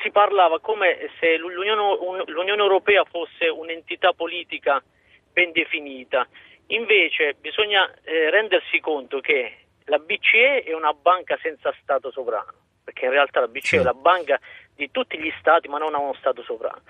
si 0.01 0.11
parlava 0.11 0.59
come 0.59 1.09
se 1.19 1.37
l'Unione, 1.37 2.23
l'Unione 2.27 2.61
Europea 2.61 3.03
fosse 3.05 3.47
un'entità 3.47 4.13
politica 4.13 4.83
ben 5.31 5.51
definita 5.51 6.27
Invece 6.67 7.35
bisogna 7.39 7.89
eh, 8.03 8.29
rendersi 8.29 8.79
conto 8.79 9.19
che 9.19 9.67
la 9.85 9.99
BCE 9.99 10.63
è 10.63 10.73
una 10.73 10.93
banca 10.93 11.37
senza 11.41 11.73
Stato 11.81 12.11
sovrano, 12.11 12.51
perché 12.83 13.05
in 13.05 13.11
realtà 13.11 13.39
la 13.39 13.47
BCE 13.47 13.67
sì. 13.67 13.75
è 13.77 13.83
la 13.83 13.93
banca 13.93 14.39
di 14.75 14.91
tutti 14.91 15.17
gli 15.17 15.31
Stati 15.39 15.69
ma 15.69 15.77
non 15.77 15.95
ha 15.95 15.99
uno 15.99 16.13
Stato 16.15 16.43
sovrano. 16.43 16.81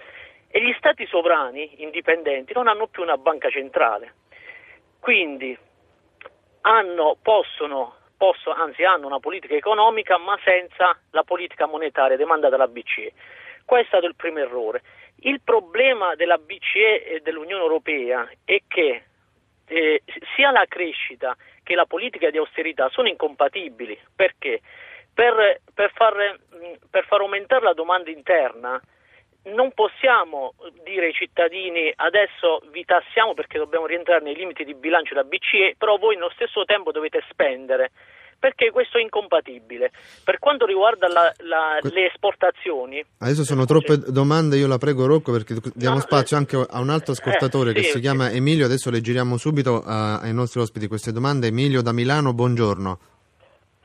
E 0.49 0.63
gli 0.63 0.73
Stati 0.77 1.05
sovrani 1.05 1.83
indipendenti 1.83 2.53
non 2.53 2.67
hanno 2.67 2.87
più 2.87 3.03
una 3.03 3.17
banca 3.17 3.49
centrale, 3.49 4.13
quindi 4.99 5.55
hanno, 6.61 7.17
possono, 7.21 7.95
possono, 8.17 8.55
anzi 8.55 8.83
hanno 8.83 9.05
una 9.05 9.19
politica 9.19 9.53
economica 9.53 10.17
ma 10.17 10.39
senza 10.43 10.99
la 11.11 11.23
politica 11.23 11.67
monetaria 11.67 12.17
demandata 12.17 12.55
dalla 12.55 12.67
BCE. 12.67 13.13
Questo 13.63 13.85
è 13.85 13.87
stato 13.89 14.07
il 14.07 14.15
primo 14.15 14.39
errore. 14.39 14.81
Il 15.21 15.41
problema 15.41 16.15
della 16.15 16.37
BCE 16.37 17.03
e 17.05 17.19
dell'Unione 17.21 17.61
Europea 17.61 18.29
è 18.43 18.61
che 18.67 19.03
eh, 19.67 20.01
sia 20.35 20.51
la 20.51 20.65
crescita 20.67 21.35
che 21.63 21.75
la 21.75 21.85
politica 21.85 22.29
di 22.29 22.37
austerità 22.37 22.89
sono 22.89 23.07
incompatibili. 23.07 23.97
Perché? 24.15 24.61
Per, 25.13 25.61
per, 25.73 25.91
far, 25.93 26.39
per 26.89 27.05
far 27.05 27.21
aumentare 27.21 27.63
la 27.63 27.73
domanda 27.73 28.09
interna 28.09 28.79
non 29.47 29.71
possiamo 29.71 30.53
dire 30.83 31.07
ai 31.07 31.13
cittadini 31.13 31.91
adesso 31.95 32.61
vi 32.69 32.83
tassiamo 32.83 33.33
perché 33.33 33.57
dobbiamo 33.57 33.85
rientrare 33.85 34.21
nei 34.21 34.35
limiti 34.35 34.63
di 34.63 34.73
bilancio 34.73 35.13
della 35.13 35.27
BCE, 35.27 35.75
però 35.77 35.97
voi 35.97 36.15
nello 36.15 36.31
stesso 36.31 36.65
tempo 36.65 36.91
dovete 36.91 37.23
spendere 37.29 37.91
perché 38.39 38.71
questo 38.71 38.97
è 38.97 39.01
incompatibile. 39.01 39.91
Per 40.23 40.39
quanto 40.39 40.65
riguarda 40.65 41.07
la, 41.07 41.31
la, 41.39 41.79
le 41.81 42.07
esportazioni... 42.07 43.03
Adesso 43.19 43.43
sono 43.43 43.65
troppe 43.65 43.97
domande, 43.97 44.57
io 44.57 44.67
la 44.67 44.77
prego 44.77 45.05
Rocco 45.05 45.31
perché 45.31 45.55
diamo 45.73 45.95
no, 45.95 46.01
spazio 46.01 46.35
eh, 46.35 46.39
anche 46.39 46.55
a 46.69 46.79
un 46.79 46.89
altro 46.89 47.13
ascoltatore 47.13 47.71
eh, 47.71 47.73
che 47.73 47.83
sì, 47.83 47.91
si 47.91 47.99
chiama 47.99 48.31
Emilio, 48.31 48.65
adesso 48.65 48.89
le 48.91 49.01
giriamo 49.01 49.37
subito 49.37 49.81
a, 49.83 50.19
ai 50.19 50.33
nostri 50.33 50.59
ospiti 50.59 50.87
queste 50.87 51.11
domande. 51.11 51.47
Emilio 51.47 51.81
da 51.81 51.91
Milano, 51.91 52.33
buongiorno. 52.33 52.99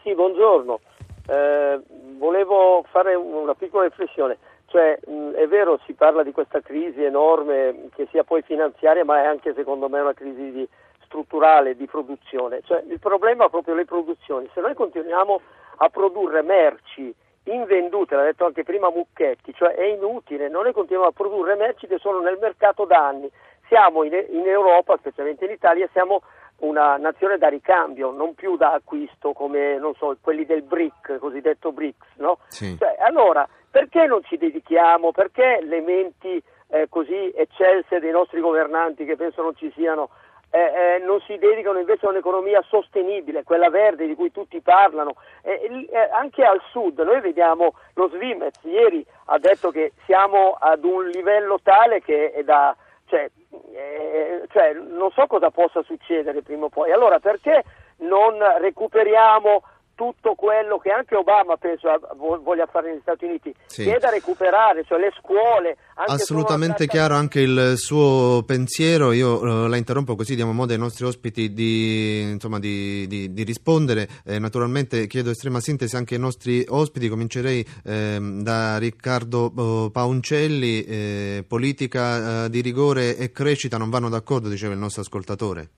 Sì, 0.02 0.14
buongiorno. 0.14 0.80
Eh, 1.28 1.80
volevo 2.18 2.84
fare 2.90 3.14
una 3.14 3.54
piccola 3.54 3.84
riflessione. 3.84 4.36
Cioè, 4.66 4.98
mh, 5.06 5.32
è 5.32 5.46
vero, 5.48 5.78
si 5.86 5.92
parla 5.92 6.22
di 6.22 6.32
questa 6.32 6.60
crisi 6.60 7.02
enorme 7.02 7.88
che 7.94 8.08
sia 8.10 8.24
poi 8.24 8.42
finanziaria, 8.42 9.04
ma 9.04 9.22
è 9.22 9.26
anche 9.26 9.52
secondo 9.54 9.88
me 9.88 10.00
una 10.00 10.14
crisi 10.14 10.50
di, 10.50 10.68
strutturale 11.12 11.76
di 11.76 11.86
produzione, 11.86 12.62
cioè 12.64 12.82
il 12.88 12.98
problema 12.98 13.44
è 13.44 13.50
proprio 13.50 13.74
le 13.74 13.84
produzioni. 13.84 14.48
Se 14.54 14.62
noi 14.62 14.72
continuiamo 14.72 15.40
a 15.76 15.88
produrre 15.90 16.40
merci 16.40 17.14
invendute, 17.44 18.14
l'ha 18.14 18.22
detto 18.22 18.46
anche 18.46 18.62
prima 18.62 18.90
Mucchetti, 18.90 19.52
cioè 19.52 19.74
è 19.74 19.84
inutile, 19.84 20.48
noi 20.48 20.72
continuiamo 20.72 21.10
a 21.10 21.12
produrre 21.12 21.54
merci 21.56 21.86
che 21.86 21.98
sono 21.98 22.20
nel 22.20 22.38
mercato 22.40 22.86
da 22.86 23.06
anni. 23.06 23.30
Siamo 23.68 24.04
in, 24.04 24.12
in 24.30 24.46
Europa, 24.46 24.96
specialmente 24.96 25.44
in 25.44 25.50
Italia, 25.50 25.86
siamo 25.92 26.22
una 26.58 26.96
nazione 26.96 27.36
da 27.36 27.48
ricambio, 27.48 28.10
non 28.10 28.34
più 28.34 28.56
da 28.56 28.72
acquisto 28.72 29.32
come 29.32 29.78
so, 29.98 30.16
quelli 30.20 30.46
del 30.46 30.62
BRIC, 30.62 31.18
cosiddetto 31.18 31.72
BRICS. 31.72 32.06
No? 32.16 32.38
Sì. 32.46 32.76
Cioè, 32.78 32.96
allora, 33.00 33.46
perché 33.70 34.06
non 34.06 34.22
ci 34.24 34.36
dedichiamo? 34.36 35.10
Perché 35.10 35.58
le 35.62 35.80
menti 35.80 36.42
eh, 36.68 36.86
così 36.88 37.32
eccelse 37.34 37.98
dei 37.98 38.12
nostri 38.12 38.40
governanti, 38.40 39.04
che 39.04 39.16
penso 39.16 39.42
non 39.42 39.56
ci 39.56 39.70
siano, 39.74 40.10
eh, 40.54 40.58
eh, 40.58 40.98
non 40.98 41.18
si 41.22 41.38
dedicano 41.38 41.78
invece 41.78 42.04
a 42.04 42.10
un'economia 42.10 42.62
sostenibile, 42.68 43.42
quella 43.42 43.70
verde 43.70 44.06
di 44.06 44.14
cui 44.14 44.30
tutti 44.30 44.60
parlano. 44.60 45.14
Eh, 45.40 45.88
eh 45.90 46.10
anche 46.12 46.44
al 46.44 46.60
sud, 46.70 46.98
noi 47.00 47.20
vediamo 47.20 47.72
lo 47.94 48.08
Svimez, 48.08 48.58
ieri 48.64 49.04
ha 49.26 49.38
detto 49.38 49.70
che 49.70 49.92
siamo 50.04 50.58
ad 50.60 50.84
un 50.84 51.06
livello 51.08 51.58
tale 51.62 52.02
che 52.02 52.32
è 52.32 52.42
da... 52.44 52.76
Cioè, 53.06 53.30
eh, 53.72 54.42
cioè, 54.50 54.74
non 54.74 55.10
so 55.10 55.26
cosa 55.26 55.50
possa 55.50 55.82
succedere 55.82 56.42
prima 56.42 56.66
o 56.66 56.68
poi. 56.68 56.92
Allora 56.92 57.18
perché 57.18 57.64
non 57.98 58.36
recuperiamo 58.58 59.62
tutto 59.94 60.34
quello 60.34 60.78
che 60.78 60.90
anche 60.90 61.14
Obama 61.16 61.56
penso 61.56 61.88
voglia 62.16 62.66
fare 62.66 62.90
negli 62.90 63.00
Stati 63.02 63.24
Uniti, 63.24 63.54
sì. 63.66 63.84
che 63.84 63.96
è 63.96 63.98
da 63.98 64.10
recuperare, 64.10 64.84
cioè 64.84 64.98
le 64.98 65.12
scuole. 65.18 65.76
Assolutamente 65.94 66.86
chiaro 66.86 67.14
anche 67.14 67.40
il 67.40 67.74
suo 67.76 68.42
pensiero, 68.46 69.12
io 69.12 69.40
uh, 69.40 69.66
la 69.66 69.76
interrompo 69.76 70.16
così 70.16 70.34
diamo 70.34 70.52
modo 70.52 70.72
ai 70.72 70.78
nostri 70.78 71.04
ospiti 71.04 71.52
di, 71.52 72.20
insomma, 72.32 72.58
di, 72.58 73.06
di, 73.06 73.32
di 73.32 73.42
rispondere, 73.42 74.08
eh, 74.24 74.38
naturalmente 74.38 75.06
chiedo 75.06 75.30
estrema 75.30 75.60
sintesi 75.60 75.96
anche 75.96 76.14
ai 76.14 76.20
nostri 76.20 76.64
ospiti, 76.68 77.08
comincerei 77.08 77.66
eh, 77.84 78.18
da 78.20 78.78
Riccardo 78.78 79.52
uh, 79.54 79.90
Pauncelli, 79.90 80.84
eh, 80.84 81.44
politica 81.46 82.48
di 82.48 82.60
rigore 82.60 83.16
e 83.16 83.30
crescita 83.30 83.76
non 83.76 83.90
vanno 83.90 84.08
d'accordo, 84.08 84.48
diceva 84.48 84.72
il 84.72 84.78
nostro 84.78 85.02
ascoltatore. 85.02 85.68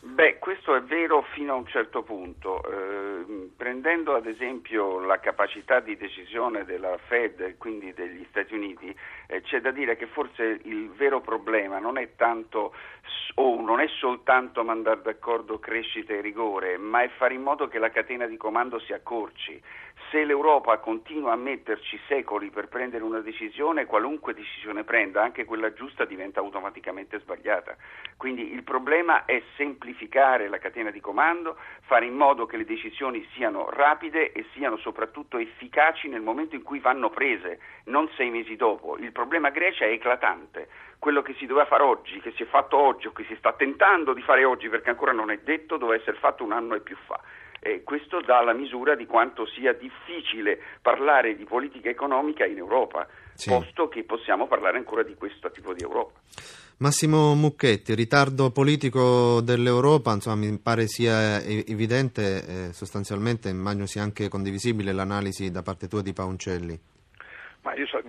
Beh, 0.00 0.38
vero 0.96 1.20
fino 1.34 1.52
a 1.52 1.56
un 1.56 1.66
certo 1.66 2.02
punto. 2.02 2.62
Eh, 2.64 3.50
prendendo 3.54 4.14
ad 4.14 4.26
esempio 4.26 4.98
la 5.00 5.20
capacità 5.20 5.80
di 5.80 5.94
decisione 5.96 6.64
della 6.64 6.96
Fed 7.06 7.40
e 7.40 7.56
quindi 7.58 7.92
degli 7.92 8.24
Stati 8.30 8.54
Uniti, 8.54 8.96
eh, 9.26 9.42
c'è 9.42 9.60
da 9.60 9.72
dire 9.72 9.96
che 9.96 10.06
forse 10.06 10.60
il 10.62 10.90
vero 10.92 11.20
problema 11.20 11.78
non 11.78 11.98
è 11.98 12.14
tanto 12.16 12.72
o 13.38 13.60
non 13.60 13.80
è 13.80 13.88
soltanto 13.98 14.64
mandare 14.64 15.02
d'accordo 15.02 15.58
crescita 15.58 16.14
e 16.14 16.20
rigore, 16.22 16.78
ma 16.78 17.02
è 17.02 17.08
fare 17.16 17.34
in 17.34 17.42
modo 17.42 17.68
che 17.68 17.78
la 17.78 17.90
catena 17.90 18.26
di 18.26 18.36
comando 18.38 18.78
si 18.78 18.94
accorci. 18.94 19.60
Se 20.10 20.24
l'Europa 20.24 20.78
continua 20.78 21.32
a 21.32 21.36
metterci 21.36 21.98
secoli 22.06 22.50
per 22.50 22.68
prendere 22.68 23.02
una 23.02 23.20
decisione, 23.20 23.84
qualunque 23.84 24.32
decisione 24.32 24.84
prenda, 24.84 25.22
anche 25.22 25.44
quella 25.44 25.72
giusta, 25.72 26.04
diventa 26.04 26.40
automaticamente 26.40 27.18
sbagliata. 27.20 27.76
Quindi 28.16 28.52
il 28.52 28.62
problema 28.62 29.24
è 29.26 29.42
semplificare 29.56 30.48
la 30.48 30.58
catena 30.58 30.90
di 30.90 31.00
comando, 31.00 31.58
fare 31.82 32.06
in 32.06 32.14
modo 32.14 32.46
che 32.46 32.56
le 32.56 32.64
decisioni 32.64 33.26
siano 33.34 33.68
rapide 33.68 34.32
e 34.32 34.46
siano 34.52 34.76
soprattutto 34.78 35.36
efficaci 35.36 36.08
nel 36.08 36.22
momento 36.22 36.54
in 36.54 36.62
cui 36.62 36.78
vanno 36.78 37.10
prese, 37.10 37.60
non 37.86 38.08
sei 38.16 38.30
mesi 38.30 38.56
dopo. 38.56 38.96
Il 38.96 39.12
problema 39.12 39.50
Grecia 39.50 39.84
è 39.84 39.90
eclatante. 39.90 40.68
Quello 40.98 41.22
che 41.22 41.34
si 41.38 41.46
doveva 41.46 41.66
fare 41.66 41.82
oggi, 41.82 42.20
che 42.20 42.32
si 42.36 42.42
è 42.42 42.46
fatto 42.46 42.76
oggi 42.76 43.06
o 43.06 43.12
che 43.12 43.24
si 43.28 43.36
sta 43.38 43.52
tentando 43.52 44.12
di 44.12 44.22
fare 44.22 44.44
oggi 44.44 44.68
perché 44.68 44.90
ancora 44.90 45.12
non 45.12 45.30
è 45.30 45.38
detto, 45.38 45.76
doveva 45.76 46.00
essere 46.00 46.16
fatto 46.16 46.42
un 46.42 46.52
anno 46.52 46.74
e 46.74 46.80
più 46.80 46.96
fa. 47.06 47.20
E 47.60 47.82
questo 47.82 48.20
dà 48.20 48.42
la 48.42 48.52
misura 48.52 48.94
di 48.94 49.06
quanto 49.06 49.46
sia 49.46 49.72
difficile 49.72 50.58
parlare 50.80 51.34
di 51.34 51.44
politica 51.44 51.88
economica 51.88 52.44
in 52.44 52.58
Europa, 52.58 53.06
sì. 53.34 53.48
posto 53.50 53.88
che 53.88 54.04
possiamo 54.04 54.46
parlare 54.46 54.78
ancora 54.78 55.02
di 55.02 55.14
questo 55.14 55.50
tipo 55.50 55.72
di 55.72 55.82
Europa. 55.82 56.20
Massimo 56.78 57.34
Mucchetti, 57.34 57.94
ritardo 57.94 58.50
politico 58.50 59.40
dell'Europa, 59.40 60.12
insomma, 60.12 60.36
mi 60.36 60.58
pare 60.58 60.86
sia 60.86 61.42
evidente, 61.42 62.66
eh, 62.68 62.72
sostanzialmente 62.74 63.48
immagino 63.48 63.86
sia 63.86 64.02
anche 64.02 64.28
condivisibile 64.28 64.92
l'analisi 64.92 65.50
da 65.50 65.62
parte 65.62 65.88
tua 65.88 66.02
di 66.02 66.12
Pauncelli. 66.12 66.78
Ma 67.62 67.74
io 67.74 67.86
so, 67.86 68.02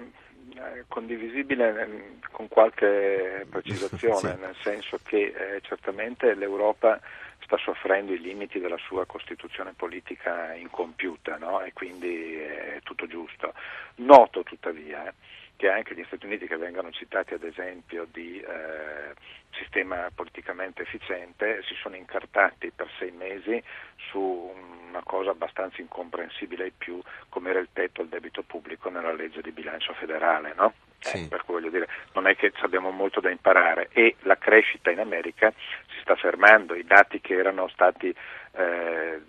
condivisibile 0.88 1.82
eh, 1.82 2.28
con 2.32 2.47
qualche 2.47 3.45
precisazione, 3.49 4.34
sì. 4.36 4.41
nel 4.41 4.55
senso 4.62 4.99
che 5.03 5.34
eh, 5.36 5.62
certamente 5.62 6.34
l'Europa 6.36 6.99
sta 7.43 7.58
soffrendo 7.58 8.14
i 8.14 8.20
limiti 8.20 8.60
della 8.60 8.78
sua 8.78 9.05
costituzione 9.05 9.74
politica 9.74 10.53
incompiuta 10.53 11.38
no? 11.38 11.62
e 11.62 11.72
quindi 11.74 12.36
è 12.36 12.80
tutto 12.84 13.08
giusto. 13.08 13.53
Noto 13.95 14.43
tuttavia 14.43 15.12
che 15.58 15.70
anche 15.70 15.95
gli 15.95 16.03
Stati 16.05 16.26
Uniti 16.26 16.47
che 16.47 16.55
vengono 16.55 16.91
citati 16.91 17.34
ad 17.34 17.43
esempio 17.43 18.08
di 18.12 18.39
eh, 18.39 19.14
sistema 19.51 20.10
politicamente 20.14 20.84
efficiente 20.84 21.64
si 21.64 21.74
sono 21.82 21.95
incartati 21.95 22.72
per 22.74 22.88
sei 22.97 23.12
mesi 23.12 23.62
su 24.10 24.53
una 24.88 25.01
cosa 25.03 25.32
abbastanza 25.32 25.82
incomprensibile 25.82 26.66
ai 26.66 26.74
più 26.76 27.01
come 27.30 27.49
era 27.49 27.60
il 27.60 27.70
tetto 27.74 28.01
al 28.01 28.08
debito 28.08 28.43
pubblico 28.43 28.89
nella 28.89 29.12
legge 29.12 29.41
di 29.41 29.51
bilancio 29.51 29.93
federale, 29.93 30.53
no? 30.55 30.74
Sì. 30.99 31.24
Eh, 31.24 31.28
per 31.28 31.43
cui 31.43 31.55
voglio 31.55 31.70
dire, 31.70 31.88
non 32.14 32.28
è 32.28 32.36
che 32.36 32.51
abbiamo 32.62 32.91
molto 32.91 33.20
da 33.20 33.30
imparare 33.30 33.89
e 33.91 34.16
la 34.22 34.38
crescita 34.38 34.91
in 34.91 34.99
America 34.99 35.51
si 35.88 35.99
sta 36.01 36.16
fermando, 36.16 36.74
i 36.76 36.84
dati 36.84 37.20
che 37.20 37.36
erano 37.36 37.68
stati 37.68 38.14
eh, 38.53 39.22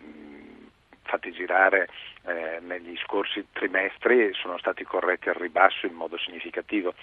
fatti 1.09 1.33
girare 1.33 1.89
eh, 2.27 2.59
negli 2.61 2.97
scorsi 3.03 3.47
trimestri 3.53 4.31
sono 4.35 4.59
stati 4.59 4.85
corretti 4.85 5.31
al 5.31 5.35
ribasso 5.35 5.87
in 5.87 5.95
modo 5.95 6.19
significativo. 6.19 6.95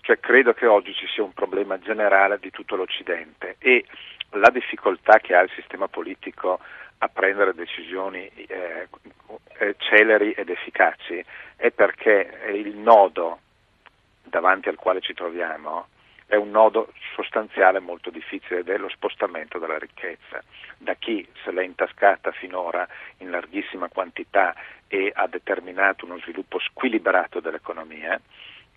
Cioè, 0.00 0.18
credo 0.18 0.52
che 0.52 0.66
oggi 0.66 0.92
ci 0.92 1.06
sia 1.06 1.22
un 1.22 1.32
problema 1.32 1.78
generale 1.78 2.38
di 2.40 2.50
tutto 2.50 2.74
l'Occidente 2.74 3.54
e 3.58 3.86
la 4.30 4.50
difficoltà 4.50 5.18
che 5.18 5.34
ha 5.34 5.42
il 5.42 5.50
sistema 5.54 5.86
politico 5.86 6.58
a 6.98 7.08
prendere 7.08 7.54
decisioni 7.54 8.26
eh, 8.28 8.88
celeri 9.78 10.32
ed 10.32 10.48
efficaci 10.48 11.24
è 11.56 11.70
perché 11.70 12.50
il 12.52 12.76
nodo 12.76 13.38
davanti 14.22 14.68
al 14.68 14.76
quale 14.76 15.00
ci 15.00 15.14
troviamo 15.14 15.88
è 16.32 16.36
un 16.36 16.48
nodo 16.48 16.94
sostanziale 17.14 17.78
molto 17.78 18.08
difficile 18.08 18.60
ed 18.60 18.70
è 18.70 18.78
lo 18.78 18.88
spostamento 18.88 19.58
della 19.58 19.76
ricchezza 19.76 20.42
da 20.78 20.94
chi 20.94 21.28
se 21.44 21.52
l'è 21.52 21.62
intascata 21.62 22.32
finora 22.32 22.88
in 23.18 23.28
larghissima 23.28 23.88
quantità 23.88 24.54
e 24.88 25.12
ha 25.14 25.26
determinato 25.26 26.06
uno 26.06 26.16
sviluppo 26.20 26.58
squilibrato 26.58 27.40
dell'economia 27.40 28.18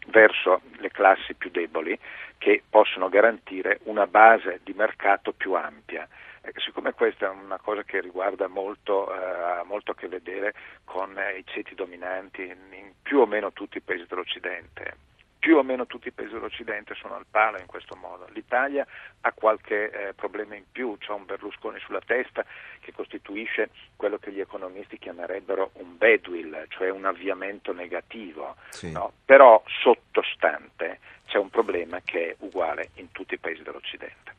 verso 0.07 0.63
le 0.79 0.91
classi 0.91 1.33
più 1.33 1.49
deboli 1.49 1.97
che 2.37 2.61
possono 2.69 3.07
garantire 3.07 3.79
una 3.83 4.05
base 4.05 4.59
di 4.61 4.73
mercato 4.73 5.31
più 5.31 5.53
ampia. 5.53 6.05
Eh, 6.41 6.51
siccome 6.57 6.91
questa 6.91 7.27
è 7.27 7.29
una 7.29 7.57
cosa 7.59 7.83
che 7.83 8.01
riguarda 8.01 8.47
molto, 8.47 9.09
eh, 9.13 9.63
molto 9.63 9.91
a 9.91 9.95
che 9.95 10.09
vedere 10.09 10.53
con 10.83 11.17
eh, 11.17 11.37
i 11.37 11.45
ceti 11.45 11.73
dominanti 11.73 12.41
in 12.41 12.91
più 13.01 13.19
o 13.19 13.25
meno 13.25 13.53
tutti 13.53 13.77
i 13.77 13.81
paesi 13.81 14.03
dell'Occidente, 14.09 15.13
più 15.45 15.57
o 15.57 15.61
meno 15.61 15.85
tutti 15.85 16.07
i 16.07 16.11
paesi 16.11 16.33
dell'Occidente 16.33 16.95
sono 16.95 17.13
al 17.13 17.27
palo 17.29 17.59
in 17.59 17.67
questo 17.67 17.95
modo. 17.95 18.25
L'Italia 18.31 18.83
ha 19.21 19.31
qualche 19.31 19.91
eh, 19.91 20.13
problema 20.15 20.55
in 20.55 20.63
più, 20.71 20.97
c'è 20.97 21.11
un 21.11 21.23
Berlusconi 21.23 21.77
sulla 21.81 22.01
testa 22.03 22.43
che 22.79 22.91
costituisce 22.91 23.69
quello 23.95 24.17
che 24.17 24.31
gli 24.31 24.39
economisti 24.39 24.97
chiamerebbero 24.97 25.69
un 25.73 25.97
badwill, 25.97 26.65
cioè 26.69 26.89
un 26.89 27.05
avviamento 27.05 27.73
negativo, 27.73 28.55
sì. 28.69 28.91
no? 28.91 29.11
però 29.23 29.63
sottostante 29.83 30.97
c'è 31.27 31.37
un 31.37 31.51
problema 31.51 32.01
che 32.03 32.31
è 32.31 32.35
uguale 32.39 32.89
in 32.95 33.11
tutti 33.11 33.35
i 33.35 33.37
paesi 33.37 33.61
dell'Occidente. 33.61 34.33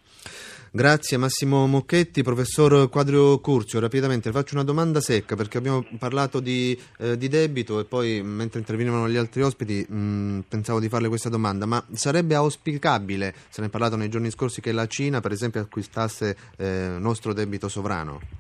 Grazie 0.76 1.16
Massimo 1.16 1.66
Mocchetti, 1.66 2.22
professor 2.22 2.90
Quadrio 2.90 3.40
Curzio. 3.40 3.80
Rapidamente 3.80 4.30
faccio 4.30 4.56
una 4.56 4.62
domanda 4.62 5.00
secca 5.00 5.34
perché 5.34 5.56
abbiamo 5.56 5.82
parlato 5.98 6.38
di, 6.38 6.78
eh, 6.98 7.16
di 7.16 7.28
debito 7.28 7.80
e 7.80 7.86
poi 7.86 8.22
mentre 8.22 8.58
intervenivano 8.58 9.08
gli 9.08 9.16
altri 9.16 9.40
ospiti 9.40 9.86
mh, 9.88 10.40
pensavo 10.46 10.78
di 10.78 10.90
farle 10.90 11.08
questa 11.08 11.30
domanda, 11.30 11.64
ma 11.64 11.82
sarebbe 11.92 12.34
auspicabile, 12.34 13.34
se 13.48 13.62
ne 13.62 13.68
è 13.68 13.70
parlato 13.70 13.96
nei 13.96 14.10
giorni 14.10 14.30
scorsi, 14.30 14.60
che 14.60 14.72
la 14.72 14.86
Cina 14.86 15.20
per 15.20 15.32
esempio 15.32 15.62
acquistasse 15.62 16.36
eh, 16.58 16.96
nostro 16.98 17.32
debito 17.32 17.70
sovrano? 17.70 18.36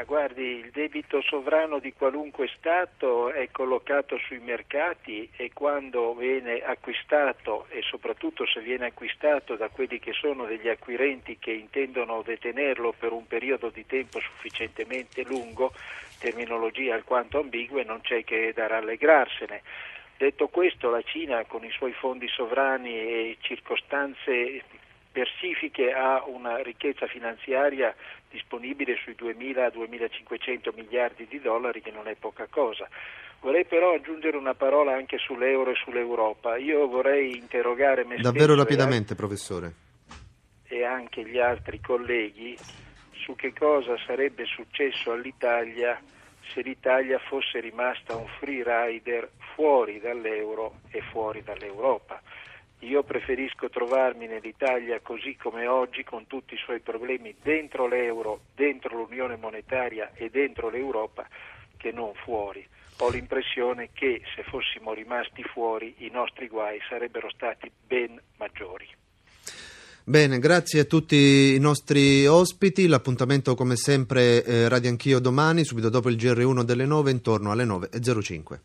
Ma 0.00 0.06
guardi, 0.06 0.42
il 0.42 0.70
debito 0.70 1.20
sovrano 1.20 1.78
di 1.78 1.92
qualunque 1.92 2.48
Stato 2.56 3.30
è 3.32 3.50
collocato 3.50 4.16
sui 4.16 4.38
mercati 4.38 5.28
e 5.36 5.50
quando 5.52 6.14
viene 6.14 6.62
acquistato 6.62 7.66
e 7.68 7.82
soprattutto 7.82 8.46
se 8.46 8.62
viene 8.62 8.86
acquistato 8.86 9.56
da 9.56 9.68
quelli 9.68 9.98
che 9.98 10.14
sono 10.14 10.46
degli 10.46 10.68
acquirenti 10.70 11.36
che 11.38 11.50
intendono 11.50 12.22
detenerlo 12.22 12.94
per 12.98 13.12
un 13.12 13.26
periodo 13.26 13.68
di 13.68 13.84
tempo 13.84 14.20
sufficientemente 14.20 15.22
lungo, 15.22 15.74
terminologia 16.18 16.94
alquanto 16.94 17.38
ambigua, 17.38 17.82
non 17.82 18.00
c'è 18.00 18.24
che 18.24 18.54
da 18.54 18.68
rallegrarsene. 18.68 19.60
Detto 20.16 20.48
questo, 20.48 20.88
la 20.88 21.02
Cina 21.02 21.44
con 21.44 21.62
i 21.62 21.70
suoi 21.70 21.92
fondi 21.92 22.26
sovrani 22.28 22.94
e 22.94 23.36
circostanze 23.40 24.62
Persifiche 25.12 25.92
ha 25.92 26.22
una 26.26 26.58
ricchezza 26.62 27.06
finanziaria 27.06 27.94
disponibile 28.30 28.96
sui 29.02 29.16
2.000-2.500 29.18 30.74
miliardi 30.74 31.26
di 31.28 31.40
dollari 31.40 31.82
che 31.82 31.90
non 31.90 32.06
è 32.06 32.14
poca 32.14 32.46
cosa. 32.48 32.88
Vorrei 33.40 33.64
però 33.64 33.94
aggiungere 33.94 34.36
una 34.36 34.54
parola 34.54 34.94
anche 34.94 35.18
sull'euro 35.18 35.70
e 35.70 35.74
sull'Europa. 35.74 36.56
Io 36.58 36.86
vorrei 36.86 37.36
interrogare 37.36 38.04
me 38.04 38.16
Davvero 38.18 38.54
rapidamente, 38.54 39.14
professore. 39.14 39.72
E 40.68 40.84
anche 40.84 41.24
gli 41.24 41.38
altri 41.38 41.80
colleghi 41.80 42.56
su 43.12 43.34
che 43.34 43.52
cosa 43.52 43.96
sarebbe 44.06 44.44
successo 44.44 45.12
all'Italia 45.12 46.00
se 46.52 46.62
l'Italia 46.62 47.18
fosse 47.18 47.60
rimasta 47.60 48.14
un 48.16 48.26
free 48.38 48.62
rider 48.64 49.30
fuori 49.54 50.00
dall'euro 50.00 50.80
e 50.90 51.00
fuori 51.00 51.42
dall'Europa. 51.42 52.20
Io 52.80 53.02
preferisco 53.02 53.68
trovarmi 53.68 54.26
nell'Italia 54.26 55.00
così 55.00 55.36
come 55.36 55.66
oggi 55.66 56.02
con 56.02 56.26
tutti 56.26 56.54
i 56.54 56.58
suoi 56.64 56.80
problemi 56.80 57.34
dentro 57.42 57.86
l'euro, 57.86 58.40
dentro 58.54 58.96
l'Unione 58.96 59.36
monetaria 59.36 60.12
e 60.14 60.30
dentro 60.30 60.70
l'Europa 60.70 61.28
che 61.76 61.92
non 61.92 62.12
fuori. 62.14 62.66
Ho 62.98 63.10
l'impressione 63.10 63.90
che 63.92 64.22
se 64.34 64.42
fossimo 64.44 64.94
rimasti 64.94 65.42
fuori 65.42 65.94
i 65.98 66.10
nostri 66.10 66.48
guai 66.48 66.78
sarebbero 66.88 67.30
stati 67.30 67.70
ben 67.86 68.18
maggiori. 68.38 68.88
Bene, 70.02 70.38
grazie 70.38 70.80
a 70.80 70.84
tutti 70.84 71.54
i 71.54 71.58
nostri 71.58 72.26
ospiti. 72.26 72.86
L'appuntamento 72.86 73.54
come 73.54 73.76
sempre 73.76 74.42
eh, 74.42 74.68
Radio 74.68 74.88
Anch'io 74.88 75.18
domani, 75.18 75.64
subito 75.64 75.90
dopo 75.90 76.08
il 76.08 76.16
GR1 76.16 76.62
delle 76.62 76.86
9, 76.86 77.10
intorno 77.10 77.50
alle 77.50 77.64
9.05. 77.64 78.58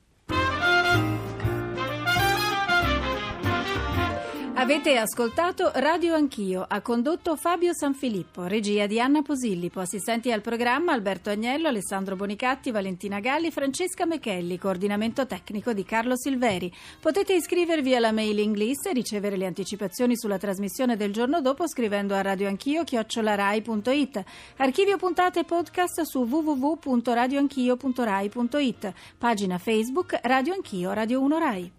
Avete 4.66 4.98
ascoltato 4.98 5.70
Radio 5.76 6.16
Anch'io, 6.16 6.66
ha 6.68 6.82
condotto 6.82 7.36
Fabio 7.36 7.72
Sanfilippo, 7.72 8.48
regia 8.48 8.88
di 8.88 9.00
Anna 9.00 9.22
Posillipo, 9.22 9.80
assistenti 9.80 10.32
al 10.32 10.42
programma 10.42 10.92
Alberto 10.92 11.30
Agnello, 11.30 11.68
Alessandro 11.68 12.16
Bonicatti, 12.16 12.72
Valentina 12.72 13.20
Galli, 13.20 13.52
Francesca 13.52 14.08
Mechelli, 14.08 14.58
coordinamento 14.58 15.28
tecnico 15.28 15.72
di 15.72 15.84
Carlo 15.84 16.18
Silveri. 16.18 16.74
Potete 17.00 17.36
iscrivervi 17.36 17.94
alla 17.94 18.12
mailing 18.12 18.56
list 18.56 18.88
e 18.88 18.94
ricevere 18.94 19.38
le 19.38 19.46
anticipazioni 19.46 20.18
sulla 20.18 20.40
trasmissione 20.40 20.98
del 20.98 21.14
giorno 21.14 21.42
dopo 21.42 21.68
scrivendo 21.68 22.16
a 22.16 22.24
radioanchio.it. 22.24 24.24
Archivio 24.58 24.98
puntate 24.98 25.44
podcast 25.44 26.02
su 26.02 26.24
www.radioanchio.rai.it. 26.24 28.94
Pagina 29.20 29.60
Facebook 29.60 30.20
Radio 30.24 30.54
Anch'io, 30.54 30.92
Radio 30.92 31.22
1 31.22 31.38
Rai. 31.38 31.72